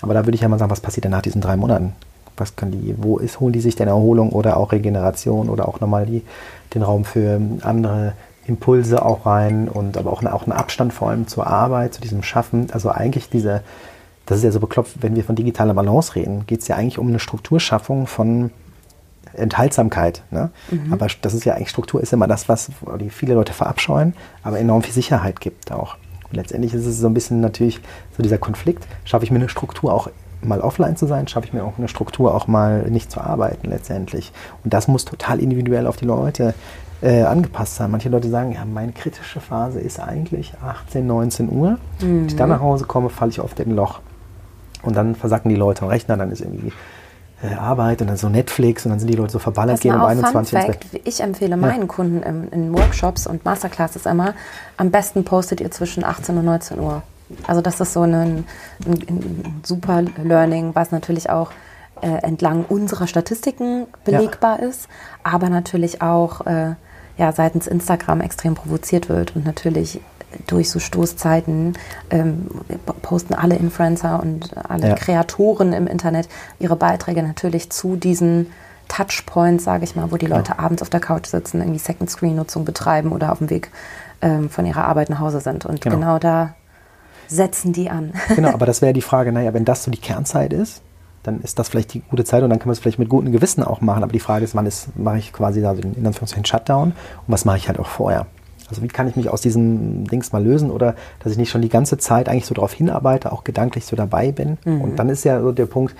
Aber 0.01 0.13
da 0.13 0.25
würde 0.25 0.35
ich 0.35 0.41
ja 0.41 0.47
mal 0.47 0.59
sagen, 0.59 0.71
was 0.71 0.81
passiert 0.81 1.05
denn 1.05 1.11
nach 1.11 1.21
diesen 1.21 1.41
drei 1.41 1.57
Monaten? 1.57 1.93
Was 2.35 2.55
kann 2.55 2.71
die, 2.71 2.93
wo 2.97 3.17
ist, 3.17 3.39
holen 3.39 3.53
die 3.53 3.61
sich 3.61 3.75
denn 3.75 3.87
Erholung 3.87 4.29
oder 4.29 4.57
auch 4.57 4.71
Regeneration 4.71 5.49
oder 5.49 5.67
auch 5.67 5.79
nochmal 5.79 6.05
die, 6.05 6.21
den 6.75 6.83
Raum 6.83 7.03
für 7.03 7.41
andere 7.61 8.13
Impulse 8.47 9.03
auch 9.03 9.25
rein 9.25 9.67
und 9.67 9.97
aber 9.97 10.12
auch, 10.12 10.23
auch 10.23 10.43
einen 10.43 10.53
Abstand 10.53 10.93
vor 10.93 11.10
allem 11.10 11.27
zur 11.27 11.47
Arbeit, 11.47 11.93
zu 11.93 12.01
diesem 12.01 12.23
Schaffen. 12.23 12.67
Also 12.71 12.89
eigentlich 12.89 13.29
diese, 13.29 13.62
das 14.25 14.39
ist 14.39 14.43
ja 14.43 14.51
so 14.51 14.60
beklopft, 14.60 15.01
wenn 15.01 15.15
wir 15.15 15.23
von 15.23 15.36
digitaler 15.36 15.73
Balance 15.73 16.15
reden, 16.15 16.45
geht 16.47 16.62
es 16.62 16.67
ja 16.67 16.75
eigentlich 16.75 16.97
um 16.97 17.07
eine 17.07 17.19
Strukturschaffung 17.19 18.07
von 18.07 18.51
Enthaltsamkeit. 19.33 20.23
Ne? 20.31 20.49
Mhm. 20.71 20.93
Aber 20.93 21.07
das 21.21 21.33
ist 21.33 21.45
ja 21.45 21.53
eigentlich, 21.53 21.69
Struktur 21.69 22.01
ist 22.01 22.13
immer 22.13 22.27
das, 22.27 22.49
was 22.49 22.71
die 22.99 23.10
viele 23.10 23.33
Leute 23.33 23.53
verabscheuen, 23.53 24.13
aber 24.43 24.60
enorm 24.60 24.81
viel 24.81 24.93
Sicherheit 24.93 25.41
gibt 25.41 25.71
auch. 25.71 25.97
Und 26.29 26.36
letztendlich 26.36 26.73
ist 26.73 26.86
es 26.86 26.99
so 26.99 27.07
ein 27.07 27.13
bisschen 27.13 27.41
natürlich 27.41 27.79
so 28.15 28.23
dieser 28.23 28.38
Konflikt, 28.38 28.86
schaffe 29.05 29.25
ich 29.25 29.31
mir 29.31 29.38
eine 29.38 29.49
Struktur 29.49 29.93
auch 29.93 30.10
mal 30.41 30.62
offline 30.62 30.95
zu 30.95 31.07
sein, 31.07 31.27
schaffe 31.27 31.47
ich 31.47 31.53
mir 31.53 31.63
auch 31.63 31.77
eine 31.77 31.88
Struktur 31.88 32.33
auch 32.33 32.47
mal 32.47 32.89
nicht 32.89 33.12
zu 33.12 33.21
arbeiten 33.21 33.69
letztendlich. 33.69 34.31
Und 34.63 34.73
das 34.73 34.88
muss 34.88 35.05
total 35.05 35.39
individuell 35.39 35.88
auf 35.88 35.97
die 35.97 36.05
Leute 36.05 36.53
äh, 37.01 37.23
angepasst 37.23 37.75
sein. 37.75 37.91
Manche 37.91 38.10
Leute 38.10 38.29
sagen, 38.29 38.53
ja, 38.53 38.65
meine 38.65 38.91
kritische 38.91 39.39
Phase 39.39 39.79
ist 39.79 39.99
eigentlich 39.99 40.53
18, 40.63 41.05
19 41.05 41.51
Uhr. 41.51 41.71
Mhm. 41.71 41.77
Wenn 41.99 42.25
ich 42.27 42.36
dann 42.36 42.49
nach 42.49 42.62
Hause 42.62 42.86
komme, 42.86 43.10
falle 43.10 43.31
ich 43.31 43.39
oft 43.39 43.60
in 43.60 43.71
ein 43.71 43.75
Loch. 43.75 43.99
Und 44.83 44.95
dann 44.95 45.15
versacken 45.15 45.49
die 45.49 45.55
Leute 45.55 45.83
am 45.83 45.89
Rechner, 45.89 46.17
dann 46.17 46.31
ist 46.31 46.41
irgendwie 46.41 46.71
äh, 47.43 47.53
Arbeit 47.53 48.01
und 48.01 48.07
dann 48.07 48.17
so 48.17 48.29
Netflix 48.29 48.86
und 48.86 48.91
dann 48.91 48.99
sind 48.99 49.10
die 49.10 49.15
Leute 49.15 49.33
so 49.33 49.39
verballert, 49.39 49.81
gehen 49.81 49.95
um 49.95 50.03
21 50.03 50.57
Fun 50.57 50.67
Fact, 50.67 50.86
Ich 51.03 51.19
empfehle 51.21 51.51
ja. 51.51 51.57
meinen 51.57 51.88
Kunden 51.88 52.23
in, 52.23 52.47
in, 52.49 52.73
Workshops 52.73 53.27
und 53.27 53.45
Masterclasses 53.45 54.05
immer, 54.05 54.33
am 54.77 54.91
besten 54.91 55.23
postet 55.23 55.62
ihr 55.62 55.71
zwischen 55.71 56.03
18 56.03 56.38
und 56.38 56.45
19 56.45 56.79
Uhr. 56.79 57.03
Also 57.45 57.62
das 57.62 57.79
ist 57.79 57.93
so 57.93 58.01
ein, 58.01 58.13
ein, 58.13 58.45
ein 58.86 59.62
super 59.63 60.03
Learning, 60.23 60.73
was 60.73 60.91
natürlich 60.91 61.29
auch 61.29 61.51
äh, 62.01 62.07
entlang 62.23 62.65
unserer 62.67 63.07
Statistiken 63.07 63.88
belegbar 64.03 64.60
ja. 64.62 64.67
ist, 64.67 64.88
aber 65.23 65.49
natürlich 65.49 66.01
auch 66.01 66.45
äh, 66.45 66.75
ja, 67.17 67.32
seitens 67.32 67.67
Instagram 67.67 68.21
extrem 68.21 68.56
provoziert 68.56 69.10
wird 69.10 69.36
und 69.36 69.45
natürlich 69.45 69.99
durch 70.45 70.69
so 70.69 70.80
Stoßzeiten 70.80 71.77
ähm, 72.10 72.47
posten 73.01 73.34
alle 73.34 73.56
Influencer 73.56 74.21
und 74.21 74.51
alle 74.69 74.89
ja. 74.89 74.95
Kreatoren 74.95 75.73
im 75.73 75.88
Internet 75.88 76.27
ihre 76.60 76.75
Beiträge 76.75 77.23
natürlich 77.23 77.69
zu 77.69 77.95
diesen 77.95 78.47
Touchpoints, 78.88 79.63
sage 79.63 79.84
ich 79.84 79.95
mal, 79.95 80.12
wo 80.12 80.17
die 80.17 80.27
Leute 80.27 80.53
ja. 80.58 80.60
abends 80.60 80.82
auf 80.82 80.89
der 80.89 80.99
Couch 80.99 81.27
sitzen, 81.27 81.60
irgendwie 81.60 81.80
Second 81.80 82.10
Screen 82.10 82.36
Nutzung 82.36 82.65
betreiben 82.65 83.12
oder 83.12 83.32
auf 83.32 83.39
dem 83.39 83.49
Weg 83.49 83.71
ähm, 84.21 84.49
von 84.49 84.65
ihrer 84.65 84.86
Arbeit 84.86 85.10
nach 85.10 85.19
Hause 85.19 85.39
sind. 85.39 85.65
Und 85.65 85.82
genau, 85.82 85.95
genau 85.95 86.19
da 86.19 86.56
setzen 87.27 87.73
die 87.73 87.89
an. 87.89 88.13
Genau, 88.36 88.49
aber 88.53 88.65
das 88.65 88.82
wäre 88.82 88.93
die 88.93 89.01
Frage, 89.01 89.32
naja, 89.32 89.53
wenn 89.53 89.65
das 89.65 89.84
so 89.84 89.91
die 89.91 89.99
Kernzeit 89.99 90.53
ist, 90.53 90.82
dann 91.27 91.41
ist 91.41 91.59
das 91.59 91.69
vielleicht 91.69 91.93
die 91.93 91.99
gute 91.99 92.23
Zeit 92.23 92.43
und 92.43 92.49
dann 92.49 92.59
kann 92.59 92.67
man 92.67 92.73
es 92.73 92.79
vielleicht 92.79 92.99
mit 92.99 93.09
gutem 93.09 93.31
Gewissen 93.31 93.63
auch 93.63 93.81
machen. 93.81 94.03
Aber 94.03 94.13
die 94.13 94.19
Frage 94.19 94.45
ist, 94.45 94.55
wann 94.55 94.65
ist, 94.65 94.97
mache 94.97 95.17
ich 95.17 95.33
quasi 95.33 95.61
da 95.61 95.73
den, 95.73 95.93
in 95.93 96.07
Anführungszeichen 96.07 96.45
Shutdown 96.45 96.89
und 96.89 96.95
was 97.27 97.45
mache 97.45 97.57
ich 97.57 97.67
halt 97.67 97.79
auch 97.79 97.87
vorher? 97.87 98.25
Also 98.69 98.81
wie 98.81 98.87
kann 98.87 99.07
ich 99.07 99.15
mich 99.15 99.29
aus 99.29 99.41
diesem 99.41 100.07
Dings 100.07 100.31
mal 100.31 100.43
lösen 100.43 100.71
oder 100.71 100.95
dass 101.19 101.31
ich 101.31 101.37
nicht 101.37 101.49
schon 101.49 101.61
die 101.61 101.69
ganze 101.69 101.97
Zeit 101.97 102.29
eigentlich 102.29 102.45
so 102.45 102.55
darauf 102.55 102.73
hinarbeite, 102.73 103.31
auch 103.31 103.43
gedanklich 103.43 103.85
so 103.85 103.95
dabei 103.95 104.31
bin. 104.31 104.57
Mhm. 104.65 104.81
Und 104.81 104.99
dann 104.99 105.09
ist 105.09 105.23
ja 105.23 105.41
so 105.41 105.51
der 105.51 105.65
Punkt, 105.65 105.95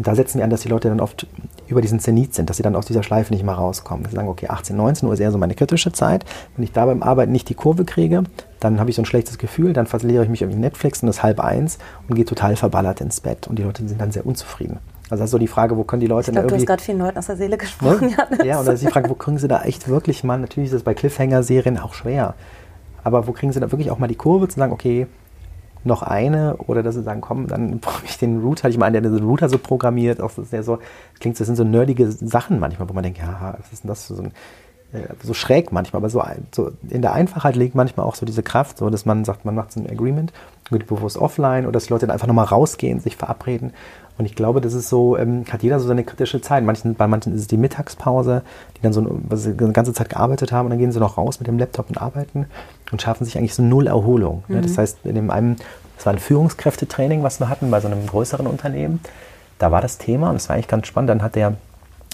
und 0.00 0.06
da 0.06 0.14
setzen 0.14 0.38
wir 0.38 0.44
an, 0.44 0.50
dass 0.50 0.62
die 0.62 0.70
Leute 0.70 0.88
dann 0.88 0.98
oft 0.98 1.26
über 1.68 1.82
diesen 1.82 2.00
Zenit 2.00 2.34
sind, 2.34 2.48
dass 2.48 2.56
sie 2.56 2.62
dann 2.62 2.74
aus 2.74 2.86
dieser 2.86 3.02
Schleife 3.02 3.34
nicht 3.34 3.44
mehr 3.44 3.52
rauskommen. 3.52 4.06
sie 4.08 4.16
sagen, 4.16 4.28
okay, 4.28 4.46
18, 4.48 4.74
19 4.74 5.06
Uhr 5.06 5.12
ist 5.12 5.20
eher 5.20 5.30
so 5.30 5.36
meine 5.36 5.54
kritische 5.54 5.92
Zeit. 5.92 6.24
Wenn 6.56 6.64
ich 6.64 6.72
da 6.72 6.86
beim 6.86 7.02
Arbeiten 7.02 7.32
nicht 7.32 7.50
die 7.50 7.54
Kurve 7.54 7.84
kriege, 7.84 8.22
dann 8.60 8.80
habe 8.80 8.88
ich 8.88 8.96
so 8.96 9.02
ein 9.02 9.04
schlechtes 9.04 9.36
Gefühl, 9.36 9.74
dann 9.74 9.84
verliere 9.84 10.24
ich 10.24 10.30
mich 10.30 10.40
irgendwie 10.40 10.58
Netflix 10.58 11.02
und 11.02 11.08
das 11.08 11.22
halb 11.22 11.38
eins 11.38 11.76
und 12.08 12.14
gehe 12.14 12.24
total 12.24 12.56
verballert 12.56 13.02
ins 13.02 13.20
Bett. 13.20 13.46
Und 13.46 13.58
die 13.58 13.62
Leute 13.62 13.86
sind 13.86 14.00
dann 14.00 14.10
sehr 14.10 14.24
unzufrieden. 14.24 14.78
Also 15.10 15.20
das 15.20 15.24
ist 15.24 15.32
so 15.32 15.38
die 15.38 15.48
Frage, 15.48 15.76
wo 15.76 15.84
können 15.84 16.00
die 16.00 16.06
Leute 16.06 16.30
ich 16.30 16.32
glaub, 16.32 16.44
irgendwie... 16.44 16.54
du 16.54 16.60
hast 16.62 16.66
gerade 16.66 16.82
vielen 16.82 16.98
Leuten 16.98 17.18
aus 17.18 17.26
der 17.26 17.36
Seele 17.36 17.58
gesprochen. 17.58 18.16
Ne? 18.30 18.46
Ja, 18.46 18.60
und 18.60 18.66
da 18.66 18.72
ist 18.72 18.82
die 18.82 18.90
Frage, 18.90 19.10
wo 19.10 19.14
kriegen 19.14 19.36
sie 19.36 19.48
da 19.48 19.60
echt 19.64 19.86
wirklich 19.86 20.24
mal, 20.24 20.38
natürlich 20.38 20.70
ist 20.70 20.76
es 20.76 20.82
bei 20.82 20.94
Cliffhanger-Serien 20.94 21.76
auch 21.76 21.92
schwer, 21.92 22.32
aber 23.04 23.26
wo 23.26 23.32
kriegen 23.32 23.52
sie 23.52 23.60
da 23.60 23.70
wirklich 23.70 23.90
auch 23.90 23.98
mal 23.98 24.06
die 24.06 24.14
Kurve 24.14 24.48
zu 24.48 24.58
sagen, 24.58 24.72
okay, 24.72 25.08
noch 25.84 26.02
eine 26.02 26.56
oder 26.58 26.82
dass 26.82 26.94
sie 26.94 27.02
sagen, 27.02 27.20
komm, 27.20 27.46
dann 27.46 27.80
brauche 27.80 28.04
ich 28.04 28.18
den 28.18 28.40
Router, 28.40 28.68
ich 28.68 28.78
meine, 28.78 29.00
der 29.00 29.10
den 29.10 29.24
Router 29.24 29.48
so 29.48 29.58
programmiert, 29.58 30.20
auch 30.20 30.32
das, 30.32 30.50
so, 30.64 30.76
das 30.76 31.20
klingt, 31.20 31.40
das 31.40 31.46
sind 31.46 31.56
so 31.56 31.64
nerdige 31.64 32.10
Sachen 32.10 32.58
manchmal, 32.58 32.88
wo 32.88 32.92
man 32.92 33.02
denkt, 33.02 33.18
ja, 33.18 33.54
was 33.58 33.72
ist 33.72 33.84
denn 33.84 33.88
das 33.88 34.06
so 34.06 34.22
ein 34.22 34.32
so 35.22 35.34
schräg 35.34 35.72
manchmal, 35.72 36.00
aber 36.00 36.10
so, 36.10 36.22
so, 36.52 36.72
in 36.88 37.02
der 37.02 37.12
Einfachheit 37.12 37.56
liegt 37.56 37.74
manchmal 37.74 38.06
auch 38.06 38.16
so 38.16 38.26
diese 38.26 38.42
Kraft, 38.42 38.78
so 38.78 38.90
dass 38.90 39.06
man 39.06 39.24
sagt, 39.24 39.44
man 39.44 39.54
macht 39.54 39.72
so 39.72 39.80
ein 39.80 39.88
Agreement, 39.88 40.32
geht 40.70 40.86
bewusst 40.86 41.16
offline 41.16 41.64
oder 41.64 41.72
dass 41.72 41.86
die 41.86 41.92
Leute 41.92 42.06
dann 42.06 42.14
einfach 42.14 42.26
nochmal 42.26 42.46
rausgehen, 42.46 43.00
sich 43.00 43.16
verabreden. 43.16 43.72
Und 44.18 44.26
ich 44.26 44.34
glaube, 44.34 44.60
das 44.60 44.74
ist 44.74 44.88
so, 44.88 45.16
ähm, 45.16 45.44
hat 45.50 45.62
jeder 45.62 45.80
so 45.80 45.88
seine 45.88 46.04
kritische 46.04 46.42
Zeit. 46.42 46.62
Manchen, 46.62 46.94
bei 46.94 47.06
manchen 47.06 47.34
ist 47.34 47.40
es 47.40 47.46
die 47.46 47.56
Mittagspause, 47.56 48.42
die 48.76 48.82
dann 48.82 48.92
so 48.92 49.02
sie 49.32 49.54
eine 49.56 49.72
ganze 49.72 49.94
Zeit 49.94 50.10
gearbeitet 50.10 50.52
haben 50.52 50.66
und 50.66 50.70
dann 50.70 50.78
gehen 50.78 50.92
sie 50.92 51.00
noch 51.00 51.16
raus 51.16 51.40
mit 51.40 51.46
dem 51.46 51.58
Laptop 51.58 51.88
und 51.88 51.96
arbeiten 51.96 52.46
und 52.92 53.00
schaffen 53.00 53.24
sich 53.24 53.38
eigentlich 53.38 53.54
so 53.54 53.62
null 53.62 53.86
Erholung. 53.86 54.44
Mhm. 54.48 54.56
Ja, 54.56 54.60
das 54.60 54.76
heißt, 54.76 54.98
in 55.04 55.14
dem 55.14 55.30
einem, 55.30 55.56
das 55.96 56.04
war 56.04 56.12
ein 56.12 56.18
Führungskräftetraining, 56.18 57.22
was 57.22 57.40
wir 57.40 57.48
hatten 57.48 57.70
bei 57.70 57.80
so 57.80 57.88
einem 57.88 58.06
größeren 58.06 58.46
Unternehmen. 58.46 59.00
Da 59.58 59.70
war 59.70 59.80
das 59.80 59.96
Thema 59.96 60.30
und 60.30 60.36
es 60.36 60.48
war 60.48 60.56
eigentlich 60.56 60.68
ganz 60.68 60.86
spannend. 60.86 61.08
Dann 61.08 61.22
hat 61.22 61.34
der 61.34 61.54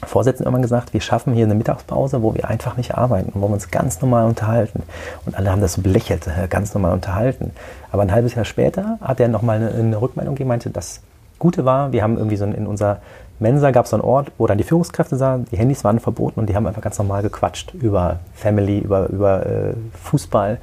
Vorsitzende 0.04 0.44
irgendwann 0.44 0.62
gesagt, 0.62 0.92
wir 0.92 1.00
schaffen 1.00 1.32
hier 1.32 1.46
eine 1.46 1.54
Mittagspause, 1.54 2.22
wo 2.22 2.34
wir 2.34 2.48
einfach 2.48 2.76
nicht 2.76 2.94
arbeiten, 2.96 3.32
wo 3.34 3.48
wir 3.48 3.54
uns 3.54 3.70
ganz 3.70 4.00
normal 4.02 4.26
unterhalten. 4.26 4.82
Und 5.24 5.36
alle 5.36 5.50
haben 5.50 5.62
das 5.62 5.74
so 5.74 5.82
belächelt, 5.82 6.28
ganz 6.50 6.74
normal 6.74 6.92
unterhalten. 6.92 7.52
Aber 7.92 8.02
ein 8.02 8.12
halbes 8.12 8.34
Jahr 8.34 8.44
später 8.44 8.98
hat 9.00 9.20
er 9.20 9.28
nochmal 9.28 9.56
eine, 9.56 9.70
eine 9.70 10.00
Rückmeldung 10.00 10.34
gegeben, 10.34 10.48
meinte, 10.48 10.68
das 10.70 11.00
Gute 11.38 11.64
war, 11.64 11.92
wir 11.92 12.02
haben 12.02 12.18
irgendwie 12.18 12.36
so 12.36 12.44
in 12.44 12.66
unserer 12.66 12.98
Mensa 13.38 13.70
gab 13.70 13.84
es 13.84 13.90
so 13.90 13.96
einen 13.96 14.04
Ort, 14.04 14.32
wo 14.38 14.46
dann 14.46 14.56
die 14.56 14.64
Führungskräfte 14.64 15.16
sahen, 15.16 15.46
die 15.50 15.58
Handys 15.58 15.84
waren 15.84 16.00
verboten 16.00 16.40
und 16.40 16.48
die 16.48 16.56
haben 16.56 16.66
einfach 16.66 16.80
ganz 16.80 16.98
normal 16.98 17.22
gequatscht 17.22 17.74
über 17.74 18.20
Family, 18.34 18.78
über, 18.78 19.08
über 19.08 19.44
äh, 19.44 19.74
Fußball. 20.04 20.58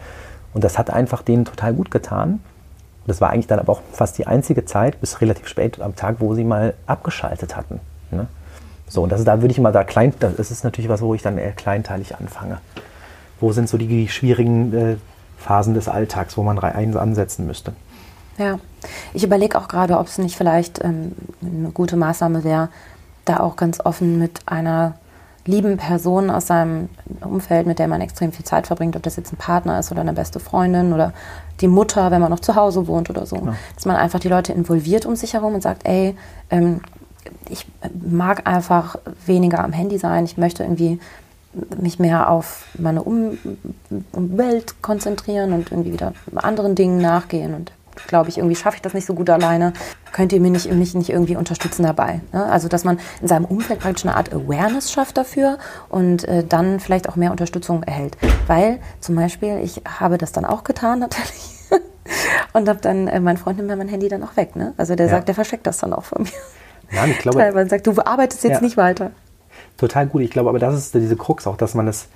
Und 0.53 0.63
das 0.63 0.79
hat 0.79 0.89
einfach 0.89 1.21
denen 1.21 1.45
total 1.45 1.73
gut 1.73 1.91
getan. 1.91 2.31
Und 2.31 3.07
das 3.07 3.21
war 3.21 3.29
eigentlich 3.29 3.47
dann 3.47 3.59
aber 3.59 3.73
auch 3.73 3.81
fast 3.91 4.17
die 4.17 4.25
einzige 4.25 4.65
Zeit 4.65 4.99
bis 5.01 5.21
relativ 5.21 5.47
spät 5.47 5.79
am 5.81 5.95
Tag, 5.95 6.15
wo 6.19 6.33
sie 6.33 6.43
mal 6.43 6.73
abgeschaltet 6.87 7.55
hatten. 7.55 7.79
Ne? 8.09 8.27
So, 8.93 9.01
und 9.01 9.11
das 9.11 9.21
ist, 9.21 9.27
da 9.27 9.41
würde 9.41 9.51
ich 9.51 9.59
mal 9.59 9.71
da 9.71 9.83
klein, 9.83 10.13
das 10.19 10.51
ist 10.51 10.63
natürlich 10.63 10.87
was, 10.87 11.01
wo 11.01 11.15
ich 11.15 11.23
dann 11.23 11.39
eher 11.39 11.53
kleinteilig 11.53 12.15
anfange. 12.15 12.59
Wo 13.39 13.51
sind 13.51 13.67
so 13.67 13.79
die 13.79 14.07
schwierigen 14.07 14.71
äh, 14.71 14.95
Phasen 15.35 15.73
des 15.73 15.87
Alltags, 15.87 16.37
wo 16.37 16.43
man 16.43 16.59
rein 16.59 16.95
ansetzen 16.95 17.47
müsste? 17.47 17.73
Ja, 18.37 18.59
ich 19.15 19.23
überlege 19.23 19.57
auch 19.57 19.67
gerade, 19.67 19.97
ob 19.97 20.05
es 20.05 20.19
nicht 20.19 20.37
vielleicht 20.37 20.83
ähm, 20.83 21.13
eine 21.41 21.71
gute 21.71 21.95
Maßnahme 21.95 22.43
wäre, 22.43 22.69
da 23.25 23.39
auch 23.39 23.55
ganz 23.55 23.79
offen 23.83 24.19
mit 24.19 24.41
einer 24.45 24.93
lieben 25.47 25.77
Person 25.77 26.29
aus 26.29 26.45
seinem 26.45 26.89
Umfeld, 27.21 27.65
mit 27.65 27.79
der 27.79 27.87
man 27.87 27.99
extrem 27.99 28.31
viel 28.31 28.45
Zeit 28.45 28.67
verbringt, 28.67 28.95
ob 28.95 29.01
das 29.01 29.15
jetzt 29.15 29.33
ein 29.33 29.37
Partner 29.37 29.79
ist 29.79 29.91
oder 29.91 30.01
eine 30.01 30.13
beste 30.13 30.39
Freundin 30.39 30.93
oder 30.93 31.13
die 31.61 31.67
Mutter, 31.67 32.11
wenn 32.11 32.21
man 32.21 32.29
noch 32.29 32.41
zu 32.41 32.55
Hause 32.55 32.85
wohnt 32.85 33.09
oder 33.09 33.25
so, 33.25 33.37
ja. 33.37 33.55
dass 33.73 33.85
man 33.85 33.95
einfach 33.95 34.19
die 34.19 34.29
Leute 34.29 34.53
involviert 34.53 35.07
um 35.07 35.15
sich 35.15 35.33
herum 35.33 35.55
und 35.55 35.63
sagt, 35.63 35.87
ey, 35.87 36.15
ähm, 36.51 36.81
ich 37.49 37.65
mag 37.93 38.47
einfach 38.47 38.97
weniger 39.25 39.63
am 39.63 39.73
Handy 39.73 39.97
sein. 39.97 40.25
Ich 40.25 40.37
möchte 40.37 40.63
irgendwie 40.63 40.99
mich 41.79 41.99
mehr 41.99 42.29
auf 42.29 42.65
meine 42.77 43.03
um 43.03 43.37
Umwelt 44.11 44.81
konzentrieren 44.81 45.53
und 45.53 45.71
irgendwie 45.71 45.93
wieder 45.93 46.13
anderen 46.35 46.75
Dingen 46.75 46.99
nachgehen. 46.99 47.53
Und 47.53 47.71
glaube 48.07 48.29
ich, 48.29 48.37
irgendwie 48.37 48.55
schaffe 48.55 48.77
ich 48.77 48.81
das 48.81 48.93
nicht 48.93 49.05
so 49.05 49.13
gut 49.13 49.29
alleine. 49.29 49.73
Könnt 50.11 50.33
ihr 50.33 50.39
mich 50.39 50.51
nicht, 50.51 50.71
mich 50.71 50.95
nicht 50.95 51.09
irgendwie 51.09 51.35
unterstützen 51.35 51.83
dabei? 51.83 52.21
Ne? 52.31 52.45
Also, 52.45 52.67
dass 52.67 52.83
man 52.83 52.99
in 53.21 53.27
seinem 53.27 53.45
Umfeld 53.45 53.79
praktisch 53.79 54.05
eine 54.05 54.15
Art 54.15 54.33
Awareness 54.33 54.91
schafft 54.91 55.17
dafür 55.17 55.57
und 55.89 56.27
äh, 56.27 56.43
dann 56.43 56.79
vielleicht 56.79 57.07
auch 57.09 57.15
mehr 57.15 57.31
Unterstützung 57.31 57.83
erhält. 57.83 58.17
Weil 58.47 58.79
zum 58.99 59.15
Beispiel, 59.15 59.59
ich 59.63 59.81
habe 59.99 60.17
das 60.17 60.31
dann 60.31 60.45
auch 60.45 60.63
getan 60.63 60.99
natürlich. 60.99 61.49
und 62.53 62.67
habe 62.67 62.79
dann, 62.81 63.07
äh, 63.07 63.19
mein 63.19 63.37
Freund 63.37 63.57
nimmt 63.57 63.69
mir 63.69 63.75
mein 63.75 63.87
Handy 63.87 64.09
dann 64.09 64.23
auch 64.23 64.35
weg. 64.35 64.55
Ne? 64.55 64.73
Also 64.77 64.95
der 64.95 65.05
ja. 65.05 65.11
sagt, 65.11 65.27
der 65.27 65.35
versteckt 65.35 65.67
das 65.67 65.77
dann 65.77 65.93
auch 65.93 66.03
von 66.03 66.23
mir. 66.23 66.31
Nein, 66.93 67.11
ich 67.11 67.19
glaube. 67.19 67.39
Teilweise 67.39 67.69
sagt, 67.69 67.87
du 67.87 67.93
arbeitest 68.03 68.43
jetzt 68.43 68.53
ja. 68.53 68.61
nicht 68.61 68.77
weiter. 68.77 69.11
Total 69.77 70.07
gut. 70.07 70.21
Ich 70.21 70.31
glaube, 70.31 70.49
aber 70.49 70.59
das 70.59 70.75
ist 70.75 70.93
diese 70.93 71.15
Krux 71.15 71.47
auch, 71.47 71.57
dass 71.57 71.73
man 71.73 71.85
das 71.85 72.07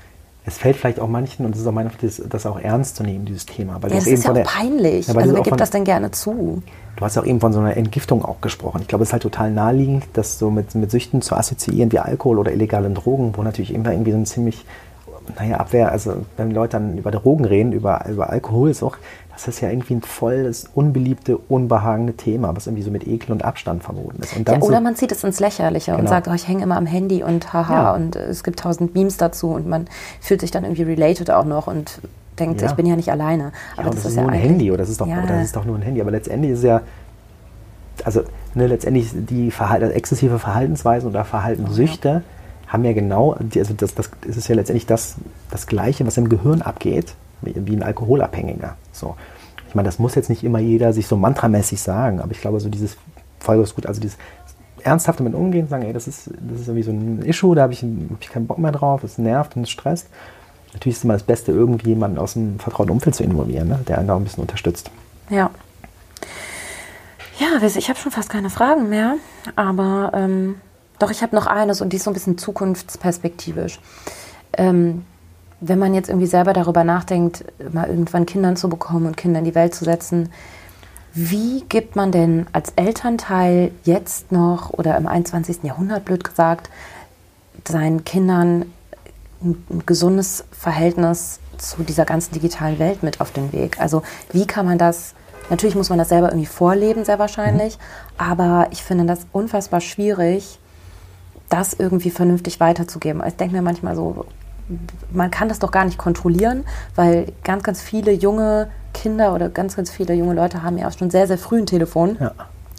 es 0.47 0.57
fällt 0.57 0.77
vielleicht 0.77 1.01
auch 1.01 1.09
manchen, 1.09 1.45
und 1.45 1.53
es 1.53 1.61
ist 1.61 1.67
auch 1.67 1.73
mein 1.73 1.91
das, 2.01 2.21
das 2.29 2.45
auch 2.45 2.57
ernst 2.57 2.95
zu 2.95 3.03
nehmen, 3.03 3.25
dieses 3.25 3.45
Thema. 3.45 3.81
Weil 3.81 3.91
ja, 3.91 3.97
das 3.97 4.07
ist 4.07 4.23
ja 4.23 4.29
auch 4.29 4.33
der, 4.33 4.43
peinlich. 4.43 5.07
Ja, 5.07 5.13
also 5.13 5.33
wer 5.33 5.35
gibt 5.35 5.49
von, 5.49 5.57
das 5.57 5.71
denn 5.71 5.83
gerne 5.83 6.11
zu? 6.11 6.63
Du 6.95 7.03
hast 7.03 7.17
ja 7.17 7.21
auch 7.21 7.25
eben 7.25 7.41
von 7.41 7.51
so 7.51 7.59
einer 7.59 7.75
Entgiftung 7.75 8.23
auch 8.23 8.39
gesprochen. 8.39 8.79
Ich 8.81 8.87
glaube, 8.87 9.03
es 9.03 9.09
ist 9.09 9.13
halt 9.13 9.23
total 9.23 9.51
naheliegend, 9.51 10.05
das 10.13 10.39
so 10.39 10.49
mit, 10.49 10.73
mit 10.73 10.89
Süchten 10.89 11.21
zu 11.21 11.35
assoziieren 11.35 11.91
wie 11.91 11.99
Alkohol 11.99 12.39
oder 12.39 12.53
illegalen 12.53 12.95
Drogen, 12.95 13.33
wo 13.35 13.43
natürlich 13.43 13.73
immer 13.73 13.91
irgendwie 13.91 14.13
so 14.13 14.17
ein 14.17 14.25
ziemlich, 14.25 14.65
naja, 15.37 15.57
Abwehr, 15.57 15.91
also 15.91 16.25
wenn 16.37 16.51
Leute 16.51 16.77
dann 16.77 16.97
über 16.97 17.11
Drogen 17.11 17.43
reden, 17.43 17.73
über, 17.73 18.05
über 18.09 18.29
Alkohol 18.29 18.69
ist 18.69 18.83
auch, 18.83 18.95
das 19.37 19.47
ist 19.47 19.61
ja 19.61 19.69
irgendwie 19.69 19.93
ein 19.93 20.01
volles, 20.01 20.67
unbeliebte, 20.73 21.37
unbehagene 21.37 22.13
Thema, 22.13 22.55
was 22.55 22.65
irgendwie 22.65 22.81
so 22.81 22.89
mit 22.89 23.07
Ekel 23.07 23.31
und 23.31 23.45
Abstand 23.45 23.83
verboten 23.83 24.23
ist. 24.23 24.35
Ja, 24.35 24.57
oder 24.57 24.77
so, 24.77 24.81
man 24.81 24.95
zieht 24.95 25.11
es 25.11 25.23
ins 25.23 25.39
Lächerliche 25.39 25.91
genau. 25.91 26.01
und 26.01 26.09
sagt, 26.09 26.27
oh, 26.27 26.33
ich 26.33 26.47
hänge 26.47 26.63
immer 26.63 26.75
am 26.75 26.87
Handy 26.87 27.21
und 27.21 27.53
haha 27.53 27.73
ja. 27.73 27.93
und 27.93 28.15
es 28.15 28.43
gibt 28.43 28.59
tausend 28.59 28.95
Memes 28.95 29.17
dazu 29.17 29.49
und 29.49 29.67
man 29.67 29.85
fühlt 30.21 30.41
sich 30.41 30.49
dann 30.49 30.63
irgendwie 30.63 30.83
related 30.83 31.29
auch 31.29 31.45
noch 31.45 31.67
und 31.67 32.01
denkt, 32.39 32.61
ja. 32.61 32.67
ich 32.67 32.73
bin 32.73 32.87
ja 32.87 32.95
nicht 32.95 33.11
alleine. 33.11 33.51
Aber 33.75 33.89
ja, 33.89 33.93
das, 33.93 34.03
das, 34.03 34.11
ist, 34.13 34.17
nur 34.17 34.29
ein 34.29 34.39
Handy 34.39 34.71
oder 34.71 34.79
das 34.79 34.89
ist, 34.89 35.01
doch, 35.01 35.07
oder 35.07 35.21
das 35.27 35.43
ist 35.43 35.55
doch 35.55 35.65
nur 35.65 35.75
ein 35.75 35.83
Handy. 35.83 36.01
Aber 36.01 36.11
letztendlich 36.11 36.53
ist 36.53 36.63
ja, 36.63 36.81
also 38.03 38.23
ne, 38.55 38.65
letztendlich 38.65 39.11
die 39.13 39.51
Verhal 39.51 39.83
also 39.83 39.93
exzessive 39.93 40.39
Verhaltensweisen 40.39 41.07
oder 41.07 41.25
Verhaltenssüchte 41.25 42.23
haben 42.67 42.83
ja 42.83 42.93
genau, 42.93 43.33
also 43.33 43.73
das, 43.75 43.93
das 43.93 44.09
ist 44.25 44.47
ja 44.47 44.55
letztendlich 44.55 44.87
das, 44.87 45.15
das 45.51 45.67
Gleiche, 45.67 46.07
was 46.07 46.17
im 46.17 46.27
Gehirn 46.27 46.63
abgeht 46.63 47.13
wie 47.41 47.75
ein 47.75 47.83
Alkoholabhängiger. 47.83 48.75
So. 48.91 49.15
Ich 49.67 49.75
meine, 49.75 49.87
das 49.87 49.99
muss 49.99 50.15
jetzt 50.15 50.29
nicht 50.29 50.43
immer 50.43 50.59
jeder 50.59 50.93
sich 50.93 51.07
so 51.07 51.17
mantramäßig 51.17 51.81
sagen, 51.81 52.21
aber 52.21 52.31
ich 52.31 52.41
glaube, 52.41 52.59
so 52.59 52.69
dieses 52.69 52.97
Folge 53.39 53.63
ist 53.63 53.75
gut, 53.75 53.85
also 53.85 54.01
dieses 54.01 54.17
ernsthaft 54.83 55.19
damit 55.19 55.35
umgehen, 55.35 55.67
sagen, 55.67 55.83
ey, 55.83 55.93
das 55.93 56.07
ist, 56.07 56.27
das 56.27 56.61
ist 56.61 56.67
irgendwie 56.67 56.83
so 56.83 56.91
ein 56.91 57.21
Issue, 57.23 57.55
da 57.55 57.63
habe 57.63 57.73
ich, 57.73 57.83
hab 57.83 58.21
ich 58.21 58.29
keinen 58.29 58.47
Bock 58.47 58.57
mehr 58.57 58.71
drauf, 58.71 59.03
es 59.03 59.17
nervt 59.17 59.55
und 59.55 59.63
es 59.63 59.69
stresst. 59.69 60.07
Natürlich 60.73 60.95
ist 60.95 60.99
es 60.99 61.03
immer 61.03 61.13
das 61.13 61.23
Beste, 61.23 61.51
irgendwie 61.51 61.89
jemanden 61.89 62.17
aus 62.17 62.33
dem 62.33 62.59
vertrauten 62.59 62.91
Umfeld 62.91 63.15
zu 63.15 63.23
involvieren, 63.23 63.67
ne, 63.67 63.79
der 63.87 63.97
einen 63.97 64.07
da 64.07 64.15
ein 64.15 64.23
bisschen 64.23 64.41
unterstützt. 64.41 64.91
Ja. 65.29 65.49
Ja, 67.39 67.61
ich 67.61 67.89
habe 67.89 67.99
schon 67.99 68.11
fast 68.11 68.29
keine 68.29 68.49
Fragen 68.49 68.89
mehr, 68.89 69.15
aber 69.55 70.11
ähm, 70.15 70.55
doch, 70.97 71.11
ich 71.11 71.21
habe 71.21 71.35
noch 71.35 71.45
eines 71.45 71.81
und 71.81 71.93
die 71.93 71.97
ist 71.97 72.03
so 72.03 72.11
ein 72.11 72.15
bisschen 72.15 72.37
zukunftsperspektivisch. 72.37 73.79
Ähm, 74.53 75.05
wenn 75.59 75.79
man 75.79 75.93
jetzt 75.93 76.09
irgendwie 76.09 76.27
selber 76.27 76.53
darüber 76.53 76.83
nachdenkt, 76.83 77.45
mal 77.71 77.89
irgendwann 77.89 78.25
Kindern 78.25 78.55
zu 78.55 78.69
bekommen 78.69 79.07
und 79.07 79.17
Kinder 79.17 79.39
in 79.39 79.45
die 79.45 79.55
Welt 79.55 79.73
zu 79.73 79.85
setzen, 79.85 80.29
wie 81.13 81.63
gibt 81.67 81.95
man 81.95 82.11
denn 82.11 82.45
als 82.53 82.73
Elternteil 82.75 83.71
jetzt 83.83 84.31
noch 84.31 84.69
oder 84.69 84.95
im 84.97 85.07
21. 85.07 85.63
Jahrhundert, 85.63 86.05
blöd 86.05 86.23
gesagt, 86.23 86.69
seinen 87.67 88.05
Kindern 88.05 88.71
ein, 89.41 89.83
gesundes 89.87 90.45
Verhältnis 90.51 91.39
zu 91.57 91.81
dieser 91.81 92.05
ganzen 92.05 92.33
digitalen 92.33 92.77
Welt 92.77 93.01
mit 93.01 93.19
auf 93.19 93.31
den 93.31 93.51
Weg? 93.51 93.79
Also 93.79 94.03
wie 94.31 94.45
kann 94.45 94.67
man 94.67 94.77
das, 94.77 95.15
natürlich 95.49 95.75
muss 95.75 95.89
man 95.89 95.97
das 95.97 96.09
selber 96.09 96.27
irgendwie 96.27 96.45
vorleben, 96.45 97.03
sehr 97.03 97.17
wahrscheinlich, 97.17 97.77
mhm. 97.77 97.81
aber 98.19 98.67
ich 98.69 98.83
finde 98.83 99.05
das 99.05 99.25
unfassbar 99.31 99.81
schwierig, 99.81 100.59
das 101.49 101.73
irgendwie 101.73 102.11
vernünftig 102.11 102.59
weiterzugeben. 102.59 103.23
Ich 103.25 103.37
denke 103.37 103.55
mir 103.55 103.63
manchmal 103.63 103.95
so, 103.95 104.25
man 105.11 105.31
kann 105.31 105.49
das 105.49 105.59
doch 105.59 105.71
gar 105.71 105.85
nicht 105.85 105.97
kontrollieren, 105.97 106.65
weil 106.95 107.31
ganz, 107.43 107.63
ganz 107.63 107.81
viele 107.81 108.11
junge 108.11 108.69
Kinder 108.93 109.33
oder 109.33 109.49
ganz, 109.49 109.75
ganz 109.75 109.89
viele 109.89 110.13
junge 110.13 110.33
Leute 110.33 110.63
haben 110.63 110.77
ja 110.77 110.87
auch 110.87 110.97
schon 110.97 111.09
sehr, 111.09 111.27
sehr 111.27 111.37
früh 111.37 111.59
ein 111.59 111.65
Telefon, 111.65 112.17
ja. 112.19 112.31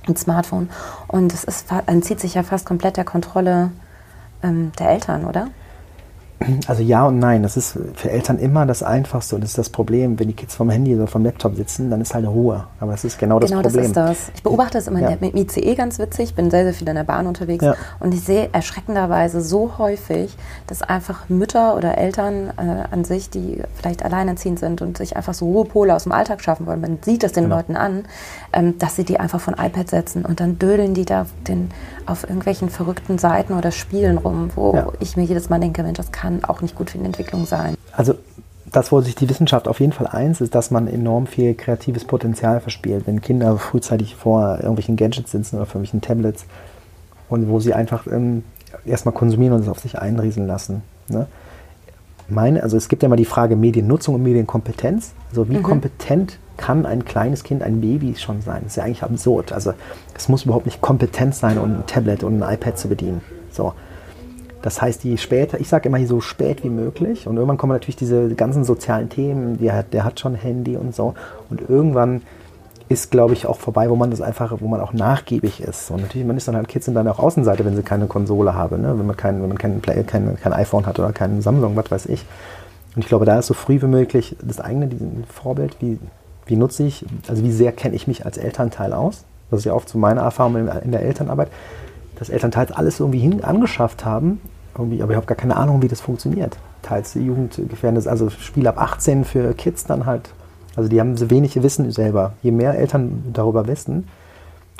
ein 0.07 0.17
Smartphone. 0.17 0.69
Und 1.07 1.33
es 1.33 1.45
ist, 1.45 1.67
entzieht 1.87 2.21
sich 2.21 2.35
ja 2.35 2.43
fast 2.43 2.67
komplett 2.67 2.97
der 2.97 3.05
Kontrolle 3.05 3.71
ähm, 4.43 4.73
der 4.79 4.91
Eltern, 4.91 5.25
oder? 5.25 5.49
Also 6.67 6.83
ja 6.83 7.07
und 7.07 7.19
nein. 7.19 7.43
Das 7.43 7.57
ist 7.57 7.79
für 7.95 8.11
Eltern 8.11 8.39
immer 8.39 8.65
das 8.65 8.83
Einfachste 8.83 9.35
und 9.35 9.43
das 9.43 9.51
ist 9.51 9.59
das 9.59 9.71
Problem. 9.71 10.19
Wenn 10.19 10.29
die 10.29 10.35
Kids 10.35 10.55
vom 10.55 10.71
Handy 10.71 10.95
oder 10.95 11.07
vom 11.07 11.25
Laptop 11.25 11.57
sitzen, 11.57 11.91
dann 11.91 12.01
ist 12.01 12.15
halt 12.15 12.27
Ruhe. 12.27 12.65
Aber 12.81 12.93
das 12.93 13.05
ist 13.05 13.19
genau 13.19 13.41
das 13.41 13.51
genau 13.51 13.63
Problem. 13.63 13.93
Genau, 13.93 13.95
das 13.95 14.19
ist 14.19 14.29
das. 14.29 14.33
Ich 14.37 14.43
beobachte 14.43 14.79
das 14.79 14.87
immer 14.87 15.01
ja. 15.01 15.11
im 15.11 15.37
ICE 15.37 15.75
ganz 15.75 15.99
witzig. 15.99 16.31
Ich 16.31 16.35
bin 16.35 16.51
sehr, 16.51 16.65
sehr 16.65 16.75
viel 16.75 16.89
in 16.89 16.95
der 16.95 17.05
Bahn 17.05 17.27
unterwegs. 17.27 17.65
Ja. 17.65 17.75
Und 18.01 18.15
ich 18.15 18.23
sehe 18.23 18.49
erschreckenderweise 18.53 19.41
so 19.41 19.79
häufig, 19.79 20.37
dass 20.67 20.83
einfach 20.83 21.29
Mütter 21.29 21.77
oder 21.77 21.99
Eltern 21.99 22.53
äh, 22.57 22.85
an 22.91 23.05
sich, 23.05 23.31
die 23.31 23.63
vielleicht 23.75 24.05
alleinerziehend 24.05 24.59
sind 24.59 24.83
und 24.83 24.97
sich 24.97 25.17
einfach 25.17 25.35
so 25.35 25.47
Ruhepole 25.47 25.95
aus 25.95 26.05
dem 26.05 26.13
Alltag 26.13 26.43
schaffen 26.43 26.67
wollen, 26.67 26.81
man 26.81 26.99
sieht 27.03 27.23
das 27.23 27.33
den 27.33 27.45
genau. 27.45 27.57
Leuten 27.57 27.77
an, 27.77 28.05
ähm, 28.53 28.79
dass 28.79 28.97
sie 28.97 29.05
die 29.05 29.19
einfach 29.19 29.41
von 29.41 29.55
iPad 29.55 29.89
setzen 29.89 30.25
und 30.25 30.41
dann 30.41 30.59
dödeln 30.59 30.95
die 30.95 31.05
da 31.05 31.27
den, 31.47 31.71
auf 32.07 32.25
irgendwelchen 32.25 32.71
verrückten 32.71 33.19
Seiten 33.19 33.53
oder 33.53 33.71
Spielen 33.71 34.19
rum, 34.19 34.51
wo 34.55 34.75
ja. 34.75 34.87
ich 35.01 35.17
mir 35.17 35.25
jedes 35.25 35.49
Mal 35.49 35.61
denke, 35.61 35.83
Mensch, 35.83 35.99
das 35.99 36.13
kann 36.13 36.28
kann 36.29 36.45
auch 36.45 36.61
nicht 36.61 36.75
gut 36.75 36.91
für 36.91 36.99
die 36.99 37.05
Entwicklung 37.05 37.47
sein. 37.47 37.75
Also 37.93 38.15
das, 38.71 38.93
wo 38.93 39.01
sich 39.01 39.15
die 39.15 39.29
Wissenschaft 39.31 39.67
auf 39.67 39.81
jeden 39.81 39.93
Fall 39.93 40.07
eins, 40.07 40.43
ist, 40.43 40.55
dass 40.55 40.71
man 40.71 40.87
enorm 40.87 41.27
viel 41.27 41.55
kreatives 41.55 42.05
Potenzial 42.05 42.61
verspielt. 42.61 43.07
Wenn 43.07 43.23
Kinder 43.23 43.57
frühzeitig 43.57 44.15
vor 44.15 44.57
irgendwelchen 44.57 44.97
Gadgets 44.97 45.33
sitzen 45.33 45.57
oder 45.57 45.65
vor 45.65 45.81
irgendwelchen 45.81 46.03
Tablets, 46.03 46.45
und 47.31 47.49
wo 47.49 47.61
sie 47.61 47.75
einfach 47.75 48.07
ähm, 48.07 48.43
erstmal 48.87 49.15
konsumieren 49.15 49.55
und 49.55 49.61
es 49.61 49.69
auf 49.69 49.81
sich 49.81 49.99
einrieseln 49.99 50.47
lassen. 50.47 50.83
Ne? 51.09 51.27
Meine, 52.27 52.63
also 52.63 52.79
es 52.79 52.89
gibt 52.89 53.03
ja 53.03 53.09
mal 53.11 53.17
die 53.17 53.27
Frage 53.27 53.55
Mediennutzung 53.55 54.15
und 54.15 54.23
Medienkompetenz. 54.23 55.13
Also 55.29 55.49
wie 55.51 55.59
mhm. 55.59 55.63
kompetent 55.63 56.39
kann 56.57 56.87
ein 56.87 57.05
kleines 57.05 57.45
Kind, 57.45 57.63
ein 57.63 57.83
Baby 57.83 58.15
schon 58.17 58.41
sein? 58.41 58.61
Das 58.63 58.73
ist 58.73 58.77
ja 58.77 58.85
eigentlich 58.85 59.03
absurd. 59.03 59.53
Also 59.53 59.75
es 60.15 60.31
muss 60.31 60.45
überhaupt 60.45 60.65
nicht 60.65 60.81
kompetent 60.81 61.35
sein, 61.35 61.59
um 61.59 61.65
ein 61.65 61.87
Tablet 61.87 62.25
und 62.25 62.43
ein 62.43 62.55
iPad 62.55 62.79
zu 62.79 62.89
bedienen. 62.89 63.21
So. 63.51 63.75
Das 64.63 64.83
heißt, 64.83 65.05
die 65.05 65.19
später, 65.19 65.61
ich 65.61 65.69
sage 65.69 65.89
immer 65.89 66.05
so 66.07 66.21
spät 66.21 66.65
wie 66.65 66.71
möglich. 66.71 67.27
Und 67.27 67.37
irgendwann 67.37 67.59
kommen 67.59 67.73
natürlich 67.73 67.97
diese 67.97 68.35
ganzen 68.35 68.65
sozialen 68.65 69.09
Themen, 69.09 69.59
der 69.59 69.75
hat, 69.75 69.93
der 69.93 70.05
hat 70.05 70.19
schon 70.19 70.35
Handy 70.35 70.77
und 70.77 70.95
so. 70.95 71.15
Und 71.49 71.69
irgendwann 71.69 72.23
ist, 72.89 73.11
glaube 73.11 73.35
ich, 73.35 73.47
auch 73.47 73.59
vorbei, 73.59 73.91
wo 73.91 73.97
man 73.97 74.11
das 74.11 74.21
einfach, 74.21 74.57
wo 74.61 74.67
man 74.67 74.81
auch 74.81 74.93
nachgiebig 74.93 75.61
ist. 75.61 75.91
Und 75.91 76.01
natürlich, 76.01 76.27
man 76.27 76.37
ist 76.37 76.49
dann 76.49 76.57
halt 76.57 76.69
Kids 76.69 76.87
sind 76.87 76.95
dann 76.95 77.07
auch 77.07 77.19
Außenseite, 77.19 77.65
wenn 77.65 77.77
sie 77.77 77.83
keine 77.83 78.07
Konsole 78.07 78.55
haben, 78.55 78.81
ne? 78.81 78.99
wenn 78.99 79.07
man 79.07 79.17
kein, 79.17 79.43
wenn 79.43 79.49
man 79.49 79.59
kein, 79.59 79.81
Play, 79.81 80.03
kein, 80.05 80.37
kein 80.41 80.53
iPhone 80.53 80.87
hat 80.87 80.99
oder 80.99 81.13
kein 81.13 81.43
Samsung, 81.43 81.77
was 81.77 81.91
weiß 81.91 82.07
ich. 82.07 82.25
Und 82.97 83.03
ich 83.03 83.09
glaube, 83.09 83.27
da 83.27 83.39
ist 83.39 83.47
so 83.47 83.55
früh 83.55 83.81
wie 83.81 83.87
möglich 83.87 84.37
das 84.43 84.61
eigene 84.61 84.89
Vorbild, 85.29 85.77
wie, 85.81 85.99
wie 86.47 86.57
nutze 86.57 86.85
ich, 86.85 87.05
also 87.29 87.45
wie 87.45 87.53
sehr 87.53 87.73
kenne 87.73 87.95
ich 87.95 88.09
mich 88.09 88.25
als 88.25 88.39
Elternteil 88.39 88.95
aus. 88.95 89.25
Das 89.51 89.61
ist 89.61 89.65
ja 89.67 89.75
oft 89.75 89.89
so 89.89 89.99
meine 89.99 90.21
Erfahrung 90.21 90.57
in 90.57 90.91
der 90.91 91.03
Elternarbeit 91.03 91.49
dass 92.19 92.29
Elternteil 92.29 92.67
alles 92.73 93.01
irgendwie 93.01 93.21
hin 93.21 93.45
angeschafft 93.45 94.05
haben, 94.05 94.41
irgendwie, 94.77 95.03
aber 95.03 95.13
ich 95.13 95.17
habe 95.17 95.27
gar 95.27 95.37
keine 95.37 95.57
Ahnung, 95.57 95.83
wie 95.83 95.89
das 95.89 96.01
funktioniert. 96.01 96.57
Teils 96.83 97.15
jugendgefährdendes, 97.15 98.07
also 98.07 98.31
Spiel 98.31 98.67
ab 98.67 98.81
18 98.81 99.25
für 99.25 99.55
Kids 99.55 99.85
dann 99.85 100.07
halt. 100.07 100.31
Also 100.77 100.89
die 100.89 101.01
haben 101.01 101.17
so 101.17 101.31
wenig 101.31 101.61
Wissen 101.63 101.91
selber. 101.91 102.35
Je 102.43 102.53
mehr 102.53 102.79
Eltern 102.79 103.25
darüber 103.33 103.67
wissen, 103.67 104.07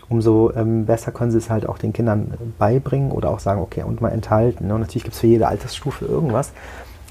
umso 0.09 0.53
ähm, 0.55 0.87
besser 0.87 1.13
können 1.13 1.31
sie 1.31 1.39
es 1.39 1.51
halt 1.51 1.69
auch 1.69 1.79
den 1.79 1.93
Kindern 1.93 2.35
beibringen 2.59 3.11
oder 3.11 3.31
auch 3.31 3.41
sagen, 3.41 3.61
okay, 3.61 3.83
und 3.83 4.01
mal 4.01 4.11
enthalten. 4.11 4.69
Ne? 4.69 4.75
Und 4.75 4.81
natürlich 4.81 5.05
gibt 5.05 5.15
es 5.15 5.21
für 5.21 5.27
jede 5.27 5.49
Altersstufe 5.49 6.05
irgendwas. 6.05 6.53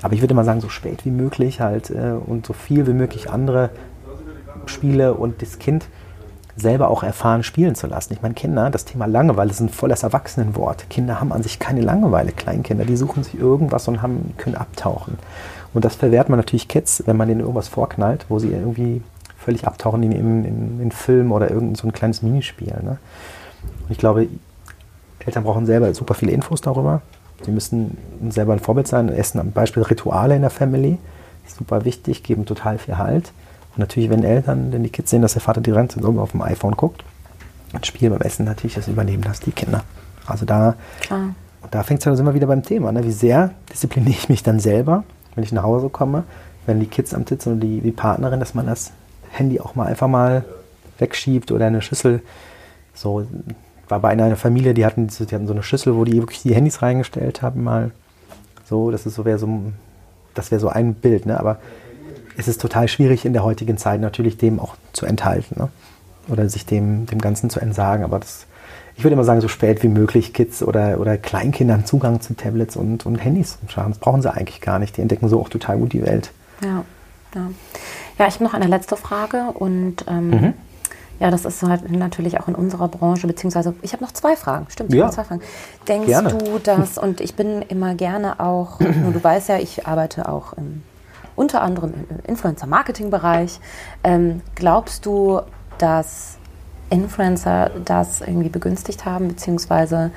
Aber 0.01 0.13
ich 0.13 0.21
würde 0.21 0.34
mal 0.34 0.45
sagen, 0.45 0.61
so 0.61 0.69
spät 0.69 1.05
wie 1.05 1.11
möglich 1.11 1.59
halt 1.59 1.89
äh, 1.89 2.13
und 2.25 2.45
so 2.45 2.53
viel 2.53 2.88
wie 2.88 2.93
möglich 2.93 3.30
andere 3.30 3.71
Spiele 4.65 5.13
und 5.13 5.41
das 5.41 5.59
Kind 5.59 5.86
selber 6.58 6.89
auch 6.89 7.03
erfahren, 7.03 7.43
spielen 7.43 7.76
zu 7.76 7.88
lassen. 7.88 8.14
Ich 8.14 8.22
meine, 8.22 8.34
Kinder, 8.34 8.70
das 8.70 8.86
Thema 8.86 9.05
Langeweile 9.05 9.51
ist 9.51 9.60
ein 9.60 9.70
volles 9.70 10.03
Erwachsenenwort. 10.03 10.89
Kinder 10.89 11.22
haben 11.22 11.32
an 11.32 11.43
sich 11.43 11.60
keine 11.60 11.82
Langeweile, 11.82 12.32
Kleinkinder, 12.32 12.84
die 12.84 12.97
suchen 12.97 13.24
sich 13.24 13.39
irgendwas 13.39 13.88
und 13.88 14.01
haben, 14.01 14.34
können 14.38 14.55
abtauchen. 14.55 15.20
Und 15.74 15.86
das 15.86 15.95
verwehrt 15.95 16.30
man 16.30 16.39
natürlich 16.39 16.68
Kids, 16.68 17.03
wenn 17.05 17.18
man 17.18 17.28
denen 17.28 17.41
irgendwas 17.41 17.68
vorknallt, 17.68 18.26
wo 18.30 18.39
sie 18.39 18.51
irgendwie 18.51 19.01
völlig 19.38 19.68
abtauchen 19.68 20.01
in, 20.03 20.12
in, 20.12 20.45
in, 20.45 20.82
in 20.82 20.91
Film 20.91 21.32
oder 21.32 21.49
irgendein 21.51 21.76
so 21.76 21.88
ein 21.88 21.93
kleines 21.93 22.22
Minispiel. 22.22 22.74
Ne? 22.82 22.97
Und 23.84 23.91
ich 23.91 23.97
glaube, 23.97 24.28
Eltern 25.26 25.43
brauchen 25.43 25.66
selber 25.66 25.93
super 25.93 26.16
viele 26.16 26.32
Infos 26.32 26.62
darüber. 26.62 27.01
Sie 27.43 27.51
müssen 27.51 27.97
selber 28.30 28.53
ein 28.53 28.60
Vorbild 28.60 28.88
sein. 28.88 29.10
Essen 29.10 29.39
am 29.39 29.51
Beispiel 29.51 29.84
Rituale 29.84 30.36
in 30.36 30.41
der 30.41 30.49
Family. 30.49 30.97
Super 31.45 31.86
wichtig, 31.86 32.24
geben 32.24 32.45
total 32.45 32.78
viel 32.78 32.97
Halt. 32.97 33.32
Und 33.78 33.82
natürlich, 33.82 34.09
wenn 34.09 34.23
Eltern, 34.23 34.73
wenn 34.73 34.82
die 34.82 34.89
Kids 34.89 35.11
sehen, 35.11 35.21
dass 35.21 35.34
der 35.34 35.41
Vater 35.43 35.61
die 35.61 35.69
ganze 35.69 35.99
Zeit 35.99 36.05
auf 36.17 36.32
dem 36.32 36.41
iPhone 36.41 36.75
guckt, 36.75 37.03
ein 37.73 37.84
Spiel 37.84 38.09
beim 38.09 38.21
Essen 38.21 38.43
natürlich 38.43 38.73
das 38.73 38.88
übernehmen 38.88 39.21
das 39.21 39.39
die 39.39 39.51
Kinder. 39.51 39.84
Also 40.25 40.45
da, 40.45 40.73
Klar. 41.01 41.36
und 41.61 41.75
da 41.75 41.84
fängt 41.84 41.99
es 41.99 42.05
ja, 42.05 42.15
sind 42.15 42.25
wir 42.25 42.34
wieder 42.34 42.47
beim 42.47 42.63
Thema, 42.63 42.91
ne? 42.91 43.03
wie 43.03 43.11
sehr 43.11 43.51
diszipliniere 43.71 44.17
ich 44.17 44.30
mich 44.30 44.41
dann 44.41 44.59
selber, 44.59 45.03
wenn 45.36 45.43
ich 45.43 45.51
nach 45.51 45.61
Hause 45.61 45.89
komme, 45.89 46.23
wenn 46.65 46.80
die 46.80 46.88
Kids 46.88 47.13
am 47.13 47.25
Tisch 47.25 47.41
sind 47.41 47.53
und 47.53 47.59
die, 47.59 47.82
die 47.82 47.91
Partnerin, 47.91 48.39
dass 48.39 48.55
man 48.55 48.65
das 48.65 48.93
Handy 49.30 49.59
auch 49.59 49.75
mal 49.75 49.86
einfach 49.86 50.07
mal 50.07 50.43
wegschiebt 50.97 51.51
oder 51.51 51.67
eine 51.67 51.84
Schüssel 51.84 52.23
so 52.95 53.28
war 53.89 53.99
bei 53.99 54.09
einer 54.09 54.36
Familie, 54.38 54.73
die 54.73 54.88
hatten, 54.88 55.07
die 55.07 55.36
hatten 55.36 55.45
so 55.45 55.53
eine 55.53 55.61
Schüssel, 55.61 55.95
wo 55.95 56.03
die 56.03 56.17
wirklich 56.17 56.41
die 56.41 56.55
Handys 56.55 56.82
reingestellt 56.82 57.43
haben, 57.43 57.63
mal 57.63 57.91
so, 58.65 58.89
das 58.89 59.05
ist 59.05 59.13
so 59.13 59.23
wäre 59.23 59.38
so 59.38 59.47
das 60.34 60.51
wäre 60.51 60.59
so 60.59 60.69
ein 60.69 60.93
Bild, 60.95 61.25
ne? 61.25 61.39
Aber 61.39 61.59
ist 62.38 62.48
es 62.48 62.58
total 62.58 62.88
schwierig 62.88 63.26
in 63.26 63.34
der 63.34 63.44
heutigen 63.44 63.78
Zeit 63.78 64.00
natürlich 64.00 64.38
dem 64.38 64.60
auch 64.60 64.76
zu 64.94 65.06
enthalten 65.06 65.60
ne? 65.60 65.70
oder 66.30 66.48
sich 66.48 66.66
dem, 66.66 67.08
dem 67.08 67.20
Ganzen 67.20 67.50
zu 67.50 67.60
entsagen. 67.60 68.04
Aber 68.04 68.20
das, 68.20 68.46
ich 68.96 69.04
würde 69.04 69.16
immer 69.16 69.24
sagen, 69.24 69.42
so 69.42 69.48
spät 69.48 69.82
wie 69.82 69.88
möglich 69.88 70.34
Kids 70.34 70.62
oder, 70.62 71.00
oder 71.00 71.18
Kleinkindern 71.18 71.86
Zugang 71.86 72.22
zu 72.22 72.36
Tablets 72.36 72.76
und, 72.76 73.06
und 73.06 73.16
Handys 73.16 73.58
schaffen. 73.68 73.92
Das 73.92 74.00
brauchen 74.00 74.22
sie 74.22 74.32
eigentlich 74.32 74.62
gar 74.62 74.78
nicht. 74.78 74.98
Die 74.98 75.02
entdecken 75.02 75.28
so 75.30 75.42
auch 75.42 75.50
total 75.50 75.80
gut 75.80 75.94
die 75.94 76.06
Welt. 76.06 76.32
Ja, 76.64 76.84
ja. 77.34 77.50
ja 78.20 78.28
ich 78.28 78.36
habe 78.36 78.44
noch 78.44 78.54
eine 78.54 78.68
letzte 78.68 78.98
Frage 78.98 79.52
und 79.56 80.06
ähm, 80.08 80.30
mhm. 80.30 80.54
ja, 81.20 81.32
das 81.32 81.44
ist 81.44 81.64
halt 81.64 81.90
natürlich 81.90 82.40
auch 82.40 82.48
in 82.48 82.54
unserer 82.54 82.88
Branche, 82.88 83.26
beziehungsweise 83.26 83.74
ich 83.82 83.94
habe 83.94 84.04
noch 84.04 84.12
zwei 84.12 84.36
Fragen. 84.36 84.68
Stimmt, 84.70 84.94
ich 84.94 85.00
ja. 85.00 85.10
zwei 85.10 85.24
Fragen. 85.24 85.42
Denkst 85.88 86.08
gerne. 86.08 86.30
du 86.30 86.60
das, 86.60 87.00
und 87.00 87.20
ich 87.20 87.34
bin 87.34 87.64
immer 87.64 87.96
gerne 87.96 88.40
auch, 88.40 88.80
nur 89.02 89.12
du 89.12 89.24
weißt 89.24 89.50
ja, 89.50 89.58
ich 89.58 89.88
arbeite 89.88 90.30
auch 90.30 90.54
im 90.54 90.84
unter 91.38 91.62
anderem 91.62 91.94
im 92.10 92.20
Influencer-Marketing-Bereich. 92.26 93.60
Ähm, 94.04 94.42
glaubst 94.56 95.06
du, 95.06 95.42
dass 95.78 96.38
Influencer 96.90 97.72
das 97.86 98.22
irgendwie 98.22 98.50
begünstigt 98.50 99.06
haben, 99.06 99.30
beziehungsweise 99.30 100.12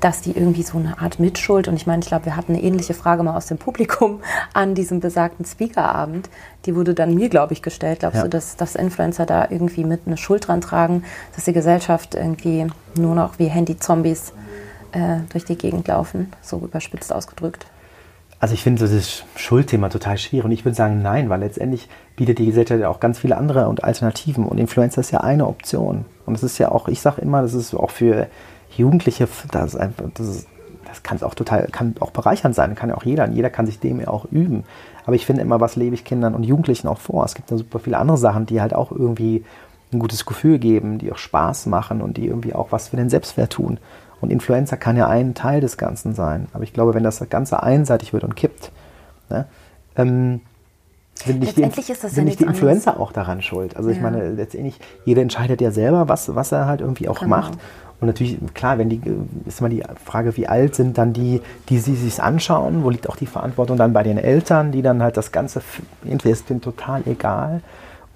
dass 0.00 0.20
die 0.20 0.30
irgendwie 0.30 0.62
so 0.62 0.78
eine 0.78 1.00
Art 1.00 1.18
Mitschuld, 1.18 1.66
und 1.66 1.74
ich 1.74 1.86
meine, 1.86 2.02
ich 2.02 2.08
glaube, 2.08 2.26
wir 2.26 2.36
hatten 2.36 2.54
eine 2.54 2.62
ähnliche 2.62 2.94
Frage 2.94 3.24
mal 3.24 3.36
aus 3.36 3.46
dem 3.46 3.58
Publikum 3.58 4.20
an 4.54 4.74
diesem 4.74 5.00
besagten 5.00 5.44
Speakerabend, 5.44 6.28
die 6.66 6.76
wurde 6.76 6.94
dann 6.94 7.14
mir, 7.14 7.28
glaube 7.28 7.52
ich, 7.52 7.62
gestellt. 7.62 8.00
Glaubst 8.00 8.18
ja. 8.18 8.22
du, 8.22 8.28
dass, 8.28 8.56
dass 8.56 8.76
Influencer 8.76 9.26
da 9.26 9.48
irgendwie 9.50 9.84
mit 9.84 10.02
eine 10.06 10.16
Schuld 10.16 10.46
dran 10.46 10.60
tragen, 10.60 11.04
dass 11.34 11.44
die 11.44 11.52
Gesellschaft 11.52 12.14
irgendwie 12.14 12.66
nur 12.96 13.14
noch 13.14 13.38
wie 13.38 13.46
Handy-Zombies 13.46 14.32
äh, 14.92 15.18
durch 15.32 15.44
die 15.44 15.58
Gegend 15.58 15.88
laufen, 15.88 16.32
so 16.42 16.58
überspitzt 16.58 17.12
ausgedrückt? 17.12 17.66
Also 18.40 18.54
ich 18.54 18.62
finde 18.62 18.86
das 18.86 19.24
Schuldthema 19.34 19.88
total 19.88 20.16
schwierig 20.16 20.44
und 20.44 20.52
ich 20.52 20.64
würde 20.64 20.76
sagen 20.76 21.02
nein, 21.02 21.28
weil 21.28 21.40
letztendlich 21.40 21.88
bietet 22.14 22.38
die 22.38 22.46
Gesellschaft 22.46 22.80
ja 22.80 22.88
auch 22.88 23.00
ganz 23.00 23.18
viele 23.18 23.36
andere 23.36 23.68
und 23.68 23.82
Alternativen 23.82 24.44
und 24.44 24.58
Influencer 24.58 25.00
ist 25.00 25.10
ja 25.10 25.20
eine 25.20 25.46
Option. 25.46 26.04
Und 26.24 26.36
es 26.36 26.44
ist 26.44 26.58
ja 26.58 26.70
auch, 26.70 26.86
ich 26.88 27.00
sage 27.00 27.20
immer, 27.20 27.42
das 27.42 27.54
ist 27.54 27.74
auch 27.74 27.90
für 27.90 28.28
Jugendliche, 28.76 29.26
das, 29.50 29.74
einfach, 29.74 30.04
das, 30.14 30.28
ist, 30.28 30.46
das 30.86 31.02
kann 31.02 31.20
auch 31.22 31.34
total, 31.34 31.66
kann 31.66 31.96
auch 31.98 32.12
bereichernd 32.12 32.54
sein, 32.54 32.76
kann 32.76 32.90
ja 32.90 32.96
auch 32.96 33.02
jeder, 33.02 33.28
jeder 33.28 33.50
kann 33.50 33.66
sich 33.66 33.80
dem 33.80 34.00
ja 34.00 34.06
auch 34.08 34.24
üben. 34.30 34.62
Aber 35.04 35.16
ich 35.16 35.26
finde 35.26 35.42
immer, 35.42 35.60
was 35.60 35.74
lebe 35.74 35.94
ich 35.94 36.04
Kindern 36.04 36.34
und 36.34 36.44
Jugendlichen 36.44 36.86
auch 36.86 36.98
vor? 36.98 37.24
Es 37.24 37.34
gibt 37.34 37.50
da 37.50 37.56
super 37.56 37.80
viele 37.80 37.98
andere 37.98 38.18
Sachen, 38.18 38.46
die 38.46 38.60
halt 38.60 38.74
auch 38.74 38.92
irgendwie 38.92 39.44
ein 39.92 39.98
gutes 39.98 40.26
Gefühl 40.26 40.58
geben, 40.58 40.98
die 40.98 41.10
auch 41.10 41.18
Spaß 41.18 41.66
machen 41.66 42.02
und 42.02 42.18
die 42.18 42.26
irgendwie 42.26 42.54
auch 42.54 42.70
was 42.70 42.88
für 42.88 42.96
den 42.96 43.10
Selbstwert 43.10 43.54
tun. 43.54 43.78
Und 44.20 44.30
Influenza 44.30 44.76
kann 44.76 44.96
ja 44.96 45.08
ein 45.08 45.34
Teil 45.34 45.60
des 45.60 45.76
Ganzen 45.76 46.14
sein. 46.14 46.48
Aber 46.52 46.64
ich 46.64 46.72
glaube, 46.72 46.94
wenn 46.94 47.04
das 47.04 47.22
Ganze 47.30 47.62
einseitig 47.62 48.12
wird 48.12 48.24
und 48.24 48.34
kippt, 48.36 48.72
ne, 49.30 49.46
ähm, 49.96 50.40
sind 51.24 51.40
nicht, 51.40 51.56
die, 51.56 51.62
sind 51.62 52.16
ja 52.16 52.22
nicht 52.22 52.38
die 52.38 52.44
Influencer 52.44 52.92
anderes. 52.92 53.08
auch 53.08 53.12
daran 53.12 53.42
schuld. 53.42 53.76
Also 53.76 53.90
ja. 53.90 53.96
ich 53.96 54.02
meine, 54.02 54.30
letztendlich, 54.30 54.78
jeder 55.04 55.22
entscheidet 55.22 55.60
ja 55.60 55.72
selber, 55.72 56.08
was, 56.08 56.34
was 56.34 56.52
er 56.52 56.66
halt 56.66 56.80
irgendwie 56.80 57.08
auch 57.08 57.20
genau. 57.20 57.36
macht. 57.36 57.54
Und 58.00 58.06
natürlich, 58.06 58.38
klar, 58.54 58.78
wenn 58.78 58.88
die, 58.88 59.00
ist 59.44 59.58
immer 59.58 59.68
die 59.68 59.82
Frage, 60.04 60.36
wie 60.36 60.46
alt 60.46 60.76
sind 60.76 60.96
dann 60.96 61.12
die, 61.12 61.40
die 61.68 61.80
sie 61.80 61.96
sich 61.96 62.22
anschauen, 62.22 62.84
wo 62.84 62.90
liegt 62.90 63.08
auch 63.08 63.16
die 63.16 63.26
Verantwortung 63.26 63.76
dann 63.76 63.92
bei 63.92 64.04
den 64.04 64.18
Eltern, 64.18 64.70
die 64.70 64.82
dann 64.82 65.02
halt 65.02 65.16
das 65.16 65.32
Ganze, 65.32 65.62
entweder 66.08 66.32
ist 66.32 66.48
denen 66.48 66.60
total 66.60 67.02
egal 67.06 67.62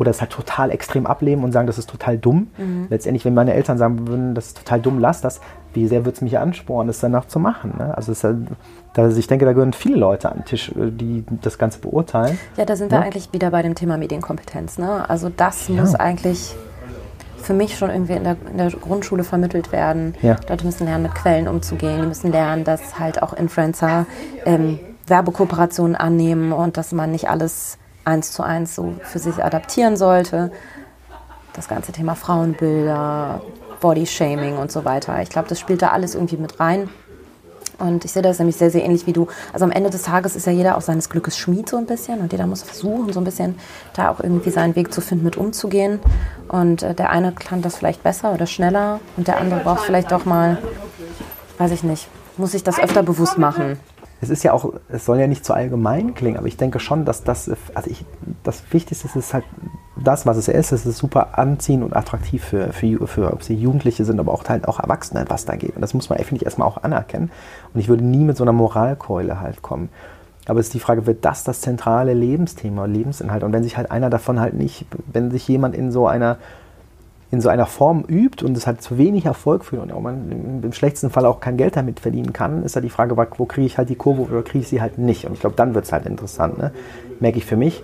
oder 0.02 0.10
es 0.10 0.20
halt 0.20 0.32
total 0.32 0.72
extrem 0.72 1.06
ablehnen 1.06 1.44
und 1.44 1.52
sagen, 1.52 1.68
das 1.68 1.78
ist 1.78 1.88
total 1.88 2.18
dumm. 2.18 2.48
Mhm. 2.58 2.88
Letztendlich, 2.90 3.24
wenn 3.24 3.34
meine 3.34 3.54
Eltern 3.54 3.78
sagen 3.78 4.08
würden, 4.08 4.34
das 4.34 4.48
ist 4.48 4.58
total 4.58 4.80
dumm, 4.80 4.98
lass 4.98 5.20
das, 5.20 5.40
wie 5.74 5.86
sehr 5.86 6.04
würde 6.04 6.16
es 6.16 6.22
mich 6.22 6.38
anspornen, 6.38 6.88
das 6.88 6.98
danach 6.98 7.26
zu 7.26 7.38
machen. 7.38 7.74
Ne? 7.78 7.96
Also 7.96 8.12
halt, 8.12 8.48
da, 8.94 9.08
ich 9.08 9.28
denke, 9.28 9.44
da 9.44 9.52
gehören 9.52 9.72
viele 9.72 9.96
Leute 9.96 10.28
an 10.28 10.38
den 10.38 10.44
Tisch, 10.44 10.70
äh, 10.70 10.90
die 10.90 11.24
das 11.40 11.56
Ganze 11.56 11.78
beurteilen. 11.78 12.36
Ja, 12.56 12.64
da 12.64 12.74
sind 12.74 12.90
wir 12.90 13.00
eigentlich 13.00 13.32
wieder 13.32 13.52
bei 13.52 13.62
dem 13.62 13.76
Thema 13.76 13.96
Medienkompetenz. 13.96 14.76
Ne? 14.76 15.08
Also 15.08 15.30
das 15.34 15.68
ja. 15.68 15.80
muss 15.80 15.94
eigentlich 15.94 16.56
für 17.36 17.54
mich 17.54 17.78
schon 17.78 17.90
irgendwie 17.90 18.14
in 18.14 18.24
der, 18.24 18.36
in 18.50 18.58
der 18.58 18.70
Grundschule 18.70 19.22
vermittelt 19.22 19.70
werden. 19.70 20.16
Ja. 20.20 20.36
Leute 20.48 20.66
müssen 20.66 20.84
lernen, 20.84 21.04
mit 21.04 21.14
Quellen 21.14 21.46
umzugehen. 21.46 22.00
Die 22.00 22.08
müssen 22.08 22.32
lernen, 22.32 22.64
dass 22.64 22.98
halt 22.98 23.22
auch 23.22 23.32
Influencer 23.32 24.06
ähm, 24.44 24.80
Werbekooperationen 25.06 25.94
annehmen 25.94 26.52
und 26.52 26.76
dass 26.76 26.90
man 26.90 27.12
nicht 27.12 27.30
alles 27.30 27.78
eins 28.04 28.32
zu 28.32 28.42
eins 28.42 28.74
so 28.74 28.94
für 29.02 29.18
sich 29.18 29.42
adaptieren 29.42 29.96
sollte. 29.96 30.52
Das 31.52 31.68
ganze 31.68 31.92
Thema 31.92 32.14
Frauenbilder, 32.14 33.42
Bodyshaming 33.80 34.56
und 34.56 34.72
so 34.72 34.84
weiter. 34.84 35.20
Ich 35.22 35.28
glaube, 35.28 35.48
das 35.48 35.60
spielt 35.60 35.82
da 35.82 35.88
alles 35.88 36.14
irgendwie 36.14 36.36
mit 36.36 36.58
rein. 36.60 36.88
Und 37.78 38.04
ich 38.04 38.12
sehe 38.12 38.22
das 38.22 38.38
nämlich 38.38 38.56
sehr, 38.56 38.70
sehr 38.70 38.84
ähnlich 38.84 39.06
wie 39.06 39.12
du. 39.12 39.26
Also 39.52 39.64
am 39.64 39.72
Ende 39.72 39.90
des 39.90 40.02
Tages 40.02 40.36
ist 40.36 40.46
ja 40.46 40.52
jeder 40.52 40.76
auch 40.76 40.82
seines 40.82 41.08
Glückes 41.08 41.36
Schmied 41.36 41.68
so 41.68 41.76
ein 41.76 41.86
bisschen 41.86 42.20
und 42.20 42.30
jeder 42.30 42.46
muss 42.46 42.62
versuchen, 42.62 43.12
so 43.12 43.20
ein 43.20 43.24
bisschen 43.24 43.56
da 43.94 44.08
auch 44.10 44.20
irgendwie 44.20 44.50
seinen 44.50 44.76
Weg 44.76 44.94
zu 44.94 45.00
finden, 45.00 45.24
mit 45.24 45.36
umzugehen. 45.36 45.98
Und 46.48 46.84
äh, 46.84 46.94
der 46.94 47.10
eine 47.10 47.32
kann 47.32 47.60
das 47.60 47.76
vielleicht 47.76 48.04
besser 48.04 48.32
oder 48.32 48.46
schneller 48.46 49.00
und 49.16 49.26
der 49.26 49.38
andere 49.38 49.60
braucht 49.60 49.80
vielleicht 49.80 50.12
doch 50.12 50.24
mal, 50.24 50.58
weiß 51.58 51.72
ich 51.72 51.82
nicht, 51.82 52.06
muss 52.36 52.52
sich 52.52 52.62
das 52.62 52.78
öfter 52.78 53.02
bewusst 53.02 53.36
machen. 53.36 53.80
Es 54.22 54.30
ist 54.30 54.44
ja 54.44 54.52
auch, 54.52 54.72
es 54.88 55.04
soll 55.04 55.18
ja 55.18 55.26
nicht 55.26 55.44
zu 55.44 55.52
allgemein 55.52 56.14
klingen, 56.14 56.38
aber 56.38 56.46
ich 56.46 56.56
denke 56.56 56.80
schon, 56.80 57.04
dass 57.04 57.24
das, 57.24 57.50
also 57.74 57.90
ich, 57.90 58.06
das 58.44 58.62
Wichtigste 58.72 59.18
ist 59.18 59.34
halt 59.34 59.44
das, 60.02 60.26
was 60.26 60.36
es 60.36 60.48
ist, 60.48 60.72
es 60.72 60.86
ist 60.86 60.98
super 60.98 61.38
anziehend 61.38 61.84
und 61.84 61.94
attraktiv 61.94 62.42
für, 62.42 62.72
für, 62.72 63.06
für 63.06 63.32
ob 63.32 63.42
sie 63.42 63.54
Jugendliche 63.54 64.04
sind, 64.04 64.20
aber 64.20 64.32
auch 64.32 64.44
halt 64.48 64.66
auch 64.68 64.78
Erwachsene, 64.78 65.24
was 65.28 65.44
da 65.44 65.56
geht. 65.56 65.74
Und 65.74 65.82
das 65.82 65.92
muss 65.92 66.08
man, 66.08 66.18
finde 66.20 66.36
ich, 66.36 66.44
erstmal 66.44 66.68
auch 66.68 66.82
anerkennen. 66.82 67.30
Und 67.74 67.80
ich 67.80 67.88
würde 67.88 68.04
nie 68.04 68.24
mit 68.24 68.36
so 68.36 68.44
einer 68.44 68.52
Moralkeule 68.52 69.40
halt 69.40 69.60
kommen. 69.60 69.88
Aber 70.46 70.60
es 70.60 70.66
ist 70.66 70.74
die 70.74 70.80
Frage, 70.80 71.06
wird 71.06 71.24
das 71.24 71.44
das 71.44 71.60
zentrale 71.60 72.14
Lebensthema, 72.14 72.86
Lebensinhalt? 72.86 73.42
Und 73.44 73.52
wenn 73.52 73.62
sich 73.62 73.76
halt 73.76 73.90
einer 73.90 74.08
davon 74.08 74.40
halt 74.40 74.54
nicht, 74.54 74.86
wenn 75.12 75.30
sich 75.30 75.46
jemand 75.46 75.74
in 75.74 75.92
so 75.92 76.06
einer 76.06 76.38
in 77.32 77.40
so 77.40 77.48
einer 77.48 77.64
Form 77.64 78.04
übt 78.06 78.44
und 78.44 78.54
es 78.58 78.66
halt 78.66 78.82
zu 78.82 78.98
wenig 78.98 79.24
Erfolg 79.24 79.64
führt 79.64 79.90
und 79.90 80.02
man 80.02 80.60
im 80.62 80.72
schlechtesten 80.74 81.08
Fall 81.08 81.24
auch 81.24 81.40
kein 81.40 81.56
Geld 81.56 81.76
damit 81.76 81.98
verdienen 81.98 82.34
kann, 82.34 82.62
ist 82.62 82.74
ja 82.74 82.82
die 82.82 82.90
Frage, 82.90 83.16
wo 83.16 83.46
kriege 83.46 83.66
ich 83.66 83.78
halt 83.78 83.88
die 83.88 83.96
Kurve 83.96 84.30
oder 84.30 84.42
kriege 84.42 84.58
ich 84.58 84.68
sie 84.68 84.82
halt 84.82 84.98
nicht? 84.98 85.24
Und 85.24 85.32
ich 85.32 85.40
glaube, 85.40 85.56
dann 85.56 85.74
wird 85.74 85.86
es 85.86 85.92
halt 85.92 86.04
interessant. 86.04 86.58
Ne? 86.58 86.72
Merke 87.20 87.38
ich 87.38 87.46
für 87.46 87.56
mich, 87.56 87.82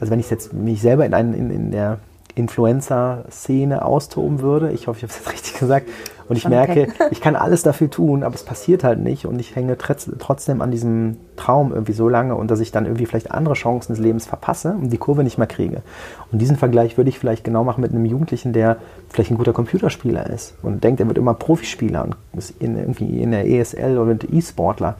also 0.00 0.10
wenn 0.10 0.18
ich 0.18 0.28
jetzt 0.28 0.52
mich 0.52 0.82
selber 0.82 1.06
in, 1.06 1.14
einen, 1.14 1.34
in, 1.34 1.50
in 1.52 1.70
der 1.70 2.00
Influencer-Szene 2.34 3.84
austoben 3.84 4.40
würde, 4.40 4.72
ich 4.72 4.88
hoffe, 4.88 4.98
ich 4.98 5.02
habe 5.04 5.12
es 5.12 5.18
jetzt 5.18 5.32
richtig 5.32 5.60
gesagt, 5.60 5.88
und 6.30 6.36
ich 6.36 6.48
merke, 6.48 6.82
okay. 6.82 6.92
ich 7.10 7.20
kann 7.20 7.34
alles 7.34 7.64
dafür 7.64 7.90
tun, 7.90 8.22
aber 8.22 8.36
es 8.36 8.44
passiert 8.44 8.84
halt 8.84 9.00
nicht 9.00 9.26
und 9.26 9.40
ich 9.40 9.56
hänge 9.56 9.76
trotzdem 9.76 10.62
an 10.62 10.70
diesem 10.70 11.16
Traum 11.34 11.72
irgendwie 11.72 11.92
so 11.92 12.08
lange 12.08 12.36
und 12.36 12.52
dass 12.52 12.60
ich 12.60 12.70
dann 12.70 12.84
irgendwie 12.84 13.06
vielleicht 13.06 13.32
andere 13.32 13.54
Chancen 13.54 13.94
des 13.94 14.00
Lebens 14.00 14.26
verpasse 14.26 14.76
und 14.80 14.90
die 14.90 14.96
Kurve 14.96 15.24
nicht 15.24 15.38
mehr 15.38 15.48
kriege. 15.48 15.82
Und 16.30 16.40
diesen 16.40 16.56
Vergleich 16.56 16.96
würde 16.96 17.10
ich 17.10 17.18
vielleicht 17.18 17.42
genau 17.42 17.64
machen 17.64 17.80
mit 17.80 17.90
einem 17.90 18.04
Jugendlichen, 18.04 18.52
der 18.52 18.76
vielleicht 19.08 19.32
ein 19.32 19.38
guter 19.38 19.52
Computerspieler 19.52 20.30
ist 20.30 20.54
und 20.62 20.84
denkt, 20.84 21.00
er 21.00 21.08
wird 21.08 21.18
immer 21.18 21.34
Profispieler 21.34 22.04
und 22.04 22.16
ist 22.38 22.54
in, 22.60 22.78
irgendwie 22.78 23.20
in 23.20 23.32
der 23.32 23.48
ESL 23.48 23.98
oder 23.98 24.16
E-Sportler 24.30 24.94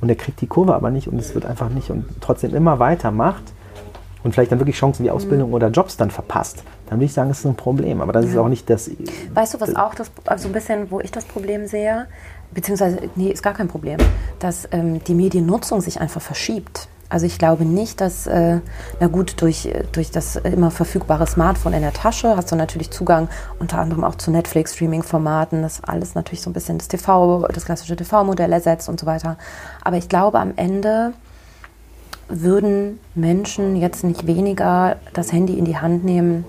und 0.00 0.08
er 0.08 0.16
kriegt 0.16 0.40
die 0.40 0.48
Kurve 0.48 0.74
aber 0.74 0.90
nicht 0.90 1.06
und 1.06 1.16
es 1.20 1.32
wird 1.32 1.46
einfach 1.46 1.68
nicht 1.68 1.90
und 1.90 2.06
trotzdem 2.20 2.56
immer 2.56 2.80
weiter 2.80 3.12
macht 3.12 3.44
und 4.24 4.32
vielleicht 4.32 4.52
dann 4.52 4.60
wirklich 4.60 4.76
Chancen 4.76 5.04
wie 5.04 5.10
Ausbildung 5.10 5.48
mhm. 5.48 5.54
oder 5.54 5.68
Jobs 5.68 5.96
dann 5.96 6.10
verpasst, 6.10 6.62
dann 6.88 6.98
würde 6.98 7.06
ich 7.06 7.12
sagen, 7.12 7.28
das 7.28 7.40
ist 7.40 7.46
ein 7.46 7.56
Problem. 7.56 8.00
Aber 8.00 8.12
das 8.12 8.26
ja. 8.26 8.32
ist 8.32 8.36
auch 8.36 8.48
nicht 8.48 8.68
das. 8.70 8.90
Weißt 9.34 9.54
du, 9.54 9.60
was 9.60 9.74
auch 9.76 9.94
das, 9.94 10.10
also 10.26 10.48
ein 10.48 10.52
bisschen, 10.52 10.90
wo 10.90 11.00
ich 11.00 11.10
das 11.10 11.24
Problem 11.24 11.66
sehe, 11.66 12.06
beziehungsweise, 12.52 12.98
nee, 13.16 13.28
ist 13.28 13.42
gar 13.42 13.54
kein 13.54 13.68
Problem, 13.68 13.98
dass 14.38 14.68
ähm, 14.72 15.02
die 15.04 15.14
Mediennutzung 15.14 15.80
sich 15.80 16.00
einfach 16.00 16.20
verschiebt. 16.20 16.88
Also 17.08 17.26
ich 17.26 17.36
glaube 17.36 17.66
nicht, 17.66 18.00
dass, 18.00 18.26
äh, 18.26 18.60
na 18.98 19.06
gut, 19.06 19.42
durch, 19.42 19.70
durch 19.92 20.10
das 20.10 20.36
immer 20.36 20.70
verfügbare 20.70 21.26
Smartphone 21.26 21.74
in 21.74 21.82
der 21.82 21.92
Tasche 21.92 22.38
hast 22.38 22.50
du 22.50 22.56
natürlich 22.56 22.90
Zugang 22.90 23.28
unter 23.58 23.78
anderem 23.78 24.02
auch 24.02 24.14
zu 24.14 24.30
Netflix-Streaming-Formaten, 24.30 25.60
das 25.60 25.84
alles 25.84 26.14
natürlich 26.14 26.40
so 26.40 26.48
ein 26.48 26.54
bisschen 26.54 26.78
das 26.78 26.88
TV, 26.88 27.46
das 27.52 27.66
klassische 27.66 27.96
TV-Modell 27.96 28.50
ersetzt 28.50 28.88
und 28.88 28.98
so 28.98 29.04
weiter. 29.04 29.36
Aber 29.82 29.98
ich 29.98 30.08
glaube 30.08 30.40
am 30.40 30.54
Ende 30.56 31.12
würden 32.40 32.98
Menschen 33.14 33.76
jetzt 33.76 34.04
nicht 34.04 34.26
weniger 34.26 34.96
das 35.12 35.32
Handy 35.32 35.58
in 35.58 35.64
die 35.64 35.76
Hand 35.76 36.04
nehmen, 36.04 36.44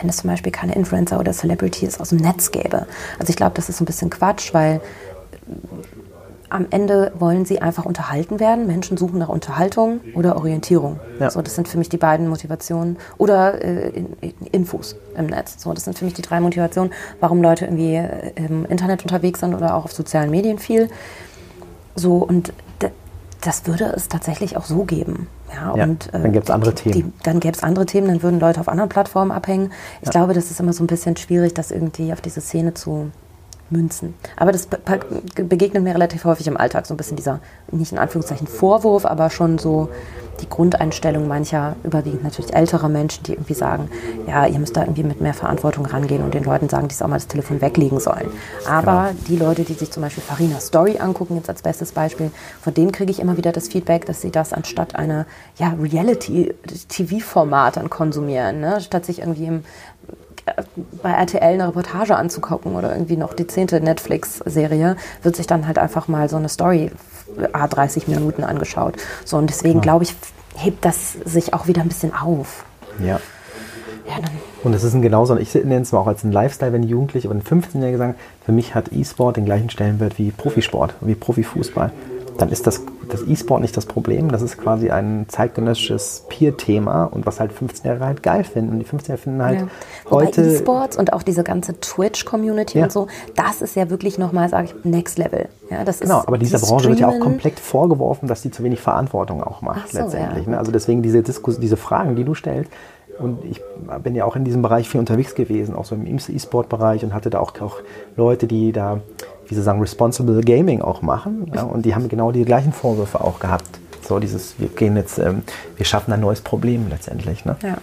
wenn 0.00 0.08
es 0.08 0.18
zum 0.18 0.30
Beispiel 0.30 0.52
keine 0.52 0.74
Influencer 0.74 1.18
oder 1.18 1.32
Celebrities 1.32 2.00
aus 2.00 2.10
dem 2.10 2.18
Netz 2.18 2.50
gäbe. 2.50 2.86
Also 3.18 3.30
ich 3.30 3.36
glaube, 3.36 3.52
das 3.56 3.68
ist 3.68 3.78
so 3.78 3.84
ein 3.84 3.86
bisschen 3.86 4.10
Quatsch, 4.10 4.54
weil 4.54 4.76
äh, 4.76 4.80
am 6.48 6.66
Ende 6.70 7.12
wollen 7.18 7.44
sie 7.44 7.60
einfach 7.62 7.84
unterhalten 7.84 8.40
werden. 8.40 8.66
Menschen 8.66 8.96
suchen 8.96 9.18
nach 9.18 9.28
Unterhaltung 9.28 10.00
oder 10.14 10.36
Orientierung. 10.36 10.98
Ja. 11.20 11.30
So, 11.30 11.42
das 11.42 11.54
sind 11.54 11.68
für 11.68 11.78
mich 11.78 11.88
die 11.88 11.96
beiden 11.96 12.28
Motivationen. 12.28 12.96
Oder 13.18 13.62
äh, 13.62 13.90
in, 13.90 14.06
in 14.20 14.46
Infos 14.50 14.96
im 15.16 15.26
Netz. 15.26 15.62
So, 15.62 15.72
das 15.72 15.84
sind 15.84 15.98
für 15.98 16.04
mich 16.04 16.14
die 16.14 16.22
drei 16.22 16.40
Motivationen, 16.40 16.92
warum 17.20 17.40
Leute 17.40 17.66
irgendwie 17.66 17.94
äh, 17.94 18.32
im 18.36 18.64
Internet 18.66 19.02
unterwegs 19.02 19.40
sind 19.40 19.54
oder 19.54 19.74
auch 19.74 19.84
auf 19.84 19.92
sozialen 19.92 20.30
Medien 20.30 20.58
viel. 20.58 20.88
So, 21.94 22.16
und 22.16 22.52
das 23.40 23.66
würde 23.66 23.84
es 23.96 24.08
tatsächlich 24.08 24.56
auch 24.56 24.64
so 24.64 24.84
geben. 24.84 25.28
Ja, 25.52 25.76
ja 25.76 25.84
und, 25.84 26.08
äh, 26.08 26.12
dann 26.12 26.32
gäbe 26.32 26.44
es 26.44 26.50
andere 26.50 26.74
Themen. 26.74 26.94
Die, 26.94 27.22
dann 27.22 27.40
gäbe 27.40 27.56
es 27.56 27.62
andere 27.62 27.86
Themen, 27.86 28.08
dann 28.08 28.22
würden 28.22 28.40
Leute 28.40 28.60
auf 28.60 28.68
anderen 28.68 28.88
Plattformen 28.88 29.30
abhängen. 29.30 29.72
Ich 30.00 30.06
ja. 30.06 30.12
glaube, 30.12 30.34
das 30.34 30.50
ist 30.50 30.60
immer 30.60 30.72
so 30.72 30.84
ein 30.84 30.86
bisschen 30.86 31.16
schwierig, 31.16 31.54
das 31.54 31.70
irgendwie 31.70 32.12
auf 32.12 32.20
diese 32.20 32.40
Szene 32.40 32.74
zu 32.74 33.10
münzen. 33.70 34.14
Aber 34.36 34.52
das 34.52 34.68
begegnet 35.34 35.82
mir 35.82 35.94
relativ 35.94 36.24
häufig 36.24 36.46
im 36.46 36.56
Alltag, 36.56 36.86
so 36.86 36.94
ein 36.94 36.96
bisschen 36.96 37.16
dieser, 37.16 37.40
nicht 37.70 37.92
in 37.92 37.98
Anführungszeichen 37.98 38.46
Vorwurf, 38.46 39.06
aber 39.06 39.30
schon 39.30 39.58
so 39.58 39.88
die 40.40 40.48
Grundeinstellung 40.48 41.28
mancher, 41.28 41.76
überwiegend 41.84 42.24
natürlich 42.24 42.54
älterer 42.54 42.88
Menschen, 42.88 43.24
die 43.24 43.32
irgendwie 43.32 43.54
sagen, 43.54 43.90
ja, 44.26 44.46
ihr 44.46 44.58
müsst 44.58 44.76
da 44.76 44.82
irgendwie 44.82 45.02
mit 45.02 45.20
mehr 45.20 45.34
Verantwortung 45.34 45.86
rangehen 45.86 46.22
und 46.22 46.34
den 46.34 46.44
Leuten 46.44 46.68
sagen, 46.68 46.88
die 46.88 46.94
auch 47.02 47.08
mal 47.08 47.16
das 47.16 47.26
Telefon 47.26 47.60
weglegen 47.60 48.00
sollen. 48.00 48.30
Aber 48.66 49.10
genau. 49.10 49.24
die 49.28 49.36
Leute, 49.36 49.64
die 49.64 49.74
sich 49.74 49.90
zum 49.90 50.02
Beispiel 50.02 50.22
Farina 50.22 50.60
Story 50.60 50.98
angucken, 50.98 51.36
jetzt 51.36 51.48
als 51.48 51.62
bestes 51.62 51.92
Beispiel, 51.92 52.30
von 52.60 52.74
denen 52.74 52.92
kriege 52.92 53.10
ich 53.10 53.20
immer 53.20 53.36
wieder 53.36 53.52
das 53.52 53.68
Feedback, 53.68 54.06
dass 54.06 54.20
sie 54.22 54.30
das 54.30 54.52
anstatt 54.52 54.94
einer 54.96 55.26
ja, 55.58 55.74
Reality-TV-Format 55.80 57.76
dann 57.76 57.90
konsumieren, 57.90 58.60
ne? 58.60 58.80
statt 58.80 59.04
sich 59.06 59.20
irgendwie 59.20 59.46
im 59.46 59.64
bei 61.02 61.10
RTL 61.10 61.54
eine 61.54 61.68
Reportage 61.68 62.16
anzugucken 62.16 62.74
oder 62.74 62.92
irgendwie 62.92 63.16
noch 63.16 63.34
die 63.34 63.46
zehnte 63.46 63.80
Netflix-Serie, 63.80 64.96
wird 65.22 65.36
sich 65.36 65.46
dann 65.46 65.66
halt 65.66 65.78
einfach 65.78 66.08
mal 66.08 66.28
so 66.28 66.36
eine 66.36 66.48
Story 66.48 66.90
A 67.52 67.66
30 67.66 68.08
Minuten 68.08 68.44
angeschaut. 68.44 68.94
So, 69.24 69.36
und 69.36 69.48
deswegen 69.48 69.80
glaube 69.80 70.04
ich, 70.04 70.14
hebt 70.56 70.84
das 70.84 71.12
sich 71.24 71.54
auch 71.54 71.66
wieder 71.66 71.82
ein 71.82 71.88
bisschen 71.88 72.14
auf. 72.14 72.64
Ja. 72.98 73.20
ja 74.06 74.14
und 74.62 74.74
es 74.74 74.84
ist 74.84 74.94
ein 74.94 75.02
genauso, 75.02 75.36
ich 75.36 75.54
nenne 75.54 75.80
es 75.80 75.92
mal 75.92 76.00
auch 76.00 76.06
als 76.06 76.24
ein 76.24 76.32
Lifestyle, 76.32 76.72
wenn 76.72 76.82
Jugendliche 76.82 77.28
aber 77.28 77.38
ein 77.38 77.42
15-Jährige 77.42 77.98
sagen, 77.98 78.14
für 78.44 78.52
mich 78.52 78.74
hat 78.74 78.92
E-Sport 78.92 79.36
den 79.36 79.44
gleichen 79.44 79.70
Stellenwert 79.70 80.18
wie 80.18 80.30
Profisport, 80.30 80.94
wie 81.00 81.14
Profifußball 81.14 81.92
dann 82.38 82.50
ist 82.50 82.66
das, 82.66 82.82
das 83.08 83.22
E-Sport 83.26 83.60
nicht 83.60 83.76
das 83.76 83.86
Problem. 83.86 84.30
Das 84.30 84.42
ist 84.42 84.58
quasi 84.58 84.90
ein 84.90 85.26
zeitgenössisches 85.28 86.24
Peer-Thema 86.28 87.04
und 87.04 87.26
was 87.26 87.40
halt 87.40 87.52
15-Jährige 87.52 88.04
halt 88.04 88.22
geil 88.22 88.44
finden. 88.44 88.72
Und 88.72 88.78
die 88.78 88.86
15-Jährige 88.86 89.18
finden 89.18 89.42
halt 89.42 89.60
ja. 89.60 89.68
heute... 90.10 90.42
E-Sports 90.42 90.96
und 90.96 91.12
auch 91.12 91.22
diese 91.22 91.44
ganze 91.44 91.78
Twitch-Community 91.80 92.78
ja. 92.78 92.84
und 92.84 92.92
so, 92.92 93.06
das 93.36 93.62
ist 93.62 93.76
ja 93.76 93.90
wirklich 93.90 94.18
nochmal, 94.18 94.48
sage 94.48 94.66
ich, 94.66 94.84
Next 94.84 95.18
Level. 95.18 95.48
Ja, 95.70 95.84
das 95.84 96.00
genau, 96.00 96.18
aber 96.26 96.38
dieser 96.38 96.58
Branche 96.58 96.88
wird 96.88 97.00
ja 97.00 97.08
auch 97.08 97.20
komplett 97.20 97.60
vorgeworfen, 97.60 98.28
dass 98.28 98.42
die 98.42 98.50
zu 98.50 98.64
wenig 98.64 98.80
Verantwortung 98.80 99.42
auch 99.42 99.62
macht 99.62 99.92
so, 99.92 99.98
letztendlich. 99.98 100.46
Ja. 100.46 100.52
Ne? 100.52 100.58
Also 100.58 100.72
deswegen 100.72 101.02
diese, 101.02 101.22
Diskus 101.22 101.60
diese 101.60 101.76
Fragen, 101.76 102.16
die 102.16 102.24
du 102.24 102.34
stellst, 102.34 102.70
und 103.20 103.44
ich 103.44 103.60
bin 104.02 104.14
ja 104.14 104.24
auch 104.24 104.34
in 104.34 104.44
diesem 104.44 104.62
Bereich 104.62 104.88
viel 104.88 104.98
unterwegs 104.98 105.34
gewesen, 105.34 105.74
auch 105.74 105.84
so 105.84 105.94
im 105.94 106.06
E-Sport-Bereich 106.06 107.04
und 107.04 107.12
hatte 107.12 107.28
da 107.28 107.38
auch, 107.38 107.52
auch 107.60 107.76
Leute, 108.16 108.46
die 108.46 108.72
da 108.72 109.00
wie 109.50 109.54
sie 109.56 109.62
sagen, 109.62 109.80
Responsible 109.80 110.40
Gaming 110.42 110.80
auch 110.80 111.02
machen. 111.02 111.50
Ja, 111.52 111.64
und 111.64 111.84
die 111.84 111.94
haben 111.94 112.08
genau 112.08 112.30
die 112.30 112.44
gleichen 112.44 112.72
Vorwürfe 112.72 113.20
auch 113.20 113.40
gehabt. 113.40 113.68
So 114.06 114.20
dieses, 114.20 114.54
wir 114.58 114.68
gehen 114.68 114.96
jetzt, 114.96 115.18
ähm, 115.18 115.42
wir 115.76 115.84
schaffen 115.84 116.12
ein 116.12 116.20
neues 116.20 116.40
Problem 116.40 116.86
letztendlich. 116.88 117.44
Ne? 117.44 117.56
Ja. 117.62 117.76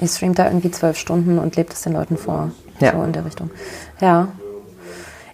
Ihr 0.00 0.08
streamt 0.08 0.38
da 0.38 0.46
irgendwie 0.46 0.70
zwölf 0.70 0.98
Stunden 0.98 1.38
und 1.38 1.56
lebt 1.56 1.72
es 1.72 1.82
den 1.82 1.94
Leuten 1.94 2.16
vor. 2.16 2.50
Ja. 2.78 2.92
So 2.92 3.02
in 3.02 3.12
der 3.12 3.24
Richtung. 3.24 3.50
Ja, 4.00 4.28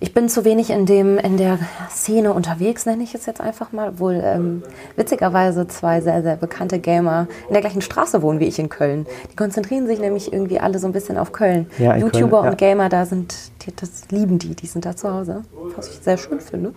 ich 0.00 0.14
bin 0.14 0.28
zu 0.28 0.44
wenig 0.44 0.70
in, 0.70 0.86
dem, 0.86 1.18
in 1.18 1.36
der 1.36 1.58
Szene 1.90 2.32
unterwegs, 2.32 2.86
nenne 2.86 3.02
ich 3.02 3.14
es 3.14 3.26
jetzt 3.26 3.40
einfach 3.40 3.72
mal. 3.72 3.98
Wohl 3.98 4.20
ähm, 4.22 4.62
witzigerweise 4.96 5.66
zwei 5.66 6.00
sehr, 6.00 6.22
sehr 6.22 6.36
bekannte 6.36 6.78
Gamer 6.78 7.26
in 7.48 7.52
der 7.52 7.60
gleichen 7.60 7.80
Straße 7.80 8.22
wohnen 8.22 8.38
wie 8.38 8.46
ich 8.46 8.58
in 8.58 8.68
Köln. 8.68 9.06
Die 9.32 9.36
konzentrieren 9.36 9.86
sich 9.86 9.98
nämlich 9.98 10.32
irgendwie 10.32 10.60
alle 10.60 10.78
so 10.78 10.86
ein 10.86 10.92
bisschen 10.92 11.18
auf 11.18 11.32
Köln. 11.32 11.68
Ja, 11.78 11.96
YouTuber 11.96 12.28
Köln, 12.28 12.44
ja. 12.44 12.50
und 12.50 12.58
Gamer, 12.58 12.88
da 12.88 13.06
sind, 13.06 13.34
die, 13.62 13.74
das 13.74 14.08
lieben 14.10 14.38
die, 14.38 14.54
die 14.54 14.66
sind 14.66 14.84
da 14.84 14.96
zu 14.96 15.12
Hause. 15.12 15.42
Was 15.76 15.88
ich 15.88 15.98
sehr 16.02 16.16
schön 16.16 16.40
finde. 16.40 16.74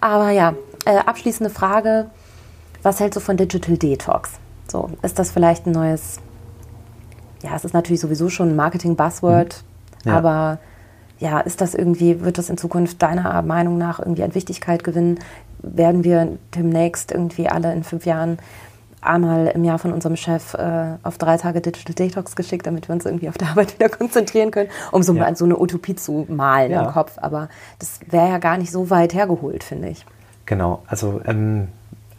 Aber 0.00 0.30
ja, 0.30 0.54
äh, 0.84 0.98
abschließende 0.98 1.50
Frage. 1.50 2.06
Was 2.82 3.00
hältst 3.00 3.16
du 3.16 3.20
von 3.20 3.36
Digital 3.36 3.76
Detox? 3.78 4.32
So, 4.68 4.90
ist 5.02 5.18
das 5.18 5.30
vielleicht 5.30 5.66
ein 5.66 5.72
neues, 5.72 6.18
ja, 7.42 7.54
es 7.54 7.64
ist 7.64 7.74
natürlich 7.74 8.00
sowieso 8.00 8.28
schon 8.28 8.50
ein 8.50 8.56
Marketing-Buzzword, 8.56 9.64
mhm. 10.04 10.10
ja. 10.10 10.16
aber 10.16 10.58
ja, 11.22 11.38
ist 11.38 11.60
das 11.60 11.74
irgendwie, 11.74 12.20
wird 12.22 12.36
das 12.36 12.50
in 12.50 12.58
Zukunft 12.58 13.00
deiner 13.00 13.40
Meinung 13.42 13.78
nach 13.78 14.00
irgendwie 14.00 14.24
an 14.24 14.34
Wichtigkeit 14.34 14.82
gewinnen? 14.82 15.20
Werden 15.62 16.02
wir 16.02 16.36
demnächst 16.56 17.12
irgendwie 17.12 17.48
alle 17.48 17.72
in 17.72 17.84
fünf 17.84 18.06
Jahren 18.06 18.38
einmal 19.00 19.46
im 19.48 19.62
Jahr 19.62 19.78
von 19.78 19.92
unserem 19.92 20.16
Chef 20.16 20.54
äh, 20.54 20.96
auf 21.04 21.18
drei 21.18 21.36
Tage 21.36 21.60
Digital 21.60 21.94
Detox 21.94 22.34
geschickt, 22.34 22.66
damit 22.66 22.88
wir 22.88 22.94
uns 22.94 23.06
irgendwie 23.06 23.28
auf 23.28 23.38
der 23.38 23.48
Arbeit 23.50 23.74
wieder 23.74 23.88
konzentrieren 23.98 24.50
können, 24.50 24.68
um 24.90 25.04
so, 25.04 25.14
ja. 25.14 25.22
mal 25.22 25.36
so 25.36 25.44
eine 25.44 25.60
Utopie 25.60 25.94
zu 25.94 26.26
malen 26.28 26.72
ja. 26.72 26.86
im 26.86 26.92
Kopf. 26.92 27.12
Aber 27.18 27.48
das 27.78 28.00
wäre 28.10 28.28
ja 28.28 28.38
gar 28.38 28.58
nicht 28.58 28.72
so 28.72 28.90
weit 28.90 29.14
hergeholt, 29.14 29.62
finde 29.62 29.88
ich. 29.90 30.04
Genau, 30.46 30.82
also 30.88 31.20
ähm, 31.24 31.68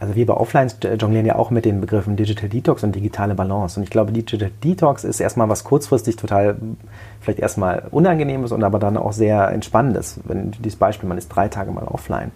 also 0.04 0.14
wir 0.16 0.26
bei 0.26 0.34
Offlines 0.34 0.76
jonglieren 0.98 1.24
ja 1.24 1.36
auch 1.36 1.50
mit 1.50 1.64
den 1.64 1.80
Begriffen 1.80 2.16
Digital 2.16 2.48
Detox 2.48 2.82
und 2.82 2.94
digitale 2.94 3.34
Balance. 3.34 3.78
Und 3.78 3.84
ich 3.84 3.90
glaube, 3.90 4.12
Digital 4.12 4.50
Detox 4.62 5.04
ist 5.04 5.20
erstmal 5.20 5.48
was 5.48 5.64
kurzfristig 5.64 6.16
total, 6.16 6.56
vielleicht 7.24 7.40
erstmal 7.40 7.84
unangenehmes 7.90 8.52
und 8.52 8.62
aber 8.62 8.78
dann 8.78 8.96
auch 8.96 9.12
sehr 9.12 9.50
entspannendes. 9.50 10.20
Wenn 10.24 10.52
dieses 10.52 10.78
Beispiel, 10.78 11.08
man 11.08 11.18
ist 11.18 11.28
drei 11.28 11.48
Tage 11.48 11.70
mal 11.70 11.84
offline. 11.84 12.30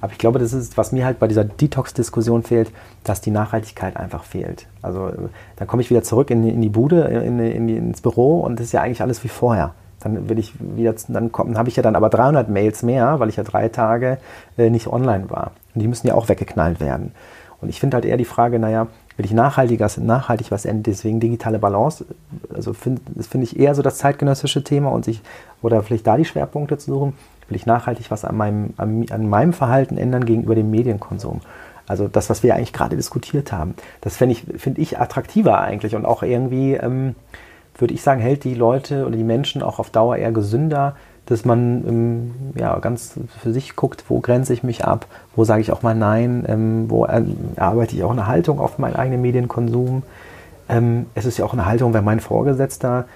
Aber 0.00 0.12
ich 0.12 0.18
glaube, 0.18 0.38
das 0.38 0.52
ist, 0.52 0.76
was 0.76 0.92
mir 0.92 1.06
halt 1.06 1.18
bei 1.18 1.26
dieser 1.26 1.44
Detox-Diskussion 1.44 2.42
fehlt, 2.42 2.70
dass 3.04 3.22
die 3.22 3.30
Nachhaltigkeit 3.30 3.96
einfach 3.96 4.24
fehlt. 4.24 4.66
Also 4.82 5.10
dann 5.56 5.66
komme 5.66 5.80
ich 5.80 5.90
wieder 5.90 6.02
zurück 6.02 6.30
in, 6.30 6.46
in 6.46 6.60
die 6.60 6.68
Bude, 6.68 7.02
in, 7.04 7.38
in, 7.40 7.68
ins 7.68 8.02
Büro 8.02 8.40
und 8.40 8.60
das 8.60 8.66
ist 8.66 8.72
ja 8.72 8.82
eigentlich 8.82 9.00
alles 9.00 9.24
wie 9.24 9.28
vorher 9.28 9.74
dann 10.04 10.28
will 10.28 10.38
ich 10.38 10.52
wieder, 10.58 10.94
dann 11.08 11.32
kommen, 11.32 11.56
habe 11.56 11.68
ich 11.68 11.76
ja 11.76 11.82
dann 11.82 11.96
aber 11.96 12.10
300 12.10 12.48
Mails 12.48 12.82
mehr, 12.82 13.20
weil 13.20 13.28
ich 13.30 13.36
ja 13.36 13.42
drei 13.42 13.68
Tage 13.68 14.18
äh, 14.58 14.70
nicht 14.70 14.86
online 14.86 15.30
war. 15.30 15.52
Und 15.74 15.80
die 15.80 15.88
müssen 15.88 16.06
ja 16.06 16.14
auch 16.14 16.28
weggeknallt 16.28 16.80
werden. 16.80 17.12
Und 17.60 17.70
ich 17.70 17.80
finde 17.80 17.96
halt 17.96 18.04
eher 18.04 18.18
die 18.18 18.26
Frage, 18.26 18.58
naja, 18.58 18.88
will 19.16 19.26
ich 19.26 19.32
nachhaltig, 19.32 19.80
nachhaltig 19.98 20.50
was 20.50 20.64
ändern. 20.64 20.84
Deswegen 20.84 21.20
digitale 21.20 21.58
Balance, 21.58 22.04
also 22.52 22.72
find, 22.72 23.00
das 23.06 23.26
finde 23.26 23.46
ich 23.46 23.58
eher 23.58 23.74
so 23.74 23.82
das 23.82 23.98
zeitgenössische 23.98 24.64
Thema 24.64 24.90
und 24.90 25.04
sich, 25.04 25.20
oder 25.62 25.82
vielleicht 25.82 26.06
da 26.06 26.16
die 26.16 26.24
Schwerpunkte 26.24 26.78
zu 26.78 26.92
suchen, 26.92 27.12
will 27.48 27.56
ich 27.56 27.66
nachhaltig 27.66 28.10
was 28.10 28.24
an 28.24 28.36
meinem, 28.36 28.74
an, 28.76 29.06
an 29.10 29.28
meinem 29.28 29.52
Verhalten 29.52 29.98
ändern 29.98 30.24
gegenüber 30.24 30.54
dem 30.54 30.70
Medienkonsum. 30.70 31.40
Also 31.86 32.08
das, 32.08 32.30
was 32.30 32.42
wir 32.42 32.54
eigentlich 32.54 32.72
gerade 32.72 32.96
diskutiert 32.96 33.52
haben. 33.52 33.74
Das 34.00 34.16
finde 34.16 34.32
ich, 34.32 34.44
find 34.60 34.78
ich 34.78 34.98
attraktiver 34.98 35.60
eigentlich 35.60 35.94
und 35.94 36.06
auch 36.06 36.22
irgendwie, 36.22 36.72
ähm, 36.74 37.14
würde 37.76 37.94
ich 37.94 38.02
sagen, 38.02 38.20
hält 38.20 38.44
die 38.44 38.54
Leute 38.54 39.06
oder 39.06 39.16
die 39.16 39.24
Menschen 39.24 39.62
auch 39.62 39.78
auf 39.78 39.90
Dauer 39.90 40.16
eher 40.16 40.32
gesünder, 40.32 40.96
dass 41.26 41.44
man 41.44 41.84
ähm, 41.86 42.34
ja, 42.54 42.78
ganz 42.78 43.14
für 43.42 43.52
sich 43.52 43.76
guckt, 43.76 44.04
wo 44.08 44.20
grenze 44.20 44.52
ich 44.52 44.62
mich 44.62 44.84
ab, 44.84 45.06
wo 45.34 45.44
sage 45.44 45.62
ich 45.62 45.72
auch 45.72 45.82
mal 45.82 45.94
Nein, 45.94 46.44
ähm, 46.46 46.90
wo 46.90 47.04
erarbeite 47.04 47.96
ich 47.96 48.04
auch 48.04 48.10
eine 48.10 48.26
Haltung 48.26 48.58
auf 48.58 48.78
meinen 48.78 48.96
eigenen 48.96 49.22
Medienkonsum. 49.22 50.02
Ähm, 50.68 51.06
es 51.14 51.24
ist 51.24 51.38
ja 51.38 51.44
auch 51.44 51.52
eine 51.52 51.66
Haltung, 51.66 51.94
wenn 51.94 52.04
mein 52.04 52.20
Vorgesetzter 52.20 53.06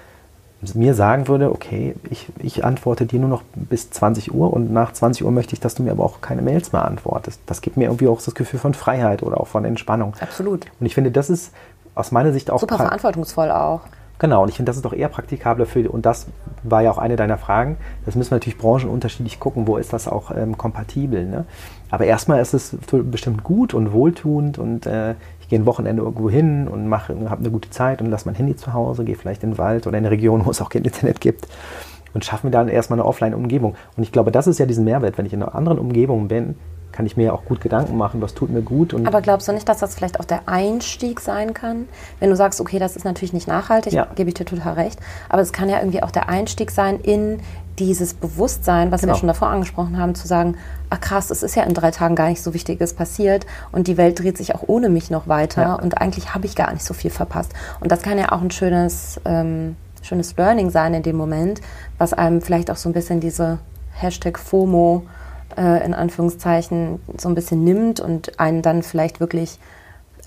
mir 0.73 0.93
sagen 0.93 1.27
würde, 1.27 1.51
okay, 1.51 1.95
ich, 2.09 2.27
ich 2.39 2.65
antworte 2.65 3.05
dir 3.05 3.19
nur 3.19 3.29
noch 3.29 3.43
bis 3.55 3.91
20 3.91 4.33
Uhr 4.33 4.51
und 4.51 4.73
nach 4.73 4.91
20 4.91 5.23
Uhr 5.23 5.31
möchte 5.31 5.53
ich, 5.53 5.59
dass 5.61 5.75
du 5.75 5.83
mir 5.83 5.91
aber 5.91 6.03
auch 6.03 6.19
keine 6.19 6.41
Mails 6.41 6.73
mehr 6.73 6.83
antwortest. 6.83 7.39
Das 7.45 7.61
gibt 7.61 7.77
mir 7.77 7.85
irgendwie 7.85 8.07
auch 8.07 8.21
das 8.21 8.35
Gefühl 8.35 8.59
von 8.59 8.73
Freiheit 8.73 9.23
oder 9.23 9.39
auch 9.39 9.47
von 9.47 9.63
Entspannung. 9.63 10.15
Absolut. 10.19 10.65
Und 10.79 10.85
ich 10.85 10.95
finde, 10.95 11.11
das 11.11 11.29
ist 11.29 11.53
aus 11.95 12.11
meiner 12.11 12.33
Sicht 12.33 12.51
auch... 12.51 12.59
Super 12.59 12.77
verantwortungsvoll 12.77 13.51
auch. 13.51 13.81
Genau, 14.19 14.43
und 14.43 14.49
ich 14.49 14.55
finde, 14.55 14.69
das 14.69 14.75
ist 14.75 14.83
doch 14.83 14.93
eher 14.93 15.07
praktikabler 15.07 15.65
für, 15.65 15.89
und 15.89 16.05
das 16.05 16.27
war 16.63 16.81
ja 16.81 16.91
auch 16.91 16.97
eine 16.97 17.15
deiner 17.15 17.37
Fragen, 17.37 17.77
das 18.05 18.15
müssen 18.15 18.31
wir 18.31 18.35
natürlich 18.35 18.57
branchenunterschiedlich 18.57 19.39
gucken, 19.39 19.65
wo 19.65 19.77
ist 19.77 19.93
das 19.93 20.09
auch 20.09 20.31
ähm, 20.35 20.57
kompatibel. 20.57 21.25
Ne? 21.25 21.45
Aber 21.89 22.05
erstmal 22.05 22.41
ist 22.41 22.53
es 22.53 22.75
bestimmt 22.91 23.45
gut 23.45 23.73
und 23.73 23.93
wohltuend 23.93 24.59
und 24.59 24.85
äh, 24.85 25.15
ich 25.39 25.47
gehe 25.47 25.57
ein 25.57 25.65
Wochenende 25.65 26.03
irgendwo 26.03 26.29
hin 26.29 26.67
und 26.67 26.91
habe 26.93 27.39
eine 27.39 27.49
gute 27.49 27.69
Zeit 27.69 28.01
und 28.01 28.07
lasse 28.07 28.25
mein 28.25 28.35
Handy 28.35 28.57
zu 28.57 28.73
Hause, 28.73 29.05
gehe 29.05 29.15
vielleicht 29.15 29.41
in 29.43 29.51
den 29.51 29.57
Wald 29.57 29.87
oder 29.87 29.97
in 29.97 30.03
eine 30.03 30.11
Region, 30.11 30.45
wo 30.45 30.51
es 30.51 30.61
auch 30.61 30.69
kein 30.69 30.83
Internet 30.83 31.21
gibt 31.21 31.47
und 32.13 32.25
schaffe 32.25 32.45
mir 32.45 32.51
dann 32.51 32.67
erstmal 32.67 32.99
eine 32.99 33.07
Offline-Umgebung. 33.07 33.75
Und 33.95 34.03
ich 34.03 34.11
glaube, 34.11 34.31
das 34.31 34.47
ist 34.47 34.59
ja 34.59 34.65
diesen 34.65 34.83
Mehrwert, 34.83 35.17
wenn 35.17 35.25
ich 35.25 35.33
in 35.33 35.41
einer 35.41 35.55
anderen 35.55 35.79
Umgebung 35.79 36.27
bin, 36.27 36.55
kann 36.91 37.05
ich 37.05 37.15
mir 37.15 37.25
ja 37.25 37.33
auch 37.33 37.45
gut 37.45 37.61
Gedanken 37.61 37.97
machen, 37.97 38.21
was 38.21 38.33
tut 38.33 38.49
mir 38.49 38.61
gut. 38.61 38.93
Aber 39.05 39.21
glaubst 39.21 39.47
du 39.47 39.51
nicht, 39.51 39.69
dass 39.69 39.79
das 39.79 39.95
vielleicht 39.95 40.19
auch 40.19 40.25
der 40.25 40.47
Einstieg 40.47 41.19
sein 41.19 41.53
kann? 41.53 41.87
Wenn 42.19 42.29
du 42.29 42.35
sagst, 42.35 42.59
okay, 42.59 42.79
das 42.79 42.95
ist 42.95 43.05
natürlich 43.05 43.33
nicht 43.33 43.47
nachhaltig, 43.47 43.93
ja. 43.93 44.07
gebe 44.15 44.29
ich 44.29 44.33
dir 44.33 44.45
total 44.45 44.73
recht. 44.73 44.99
Aber 45.29 45.41
es 45.41 45.53
kann 45.53 45.69
ja 45.69 45.79
irgendwie 45.79 46.03
auch 46.03 46.11
der 46.11 46.29
Einstieg 46.29 46.71
sein 46.71 46.99
in 46.99 47.39
dieses 47.79 48.13
Bewusstsein, 48.13 48.91
was 48.91 49.01
genau. 49.01 49.13
wir 49.13 49.19
schon 49.19 49.27
davor 49.27 49.49
angesprochen 49.49 49.97
haben, 49.97 50.13
zu 50.13 50.27
sagen, 50.27 50.57
ach 50.89 50.99
krass, 50.99 51.29
es 51.31 51.43
ist 51.43 51.55
ja 51.55 51.63
in 51.63 51.73
drei 51.73 51.91
Tagen 51.91 52.15
gar 52.15 52.27
nicht 52.27 52.41
so 52.41 52.53
Wichtiges 52.53 52.93
passiert 52.93 53.45
und 53.71 53.87
die 53.87 53.95
Welt 53.95 54.19
dreht 54.19 54.37
sich 54.37 54.53
auch 54.53 54.63
ohne 54.67 54.89
mich 54.89 55.09
noch 55.09 55.27
weiter 55.27 55.61
ja. 55.61 55.75
und 55.75 55.97
eigentlich 56.01 56.33
habe 56.33 56.45
ich 56.45 56.55
gar 56.55 56.73
nicht 56.73 56.83
so 56.83 56.93
viel 56.93 57.11
verpasst. 57.11 57.53
Und 57.79 57.91
das 57.91 58.01
kann 58.01 58.17
ja 58.17 58.31
auch 58.31 58.41
ein 58.41 58.51
schönes, 58.51 59.21
ähm, 59.23 59.77
schönes 60.01 60.35
Learning 60.35 60.69
sein 60.69 60.93
in 60.93 61.03
dem 61.03 61.15
Moment, 61.15 61.61
was 61.97 62.13
einem 62.13 62.41
vielleicht 62.41 62.69
auch 62.69 62.75
so 62.75 62.89
ein 62.89 62.93
bisschen 62.93 63.21
diese 63.21 63.59
Hashtag 63.93 64.37
FOMO 64.37 65.03
äh, 65.57 65.85
in 65.85 65.93
Anführungszeichen 65.93 66.99
so 67.17 67.29
ein 67.29 67.35
bisschen 67.35 67.63
nimmt 67.63 67.99
und 67.99 68.39
einen 68.39 68.61
dann 68.61 68.83
vielleicht 68.83 69.19
wirklich, 69.19 69.59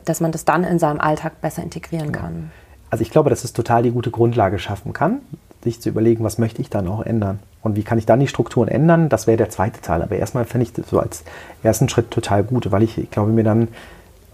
dass 0.05 0.21
man 0.21 0.33
das 0.33 0.45
dann 0.45 0.65
in 0.65 0.79
seinem 0.79 1.01
Alltag 1.01 1.41
besser 1.41 1.63
integrieren 1.63 2.13
kann. 2.13 2.51
Also 2.91 3.03
ich 3.03 3.11
glaube, 3.11 3.31
dass 3.31 3.45
es 3.45 3.53
total 3.53 3.83
die 3.83 3.91
gute 3.91 4.11
Grundlage 4.11 4.59
schaffen 4.59 4.93
kann, 4.93 5.21
sich 5.65 5.81
zu 5.81 5.89
überlegen, 5.89 6.25
was 6.25 6.39
möchte 6.39 6.61
ich 6.61 6.69
dann 6.69 6.87
auch 6.89 7.03
ändern 7.03 7.39
und 7.63 7.77
wie 7.77 7.85
kann 7.85 7.99
ich 7.99 8.07
dann 8.07 8.21
die 8.21 8.29
Strukturen 8.29 8.69
ändern. 8.69 9.09
Das 9.09 9.27
wäre 9.27 9.39
der 9.39 9.49
zweite 9.49 9.81
Teil. 9.81 10.03
Aber 10.03 10.17
erstmal 10.17 10.45
fände 10.45 10.65
ich 10.65 10.73
das 10.73 10.89
so 10.91 10.99
als 10.99 11.25
ersten 11.63 11.89
Schritt 11.89 12.11
total 12.11 12.43
gut, 12.43 12.71
weil 12.71 12.83
ich, 12.83 12.99
ich 12.99 13.11
glaube, 13.11 13.31
mir 13.31 13.45
dann 13.45 13.69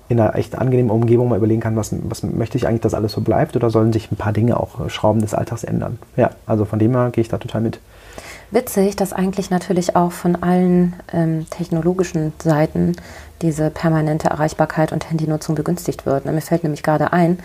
in 0.09 0.18
einer 0.18 0.34
echt 0.34 0.57
angenehmen 0.57 0.91
Umgebung 0.91 1.28
mal 1.28 1.36
überlegen 1.36 1.61
kann, 1.61 1.76
was, 1.76 1.95
was 2.03 2.22
möchte 2.22 2.57
ich 2.57 2.66
eigentlich, 2.66 2.80
dass 2.80 2.95
alles 2.95 3.12
so 3.12 3.20
bleibt 3.20 3.57
oder 3.57 3.68
sollen 3.68 3.93
sich 3.93 4.11
ein 4.11 4.16
paar 4.16 4.32
Dinge 4.32 4.59
auch 4.59 4.84
äh, 4.84 4.89
Schrauben 4.89 5.20
des 5.20 5.34
Alltags 5.34 5.64
ändern. 5.64 5.99
Ja, 6.16 6.30
also 6.47 6.64
von 6.64 6.78
dem 6.78 6.93
her 6.93 7.11
gehe 7.12 7.22
ich 7.22 7.28
da 7.28 7.39
total 7.39 7.61
mit 7.61 7.78
witzig, 8.51 8.96
dass 8.96 9.12
eigentlich 9.12 9.51
natürlich 9.51 9.96
auch 9.96 10.12
von 10.12 10.42
allen 10.42 10.94
ähm, 11.12 11.46
technologischen 11.51 12.32
Seiten 12.42 12.96
diese 13.42 13.70
permanente 13.70 14.28
Erreichbarkeit 14.28 14.92
und 14.92 15.11
Handynutzung 15.11 15.55
begünstigt 15.55 16.07
wird. 16.07 16.24
Mir 16.24 16.40
fällt 16.40 16.62
nämlich 16.62 16.82
gerade 16.82 17.12
ein, 17.12 17.38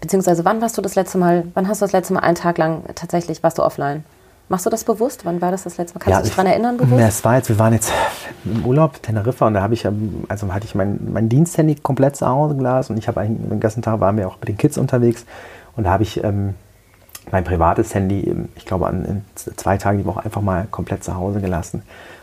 beziehungsweise 0.00 0.44
wann 0.44 0.60
warst 0.60 0.76
du 0.78 0.82
das 0.82 0.94
letzte 0.94 1.18
Mal, 1.18 1.44
wann 1.54 1.68
hast 1.68 1.80
du 1.80 1.84
das 1.84 1.92
letzte 1.92 2.14
Mal 2.14 2.20
einen 2.20 2.36
Tag 2.36 2.58
lang 2.58 2.82
tatsächlich, 2.94 3.42
warst 3.42 3.58
du 3.58 3.62
offline? 3.62 4.04
Machst 4.50 4.66
du 4.66 4.70
das 4.70 4.84
bewusst? 4.84 5.24
Wann 5.24 5.40
war 5.40 5.50
das 5.50 5.64
das 5.64 5.78
letzte 5.78 5.98
Mal? 5.98 6.04
Kannst 6.04 6.10
ja, 6.12 6.18
du 6.18 6.24
dich 6.24 6.36
daran 6.36 6.50
erinnern 6.50 6.76
bewusst? 6.76 7.02
Es 7.02 7.24
war 7.24 7.36
jetzt, 7.36 7.48
wir 7.48 7.58
waren 7.58 7.72
jetzt 7.72 7.90
im 8.44 8.66
Urlaub, 8.66 9.02
Teneriffa, 9.02 9.46
und 9.46 9.54
da 9.54 9.62
habe 9.62 9.72
ich, 9.72 9.86
also 10.28 10.52
hatte 10.52 10.66
ich 10.66 10.74
mein, 10.74 11.00
mein 11.10 11.30
Diensthandy 11.30 11.76
komplett 11.76 12.16
zu 12.16 12.26
Hause 12.28 12.54
gelassen 12.54 12.92
und 12.92 12.98
ich 12.98 13.08
habe 13.08 13.20
eigentlich 13.20 13.48
den 13.48 13.60
ganzen 13.60 13.80
Tag 13.80 14.00
waren 14.00 14.18
wir 14.18 14.28
auch 14.28 14.36
mit 14.40 14.48
den 14.48 14.58
Kids 14.58 14.76
unterwegs 14.76 15.24
und 15.76 15.84
da 15.84 15.90
habe 15.90 16.02
ich 16.02 16.22
ähm, 16.22 16.54
mein 17.34 17.42
privates 17.42 17.92
Handy, 17.96 18.32
ich 18.54 18.64
glaube, 18.64 18.86
an 18.86 19.24
zwei 19.34 19.76
Tagen 19.76 19.98
die 19.98 20.04
Woche 20.04 20.24
einfach 20.24 20.40
mal 20.40 20.68
komplett 20.70 21.02
zu 21.02 21.16
Hause 21.16 21.40
gelassen. 21.40 21.82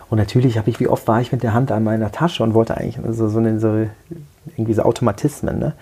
Und 0.10 0.18
natürlich 0.18 0.58
habe 0.58 0.70
ich, 0.70 0.80
wie 0.80 0.88
oft 0.88 1.06
war 1.06 1.20
ich 1.20 1.34
mit 1.34 1.44
der 1.44 1.54
Hand 1.54 1.70
an 1.74 1.84
meiner 1.84 2.14
Tasche 2.14 2.44
und 2.44 2.54
wollte 2.54 2.78
eigentlich 2.78 2.98
so, 3.10 3.28
so, 3.28 3.40
eine, 3.40 3.60
so 3.60 3.88
irgendwie 4.56 4.74
so 4.74 4.84
Automatismen. 4.84 5.60
Ne? 5.60 5.74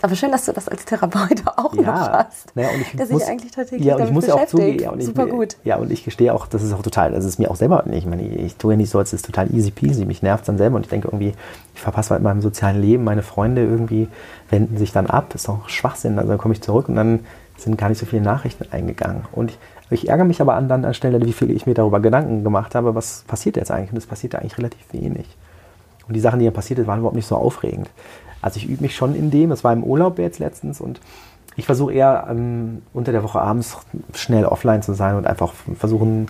Aber 0.00 0.16
schön, 0.16 0.32
dass 0.32 0.46
du 0.46 0.52
das 0.52 0.66
als 0.66 0.86
Therapeut 0.86 1.42
auch 1.58 1.74
ja, 1.74 1.82
noch 1.82 2.10
hast. 2.10 2.56
Naja, 2.56 2.70
und 2.70 2.80
ich 2.80 2.96
dass 2.96 3.10
muss, 3.10 3.22
ich 3.24 3.28
eigentlich 3.28 3.52
tatsächlich 3.52 3.86
ja, 3.86 3.96
und 3.96 4.04
ich 4.04 4.12
muss 4.12 4.30
auch 4.30 4.46
zugeben, 4.46 4.82
ja, 4.82 4.90
und 4.92 5.02
Super 5.02 5.26
ich, 5.26 5.30
gut. 5.30 5.56
Ja, 5.64 5.76
und 5.76 5.92
ich 5.92 6.02
gestehe 6.02 6.32
auch, 6.32 6.46
das 6.46 6.62
ist 6.62 6.72
auch 6.72 6.80
total, 6.80 7.12
das 7.12 7.26
ist 7.26 7.38
mir 7.38 7.50
auch 7.50 7.56
selber, 7.56 7.84
ich 7.92 8.06
meine, 8.06 8.22
ich 8.22 8.56
tue 8.56 8.72
ja 8.72 8.76
nicht 8.78 8.88
so, 8.88 8.98
als 8.98 9.12
ist 9.12 9.26
total 9.26 9.54
easy 9.54 9.72
peasy, 9.72 10.06
mich 10.06 10.22
nervt 10.22 10.48
dann 10.48 10.56
selber 10.56 10.76
und 10.76 10.86
ich 10.86 10.90
denke 10.90 11.08
irgendwie, 11.08 11.34
ich 11.74 11.80
verpasse 11.82 12.10
halt 12.10 12.20
in 12.20 12.24
meinem 12.24 12.40
sozialen 12.40 12.80
Leben, 12.80 13.04
meine 13.04 13.22
Freunde 13.22 13.62
irgendwie 13.62 14.08
wenden 14.48 14.78
sich 14.78 14.92
dann 14.92 15.06
ab, 15.06 15.34
ist 15.34 15.50
auch 15.50 15.68
Schwachsinn, 15.68 16.18
also 16.18 16.30
dann 16.30 16.38
komme 16.38 16.54
ich 16.54 16.62
zurück 16.62 16.88
und 16.88 16.96
dann 16.96 17.20
sind 17.62 17.78
gar 17.78 17.88
nicht 17.88 17.98
so 17.98 18.06
viele 18.06 18.22
Nachrichten 18.22 18.66
eingegangen. 18.70 19.24
Und 19.32 19.50
ich, 19.50 19.58
ich 20.02 20.08
ärgere 20.08 20.24
mich 20.24 20.40
aber 20.40 20.54
an 20.54 20.68
der 20.68 20.92
Stelle, 20.92 21.24
wie 21.24 21.32
viel 21.32 21.50
ich 21.50 21.66
mir 21.66 21.74
darüber 21.74 22.00
Gedanken 22.00 22.44
gemacht 22.44 22.74
habe, 22.74 22.94
was 22.94 23.24
passiert 23.26 23.56
jetzt 23.56 23.70
eigentlich. 23.70 23.92
Und 23.92 23.98
es 23.98 24.06
passiert 24.06 24.34
eigentlich 24.34 24.58
relativ 24.58 24.92
wenig. 24.92 25.26
Und 26.06 26.14
die 26.14 26.20
Sachen, 26.20 26.38
die 26.40 26.44
dann 26.44 26.54
passiert 26.54 26.78
sind, 26.78 26.86
waren 26.86 26.98
überhaupt 26.98 27.16
nicht 27.16 27.26
so 27.26 27.36
aufregend. 27.36 27.90
Also 28.42 28.56
ich 28.56 28.68
übe 28.68 28.82
mich 28.82 28.96
schon 28.96 29.14
in 29.14 29.30
dem, 29.30 29.52
es 29.52 29.64
war 29.64 29.72
im 29.72 29.84
Urlaub 29.84 30.18
jetzt 30.18 30.38
letztens 30.38 30.80
und 30.80 31.00
ich 31.56 31.66
versuche 31.66 31.92
eher 31.92 32.26
ähm, 32.30 32.82
unter 32.92 33.12
der 33.12 33.22
Woche 33.22 33.40
abends 33.40 33.76
schnell 34.14 34.44
offline 34.46 34.82
zu 34.82 34.94
sein 34.94 35.16
und 35.16 35.26
einfach 35.26 35.52
versuchen, 35.78 36.28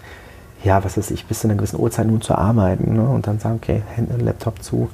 ja, 0.65 0.85
was 0.85 0.97
weiß 0.97 1.11
ich, 1.13 1.27
bis 1.27 1.41
zu 1.41 1.47
einer 1.47 1.57
gewissen 1.57 1.79
Uhrzeit 1.79 2.07
nun 2.07 2.21
zu 2.21 2.35
arbeiten 2.35 2.95
ne? 2.95 3.09
und 3.09 3.27
dann 3.27 3.39
sagen, 3.39 3.61
okay, 3.63 3.83
Hände, 3.95 4.17
Laptop 4.17 4.63
zu. 4.63 4.91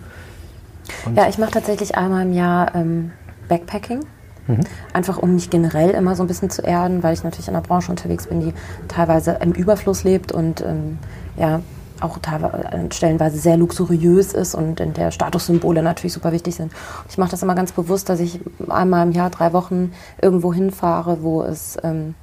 Und 1.04 1.16
ja, 1.16 1.28
ich 1.28 1.38
mache 1.38 1.52
tatsächlich 1.52 1.96
einmal 1.96 2.22
im 2.22 2.32
Jahr 2.32 2.74
ähm, 2.74 3.12
Backpacking. 3.48 4.04
Mhm. 4.46 4.60
Einfach 4.92 5.18
um 5.18 5.34
mich 5.34 5.50
generell 5.50 5.90
immer 5.90 6.14
so 6.14 6.22
ein 6.22 6.26
bisschen 6.26 6.50
zu 6.50 6.62
erden, 6.62 7.02
weil 7.02 7.14
ich 7.14 7.24
natürlich 7.24 7.48
in 7.48 7.54
einer 7.54 7.66
Branche 7.66 7.90
unterwegs 7.90 8.26
bin, 8.26 8.40
die 8.40 8.54
teilweise 8.88 9.38
im 9.40 9.52
Überfluss 9.52 10.04
lebt 10.04 10.32
und 10.32 10.60
ähm, 10.60 10.98
ja, 11.36 11.60
auch 12.00 12.18
teilweise, 12.18 12.64
äh, 12.64 12.92
stellenweise 12.92 13.38
sehr 13.38 13.56
luxuriös 13.56 14.32
ist 14.32 14.54
und 14.54 14.80
in 14.80 14.92
der 14.92 15.10
Statussymbole 15.10 15.82
natürlich 15.82 16.12
super 16.12 16.32
wichtig 16.32 16.54
sind. 16.54 16.72
Ich 17.08 17.18
mache 17.18 17.30
das 17.30 17.42
immer 17.42 17.54
ganz 17.54 17.72
bewusst, 17.72 18.08
dass 18.08 18.20
ich 18.20 18.40
einmal 18.68 19.06
im 19.06 19.12
Jahr 19.12 19.30
drei 19.30 19.52
Wochen 19.52 19.92
irgendwo 20.20 20.52
hinfahre, 20.52 21.22
wo 21.22 21.42
es 21.42 21.78
ähm, 21.82 22.14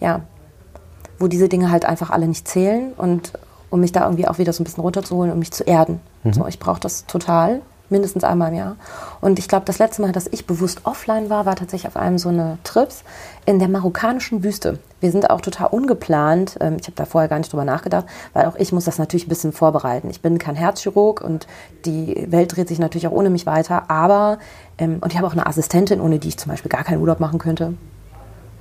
ja, 0.00 0.20
wo 1.18 1.28
diese 1.28 1.48
Dinge 1.48 1.70
halt 1.70 1.84
einfach 1.84 2.10
alle 2.10 2.28
nicht 2.28 2.46
zählen 2.46 2.92
und 2.92 3.32
um 3.70 3.80
mich 3.80 3.92
da 3.92 4.04
irgendwie 4.04 4.28
auch 4.28 4.38
wieder 4.38 4.52
so 4.52 4.62
ein 4.62 4.64
bisschen 4.64 4.82
runterzuholen, 4.82 5.32
um 5.32 5.38
mich 5.38 5.50
zu 5.50 5.64
erden. 5.64 6.00
Mhm. 6.22 6.32
So, 6.32 6.46
ich 6.46 6.58
brauche 6.58 6.80
das 6.80 7.06
total 7.06 7.62
mindestens 7.90 8.24
einmal 8.24 8.50
im 8.50 8.58
Jahr. 8.58 8.76
Und 9.20 9.38
ich 9.38 9.48
glaube, 9.48 9.64
das 9.64 9.78
letzte 9.78 10.02
Mal, 10.02 10.12
dass 10.12 10.26
ich 10.26 10.46
bewusst 10.46 10.80
offline 10.84 11.30
war, 11.30 11.46
war 11.46 11.56
tatsächlich 11.56 11.88
auf 11.88 11.96
einem 11.96 12.18
so 12.18 12.28
eine 12.28 12.58
Trips 12.64 13.04
in 13.44 13.58
der 13.58 13.68
marokkanischen 13.68 14.42
Wüste. 14.42 14.78
Wir 15.00 15.10
sind 15.10 15.30
auch 15.30 15.40
total 15.40 15.68
ungeplant. 15.68 16.56
Ähm, 16.60 16.76
ich 16.80 16.86
habe 16.86 16.96
da 16.96 17.04
vorher 17.04 17.28
gar 17.28 17.38
nicht 17.38 17.52
drüber 17.52 17.64
nachgedacht, 17.64 18.06
weil 18.32 18.46
auch 18.46 18.56
ich 18.56 18.72
muss 18.72 18.84
das 18.84 18.98
natürlich 18.98 19.26
ein 19.26 19.30
bisschen 19.30 19.52
vorbereiten. 19.52 20.10
Ich 20.10 20.20
bin 20.20 20.38
kein 20.38 20.56
Herzchirurg 20.56 21.20
und 21.20 21.46
die 21.84 22.26
Welt 22.30 22.56
dreht 22.56 22.68
sich 22.68 22.78
natürlich 22.78 23.06
auch 23.06 23.12
ohne 23.12 23.30
mich 23.30 23.46
weiter. 23.46 23.90
Aber, 23.90 24.38
ähm, 24.78 24.98
und 25.00 25.12
ich 25.12 25.18
habe 25.18 25.26
auch 25.26 25.32
eine 25.32 25.46
Assistentin, 25.46 26.00
ohne 26.00 26.18
die 26.18 26.28
ich 26.28 26.38
zum 26.38 26.50
Beispiel 26.50 26.70
gar 26.70 26.84
keinen 26.84 27.00
Urlaub 27.00 27.20
machen 27.20 27.38
könnte. 27.38 27.74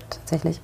Tatsächlich 0.10 0.62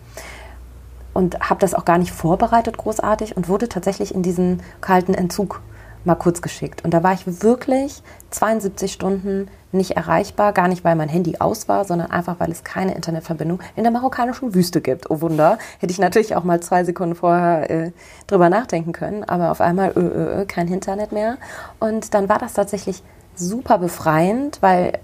und 1.14 1.40
habe 1.42 1.60
das 1.60 1.74
auch 1.74 1.86
gar 1.86 1.98
nicht 1.98 2.12
vorbereitet 2.12 2.78
großartig 2.78 3.36
und 3.36 3.50
wurde 3.50 3.68
tatsächlich 3.68 4.14
in 4.14 4.24
diesen 4.24 4.62
kalten 4.80 5.14
Entzug 5.14 5.62
mal 6.04 6.16
kurz 6.16 6.42
geschickt. 6.42 6.84
Und 6.84 6.94
da 6.94 7.04
war 7.04 7.14
ich 7.14 7.42
wirklich 7.42 8.02
72 8.32 8.92
Stunden 8.92 9.48
nicht 9.72 9.92
erreichbar, 9.92 10.54
gar 10.54 10.68
nicht, 10.68 10.84
weil 10.84 10.96
mein 10.96 11.10
Handy 11.10 11.38
aus 11.40 11.68
war, 11.68 11.86
sondern 11.86 12.12
einfach, 12.12 12.40
weil 12.40 12.52
es 12.52 12.64
keine 12.64 12.94
Internetverbindung 12.96 13.60
in 13.76 13.84
der 13.84 13.92
marokkanischen 13.92 14.54
Wüste 14.54 14.82
gibt. 14.82 15.10
Oh 15.10 15.22
Wunder, 15.22 15.58
hätte 15.80 15.92
ich 15.92 16.00
natürlich 16.00 16.36
auch 16.36 16.44
mal 16.44 16.60
zwei 16.60 16.84
Sekunden 16.84 17.16
vorher 17.16 17.70
äh, 17.70 17.92
drüber 18.28 18.50
nachdenken 18.50 18.92
können, 18.92 19.24
aber 19.24 19.52
auf 19.52 19.62
einmal 19.62 19.94
ö, 19.96 20.02
ö, 20.02 20.42
ö, 20.42 20.46
kein 20.46 20.68
Internet 20.68 21.12
mehr. 21.12 21.38
Und 21.80 22.14
dann 22.14 22.28
war 22.28 22.40
das 22.40 22.54
tatsächlich 22.54 23.02
super 23.36 23.78
befreiend, 23.78 24.58
weil 24.62 25.00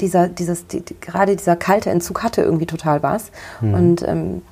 dieser, 0.00 0.28
dieses, 0.28 0.66
die, 0.66 0.82
gerade 1.00 1.36
dieser 1.36 1.56
kalte 1.56 1.90
Entzug 1.90 2.22
hatte 2.22 2.42
irgendwie 2.42 2.66
total 2.66 3.02
was. 3.02 3.30
Mhm. 3.60 3.74
Und 3.74 4.02
ähm, 4.02 4.42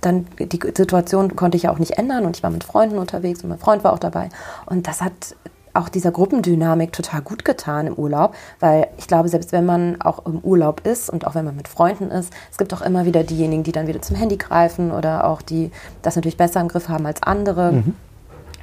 dann 0.00 0.26
die 0.38 0.60
Situation 0.76 1.36
konnte 1.36 1.56
ich 1.56 1.64
ja 1.64 1.72
auch 1.72 1.78
nicht 1.78 1.92
ändern 1.92 2.24
und 2.26 2.36
ich 2.36 2.42
war 2.42 2.50
mit 2.50 2.64
Freunden 2.64 2.98
unterwegs 2.98 3.42
und 3.42 3.48
mein 3.48 3.58
Freund 3.58 3.84
war 3.84 3.92
auch 3.92 3.98
dabei. 3.98 4.28
Und 4.66 4.86
das 4.86 5.00
hat 5.00 5.34
auch 5.74 5.88
dieser 5.88 6.10
Gruppendynamik 6.10 6.92
total 6.92 7.22
gut 7.22 7.44
getan 7.44 7.86
im 7.86 7.94
Urlaub, 7.94 8.34
weil 8.60 8.88
ich 8.96 9.06
glaube, 9.06 9.28
selbst 9.28 9.52
wenn 9.52 9.64
man 9.64 10.00
auch 10.00 10.26
im 10.26 10.38
Urlaub 10.38 10.86
ist 10.86 11.08
und 11.08 11.26
auch 11.26 11.34
wenn 11.34 11.44
man 11.44 11.56
mit 11.56 11.68
Freunden 11.68 12.10
ist, 12.10 12.32
es 12.50 12.58
gibt 12.58 12.74
auch 12.74 12.82
immer 12.82 13.04
wieder 13.04 13.22
diejenigen, 13.22 13.62
die 13.62 13.72
dann 13.72 13.86
wieder 13.86 14.02
zum 14.02 14.16
Handy 14.16 14.36
greifen 14.36 14.90
oder 14.90 15.26
auch 15.26 15.40
die 15.40 15.70
das 16.02 16.16
natürlich 16.16 16.36
besser 16.36 16.60
im 16.60 16.68
Griff 16.68 16.88
haben 16.88 17.06
als 17.06 17.22
andere. 17.22 17.72
Mhm. 17.72 17.94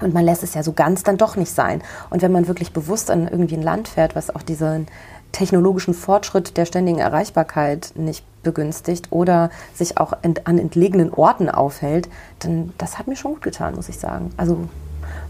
Und 0.02 0.14
man 0.14 0.26
lässt 0.26 0.44
es 0.44 0.54
ja 0.54 0.62
so 0.62 0.74
ganz 0.74 1.04
dann 1.04 1.18
doch 1.18 1.38
nicht 1.38 1.52
sein. 1.52 1.82
Und 2.10 2.22
wenn 2.22 2.32
man 2.32 2.50
wirklich 2.50 2.74
bewusst 2.74 3.10
an 3.10 3.30
irgendwie 3.30 3.56
ein 3.56 3.62
Land 3.62 3.88
fährt, 3.88 4.14
was 4.14 4.34
auch 4.36 4.42
diesen 4.42 4.88
technologischen 5.32 5.94
Fortschritt 5.94 6.58
der 6.58 6.66
ständigen 6.66 7.00
Erreichbarkeit 7.00 7.94
nicht 7.96 8.26
begünstigt 8.46 9.08
oder 9.12 9.50
sich 9.74 9.98
auch 9.98 10.14
ent 10.22 10.48
an 10.48 10.58
entlegenen 10.58 11.14
Orten 11.14 11.50
aufhält, 11.50 12.08
dann 12.40 12.72
das 12.78 12.98
hat 12.98 13.08
mir 13.08 13.18
schon 13.18 13.34
gut 13.34 13.42
getan, 13.42 13.76
muss 13.76 13.90
ich 13.90 14.00
sagen. 14.00 14.32
Also 14.38 14.70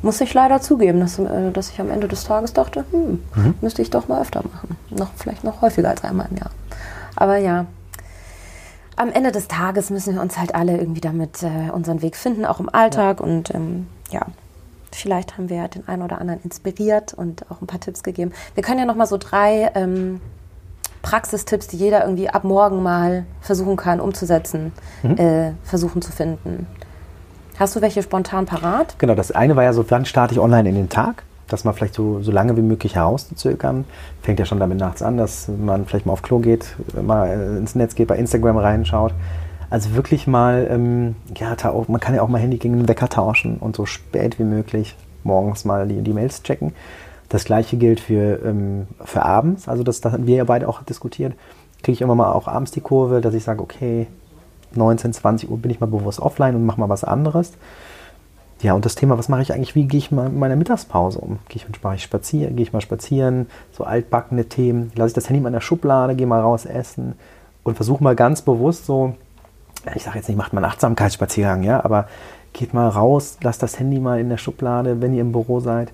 muss 0.04 0.22
ich 0.22 0.34
leider 0.34 0.62
zugeben, 0.62 1.00
dass, 1.00 1.18
äh, 1.18 1.52
dass 1.52 1.72
ich 1.72 1.82
am 1.82 1.90
Ende 1.90 2.08
des 2.08 2.26
Tages 2.26 2.54
dachte, 2.54 2.86
hm, 2.92 3.24
mhm. 3.36 3.56
müsste 3.62 3.82
ich 3.82 3.90
doch 3.90 4.08
mal 4.08 4.22
öfter 4.22 4.44
machen. 4.44 4.78
Noch, 4.92 5.10
vielleicht 5.16 5.44
noch 5.44 5.62
häufiger 5.62 5.90
als 5.90 6.04
einmal 6.04 6.28
im 6.30 6.38
Jahr. 6.38 6.52
Aber 7.16 7.38
ja, 7.38 7.66
am 8.96 9.12
Ende 9.12 9.32
des 9.32 9.48
Tages 9.48 9.90
müssen 9.90 10.16
wir 10.16 10.22
uns 10.22 10.38
halt 10.38 10.56
alle 10.56 10.78
irgendwie 10.78 11.02
damit 11.02 11.44
äh, 11.44 11.72
unseren 11.72 12.02
Weg 12.02 12.16
finden, 12.16 12.46
auch 12.46 12.60
im 12.60 12.70
Alltag. 12.70 13.20
Ja. 13.20 13.26
Und 13.26 13.54
ähm, 13.54 13.88
ja, 14.12 14.22
vielleicht 14.92 15.38
haben 15.38 15.50
wir 15.50 15.68
den 15.68 15.88
einen 15.88 16.02
oder 16.02 16.20
anderen 16.22 16.42
inspiriert 16.44 17.14
und 17.14 17.50
auch 17.50 17.62
ein 17.62 17.68
paar 17.68 17.80
Tipps 17.80 18.04
gegeben. 18.04 18.32
Wir 18.54 18.64
können 18.64 18.80
ja 18.80 18.86
noch 18.86 18.96
mal 18.96 19.08
so 19.08 19.18
drei 19.18 19.72
ähm, 19.76 20.22
Praxistipps, 21.06 21.68
die 21.68 21.78
jeder 21.78 22.02
irgendwie 22.02 22.30
ab 22.30 22.44
morgen 22.44 22.82
mal 22.82 23.26
versuchen 23.40 23.76
kann 23.76 24.00
umzusetzen, 24.00 24.74
mhm. 25.04 25.18
äh, 25.18 25.52
versuchen 25.64 26.02
zu 26.02 26.12
finden. 26.12 26.66
Hast 27.60 27.76
du 27.76 27.82
welche 27.82 28.02
spontan 28.02 28.48
parat? 28.48 28.96
Genau, 28.98 29.14
das 29.14 29.32
eine 29.32 29.56
war 29.56 29.64
ja 29.64 29.72
so, 29.72 29.86
wann 29.90 30.06
starte 30.06 30.34
ich 30.34 30.40
online 30.40 30.68
in 30.68 30.76
den 30.76 30.90
Tag? 30.90 31.24
Das 31.48 31.64
mal 31.64 31.74
vielleicht 31.74 31.94
so, 31.94 32.24
so 32.24 32.32
lange 32.32 32.58
wie 32.58 32.64
möglich 32.64 32.96
herauszuzögern. 32.96 33.86
Fängt 34.24 34.40
ja 34.40 34.46
schon 34.46 34.60
damit 34.60 34.80
nachts 34.80 35.04
an, 35.04 35.16
dass 35.18 35.48
man 35.48 35.86
vielleicht 35.86 36.08
mal 36.08 36.14
auf 36.14 36.24
Klo 36.24 36.40
geht, 36.40 36.76
mal 37.00 37.56
ins 37.56 37.76
Netz 37.76 37.94
geht, 37.94 38.08
bei 38.08 38.18
Instagram 38.18 38.58
reinschaut. 38.58 39.14
Also 39.70 39.94
wirklich 39.94 40.26
mal, 40.26 40.68
ähm, 40.72 41.16
ja, 41.38 41.56
man 41.88 42.00
kann 42.00 42.16
ja 42.16 42.24
auch 42.24 42.30
mal 42.30 42.42
Handy 42.42 42.58
gegen 42.58 42.78
den 42.78 42.88
Wecker 42.88 43.10
tauschen 43.10 43.58
und 43.58 43.76
so 43.76 43.86
spät 43.86 44.40
wie 44.40 44.44
möglich 44.44 44.96
morgens 45.24 45.66
mal 45.66 45.88
die, 45.88 46.02
die 46.02 46.14
Mails 46.14 46.42
checken. 46.42 46.74
Das 47.36 47.44
gleiche 47.44 47.76
gilt 47.76 48.00
für, 48.00 48.40
ähm, 48.46 48.88
für 49.04 49.24
abends, 49.24 49.68
also 49.68 49.84
das, 49.84 50.00
das 50.00 50.14
haben 50.14 50.26
wir 50.26 50.38
ja 50.38 50.46
beide 50.46 50.70
auch 50.70 50.82
diskutiert. 50.84 51.34
Kriege 51.84 51.92
ich 51.92 52.02
immer 52.02 52.16
mal 52.16 52.32
auch 52.32 52.48
abends 52.48 52.72
die 52.72 52.80
Kurve, 52.80 53.20
dass 53.20 53.34
ich 53.34 53.44
sage, 53.44 53.62
okay, 53.62 54.08
19, 54.74 55.12
20 55.12 55.52
Uhr 55.52 55.58
bin 55.58 55.70
ich 55.70 55.82
mal 55.82 55.88
bewusst 55.88 56.22
offline 56.22 56.56
und 56.56 56.66
mache 56.66 56.80
mal 56.80 56.88
was 56.88 57.04
anderes. 57.04 57.52
Ja, 58.62 58.74
und 58.74 58.86
das 58.86 58.96
Thema, 58.96 59.18
was 59.18 59.28
mache 59.28 59.42
ich 59.42 59.52
eigentlich, 59.52 59.76
wie 59.76 59.84
gehe 59.84 59.98
ich 59.98 60.14
mal 60.14 60.28
in 60.28 60.40
meiner 60.40 60.56
Mittagspause 60.56 61.20
um? 61.20 61.40
Gehe 61.50 61.62
ich, 61.62 61.84
mache 61.84 61.96
ich 61.96 62.04
spazieren, 62.04 62.56
gehe 62.56 62.64
ich 62.64 62.72
mal 62.72 62.80
spazieren, 62.80 63.48
so 63.74 63.84
altbackene 63.84 64.46
Themen, 64.46 64.94
lasse 64.96 65.10
ich 65.10 65.16
das 65.16 65.28
Handy 65.28 65.42
mal 65.42 65.50
in 65.50 65.56
der 65.56 65.60
Schublade, 65.60 66.16
gehe 66.16 66.28
mal 66.28 66.40
raus 66.40 66.66
essen 66.66 67.16
und 67.64 67.76
versuche 67.76 68.02
mal 68.02 68.16
ganz 68.16 68.44
bewusst 68.44 68.86
so, 68.86 69.14
ich 69.94 70.04
sage 70.04 70.20
jetzt 70.20 70.30
nicht, 70.30 70.38
macht 70.38 70.54
mal 70.54 70.64
einen 70.64 70.72
Achtsamkeitsspaziergang, 70.72 71.64
ja, 71.64 71.84
aber 71.84 72.08
geht 72.54 72.74
mal 72.74 72.88
raus, 72.88 73.40
lasst 73.44 73.62
das 73.62 73.78
Handy 73.78 74.00
mal 74.00 74.22
in 74.22 74.30
der 74.30 74.38
Schublade, 74.38 75.02
wenn 75.02 75.14
ihr 75.14 75.20
im 75.20 75.34
Büro 75.34 75.60
seid 75.60 75.92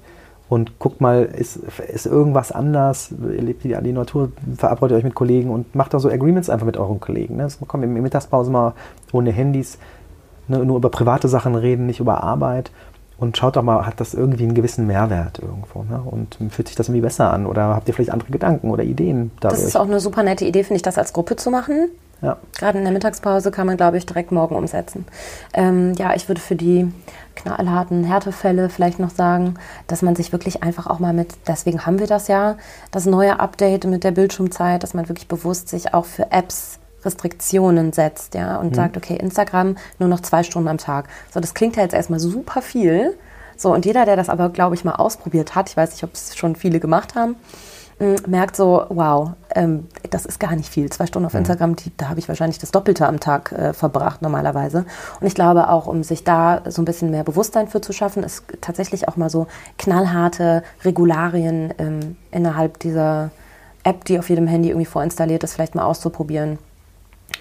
und 0.51 0.79
guckt 0.79 0.99
mal, 0.99 1.23
ist, 1.23 1.61
ist 1.93 2.05
irgendwas 2.05 2.51
anders, 2.51 3.13
lebt 3.17 3.63
ihr 3.63 3.79
die 3.79 3.93
Natur, 3.93 4.33
verabredet 4.57 4.97
euch 4.97 5.05
mit 5.05 5.15
Kollegen 5.15 5.49
und 5.49 5.75
macht 5.75 5.93
da 5.93 5.99
so 5.99 6.09
Agreements 6.09 6.49
einfach 6.49 6.65
mit 6.65 6.75
euren 6.75 6.99
Kollegen. 6.99 7.37
Ne? 7.37 7.47
Kommt 7.67 7.85
in 7.85 7.93
der 7.93 8.03
Mittagspause 8.03 8.51
mal 8.51 8.73
ohne 9.13 9.31
Handys, 9.31 9.77
ne? 10.49 10.65
nur 10.65 10.75
über 10.75 10.89
private 10.89 11.29
Sachen 11.29 11.55
reden, 11.55 11.85
nicht 11.85 12.01
über 12.01 12.21
Arbeit 12.21 12.69
und 13.17 13.37
schaut 13.37 13.55
doch 13.55 13.63
mal, 13.63 13.85
hat 13.85 14.01
das 14.01 14.13
irgendwie 14.13 14.43
einen 14.43 14.53
gewissen 14.53 14.87
Mehrwert 14.87 15.39
irgendwo 15.39 15.83
ne? 15.83 16.01
und 16.03 16.37
fühlt 16.49 16.67
sich 16.67 16.75
das 16.75 16.89
irgendwie 16.89 17.03
besser 17.03 17.31
an 17.31 17.45
oder 17.45 17.73
habt 17.73 17.87
ihr 17.87 17.93
vielleicht 17.93 18.11
andere 18.11 18.29
Gedanken 18.29 18.71
oder 18.71 18.83
Ideen 18.83 19.31
dadurch? 19.39 19.61
Das 19.61 19.65
ist 19.65 19.77
auch 19.77 19.87
eine 19.87 20.01
super 20.01 20.21
nette 20.21 20.43
Idee, 20.43 20.65
finde 20.65 20.75
ich, 20.75 20.81
das 20.81 20.97
als 20.97 21.13
Gruppe 21.13 21.37
zu 21.37 21.49
machen. 21.49 21.91
Ja. 22.21 22.37
Gerade 22.57 22.77
in 22.77 22.83
der 22.83 22.93
Mittagspause 22.93 23.49
kann 23.49 23.67
man, 23.67 23.77
glaube 23.77 23.97
ich, 23.97 24.05
direkt 24.05 24.31
morgen 24.31 24.55
umsetzen. 24.55 25.05
Ähm, 25.53 25.93
ja, 25.93 26.13
ich 26.13 26.27
würde 26.27 26.39
für 26.39 26.55
die 26.55 26.91
knallharten 27.35 28.03
Härtefälle 28.03 28.69
vielleicht 28.69 28.99
noch 28.99 29.09
sagen, 29.09 29.55
dass 29.87 30.01
man 30.01 30.15
sich 30.15 30.31
wirklich 30.31 30.61
einfach 30.61 30.85
auch 30.85 30.99
mal 30.99 31.13
mit, 31.13 31.33
deswegen 31.47 31.85
haben 31.85 31.99
wir 31.99 32.07
das 32.07 32.27
ja, 32.27 32.57
das 32.91 33.05
neue 33.05 33.39
Update 33.39 33.85
mit 33.85 34.03
der 34.03 34.11
Bildschirmzeit, 34.11 34.83
dass 34.83 34.93
man 34.93 35.09
wirklich 35.09 35.27
bewusst 35.27 35.69
sich 35.69 35.93
auch 35.93 36.05
für 36.05 36.31
Apps 36.31 36.79
Restriktionen 37.03 37.93
setzt, 37.93 38.35
ja, 38.35 38.57
und 38.57 38.71
mhm. 38.71 38.75
sagt, 38.75 38.97
okay, 38.97 39.15
Instagram 39.15 39.75
nur 39.97 40.07
noch 40.07 40.19
zwei 40.19 40.43
Stunden 40.43 40.67
am 40.67 40.77
Tag. 40.77 41.09
So, 41.33 41.39
das 41.39 41.55
klingt 41.55 41.75
ja 41.75 41.81
jetzt 41.81 41.95
erstmal 41.95 42.19
super 42.19 42.61
viel. 42.61 43.17
So, 43.57 43.73
und 43.73 43.85
jeder, 43.85 44.05
der 44.05 44.15
das 44.15 44.29
aber, 44.29 44.49
glaube 44.49 44.75
ich, 44.75 44.83
mal 44.83 44.95
ausprobiert 44.95 45.55
hat, 45.55 45.69
ich 45.69 45.77
weiß 45.77 45.91
nicht, 45.93 46.03
ob 46.03 46.13
es 46.13 46.35
schon 46.35 46.55
viele 46.55 46.79
gemacht 46.79 47.15
haben, 47.15 47.35
merkt 48.27 48.55
so, 48.55 48.85
wow, 48.89 49.31
ähm, 49.53 49.87
das 50.09 50.25
ist 50.25 50.39
gar 50.39 50.55
nicht 50.55 50.69
viel. 50.69 50.89
Zwei 50.91 51.05
Stunden 51.05 51.25
auf 51.25 51.33
mhm. 51.33 51.39
Instagram, 51.39 51.75
die, 51.75 51.91
da 51.97 52.09
habe 52.09 52.19
ich 52.19 52.27
wahrscheinlich 52.27 52.59
das 52.59 52.71
Doppelte 52.71 53.07
am 53.07 53.19
Tag 53.19 53.51
äh, 53.51 53.73
verbracht 53.73 54.21
normalerweise. 54.21 54.85
Und 55.19 55.27
ich 55.27 55.35
glaube 55.35 55.69
auch, 55.69 55.87
um 55.87 56.03
sich 56.03 56.23
da 56.23 56.61
so 56.67 56.81
ein 56.81 56.85
bisschen 56.85 57.11
mehr 57.11 57.23
Bewusstsein 57.23 57.67
für 57.67 57.81
zu 57.81 57.93
schaffen, 57.93 58.23
ist 58.23 58.43
tatsächlich 58.61 59.07
auch 59.07 59.17
mal 59.17 59.29
so 59.29 59.47
knallharte 59.77 60.63
Regularien 60.83 61.73
ähm, 61.77 62.17
innerhalb 62.31 62.79
dieser 62.79 63.29
App, 63.83 64.05
die 64.05 64.17
auf 64.19 64.29
jedem 64.29 64.47
Handy 64.47 64.69
irgendwie 64.69 64.85
vorinstalliert 64.85 65.43
ist, 65.43 65.53
vielleicht 65.53 65.75
mal 65.75 65.85
auszuprobieren. 65.85 66.57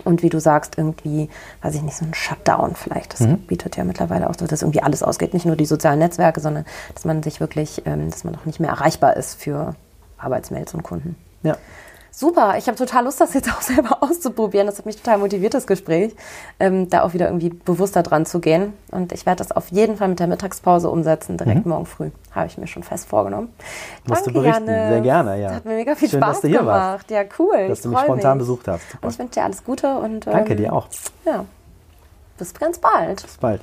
Und 0.04 0.22
wie 0.22 0.28
du 0.28 0.40
sagst, 0.40 0.78
irgendwie, 0.78 1.28
weiß 1.62 1.74
ich 1.74 1.82
nicht, 1.82 1.96
so 1.96 2.04
ein 2.04 2.14
Shutdown 2.14 2.74
vielleicht. 2.74 3.14
Das 3.14 3.20
mhm. 3.20 3.38
bietet 3.38 3.76
ja 3.76 3.84
mittlerweile 3.84 4.30
auch 4.30 4.34
so, 4.38 4.46
dass 4.46 4.62
irgendwie 4.62 4.82
alles 4.82 5.02
ausgeht. 5.02 5.34
Nicht 5.34 5.46
nur 5.46 5.56
die 5.56 5.66
sozialen 5.66 5.98
Netzwerke, 5.98 6.40
sondern 6.40 6.64
dass 6.94 7.04
man 7.04 7.22
sich 7.22 7.40
wirklich, 7.40 7.82
ähm, 7.86 8.10
dass 8.10 8.24
man 8.24 8.36
auch 8.36 8.44
nicht 8.44 8.60
mehr 8.60 8.70
erreichbar 8.70 9.16
ist 9.16 9.40
für 9.40 9.74
Arbeitsmails 10.20 10.74
und 10.74 10.82
Kunden. 10.82 11.16
Ja. 11.42 11.56
Super, 12.12 12.58
ich 12.58 12.66
habe 12.66 12.76
total 12.76 13.04
Lust, 13.04 13.20
das 13.20 13.34
jetzt 13.34 13.50
auch 13.50 13.60
selber 13.62 14.02
auszuprobieren. 14.02 14.66
Das 14.66 14.78
hat 14.78 14.86
mich 14.86 14.96
total 14.96 15.18
motiviert, 15.18 15.54
das 15.54 15.66
Gespräch, 15.66 16.14
ähm, 16.58 16.90
da 16.90 17.02
auch 17.02 17.14
wieder 17.14 17.26
irgendwie 17.26 17.50
bewusster 17.50 18.02
dran 18.02 18.26
zu 18.26 18.40
gehen. 18.40 18.72
Und 18.90 19.12
ich 19.12 19.26
werde 19.26 19.38
das 19.38 19.52
auf 19.52 19.68
jeden 19.68 19.96
Fall 19.96 20.08
mit 20.08 20.18
der 20.18 20.26
Mittagspause 20.26 20.90
umsetzen, 20.90 21.36
direkt 21.36 21.64
mhm. 21.64 21.70
morgen 21.70 21.86
früh. 21.86 22.10
Habe 22.32 22.48
ich 22.48 22.58
mir 22.58 22.66
schon 22.66 22.82
fest 22.82 23.08
vorgenommen. 23.08 23.48
Musst 24.06 24.26
Danke, 24.26 24.32
du 24.32 24.40
berichten, 24.42 24.66
Janne. 24.66 24.88
sehr 24.88 25.00
gerne, 25.00 25.40
ja. 25.40 25.48
Das 25.48 25.56
hat 25.56 25.64
mir 25.64 25.76
mega 25.76 25.94
viel 25.94 26.08
Schön, 26.08 26.20
Spaß 26.20 26.32
dass 26.32 26.40
du 26.42 26.48
hier 26.48 26.58
gemacht. 26.58 26.76
Warst. 26.76 27.10
Ja, 27.10 27.22
cool. 27.38 27.68
Dass 27.68 27.80
du 27.80 27.88
mich 27.90 28.00
spontan 28.00 28.36
mich. 28.36 28.42
besucht 28.42 28.68
hast. 28.68 28.90
Super. 28.90 29.06
Und 29.06 29.12
ich 29.12 29.18
wünsche 29.18 29.34
dir 29.34 29.44
alles 29.44 29.64
Gute 29.64 29.98
und 29.98 30.26
ähm, 30.26 30.32
Danke 30.32 30.56
dir 30.56 30.72
auch. 30.72 30.88
Ja, 31.24 31.44
bis 32.38 32.52
ganz 32.52 32.78
bald. 32.78 33.22
Bis 33.22 33.36
bald. 33.36 33.62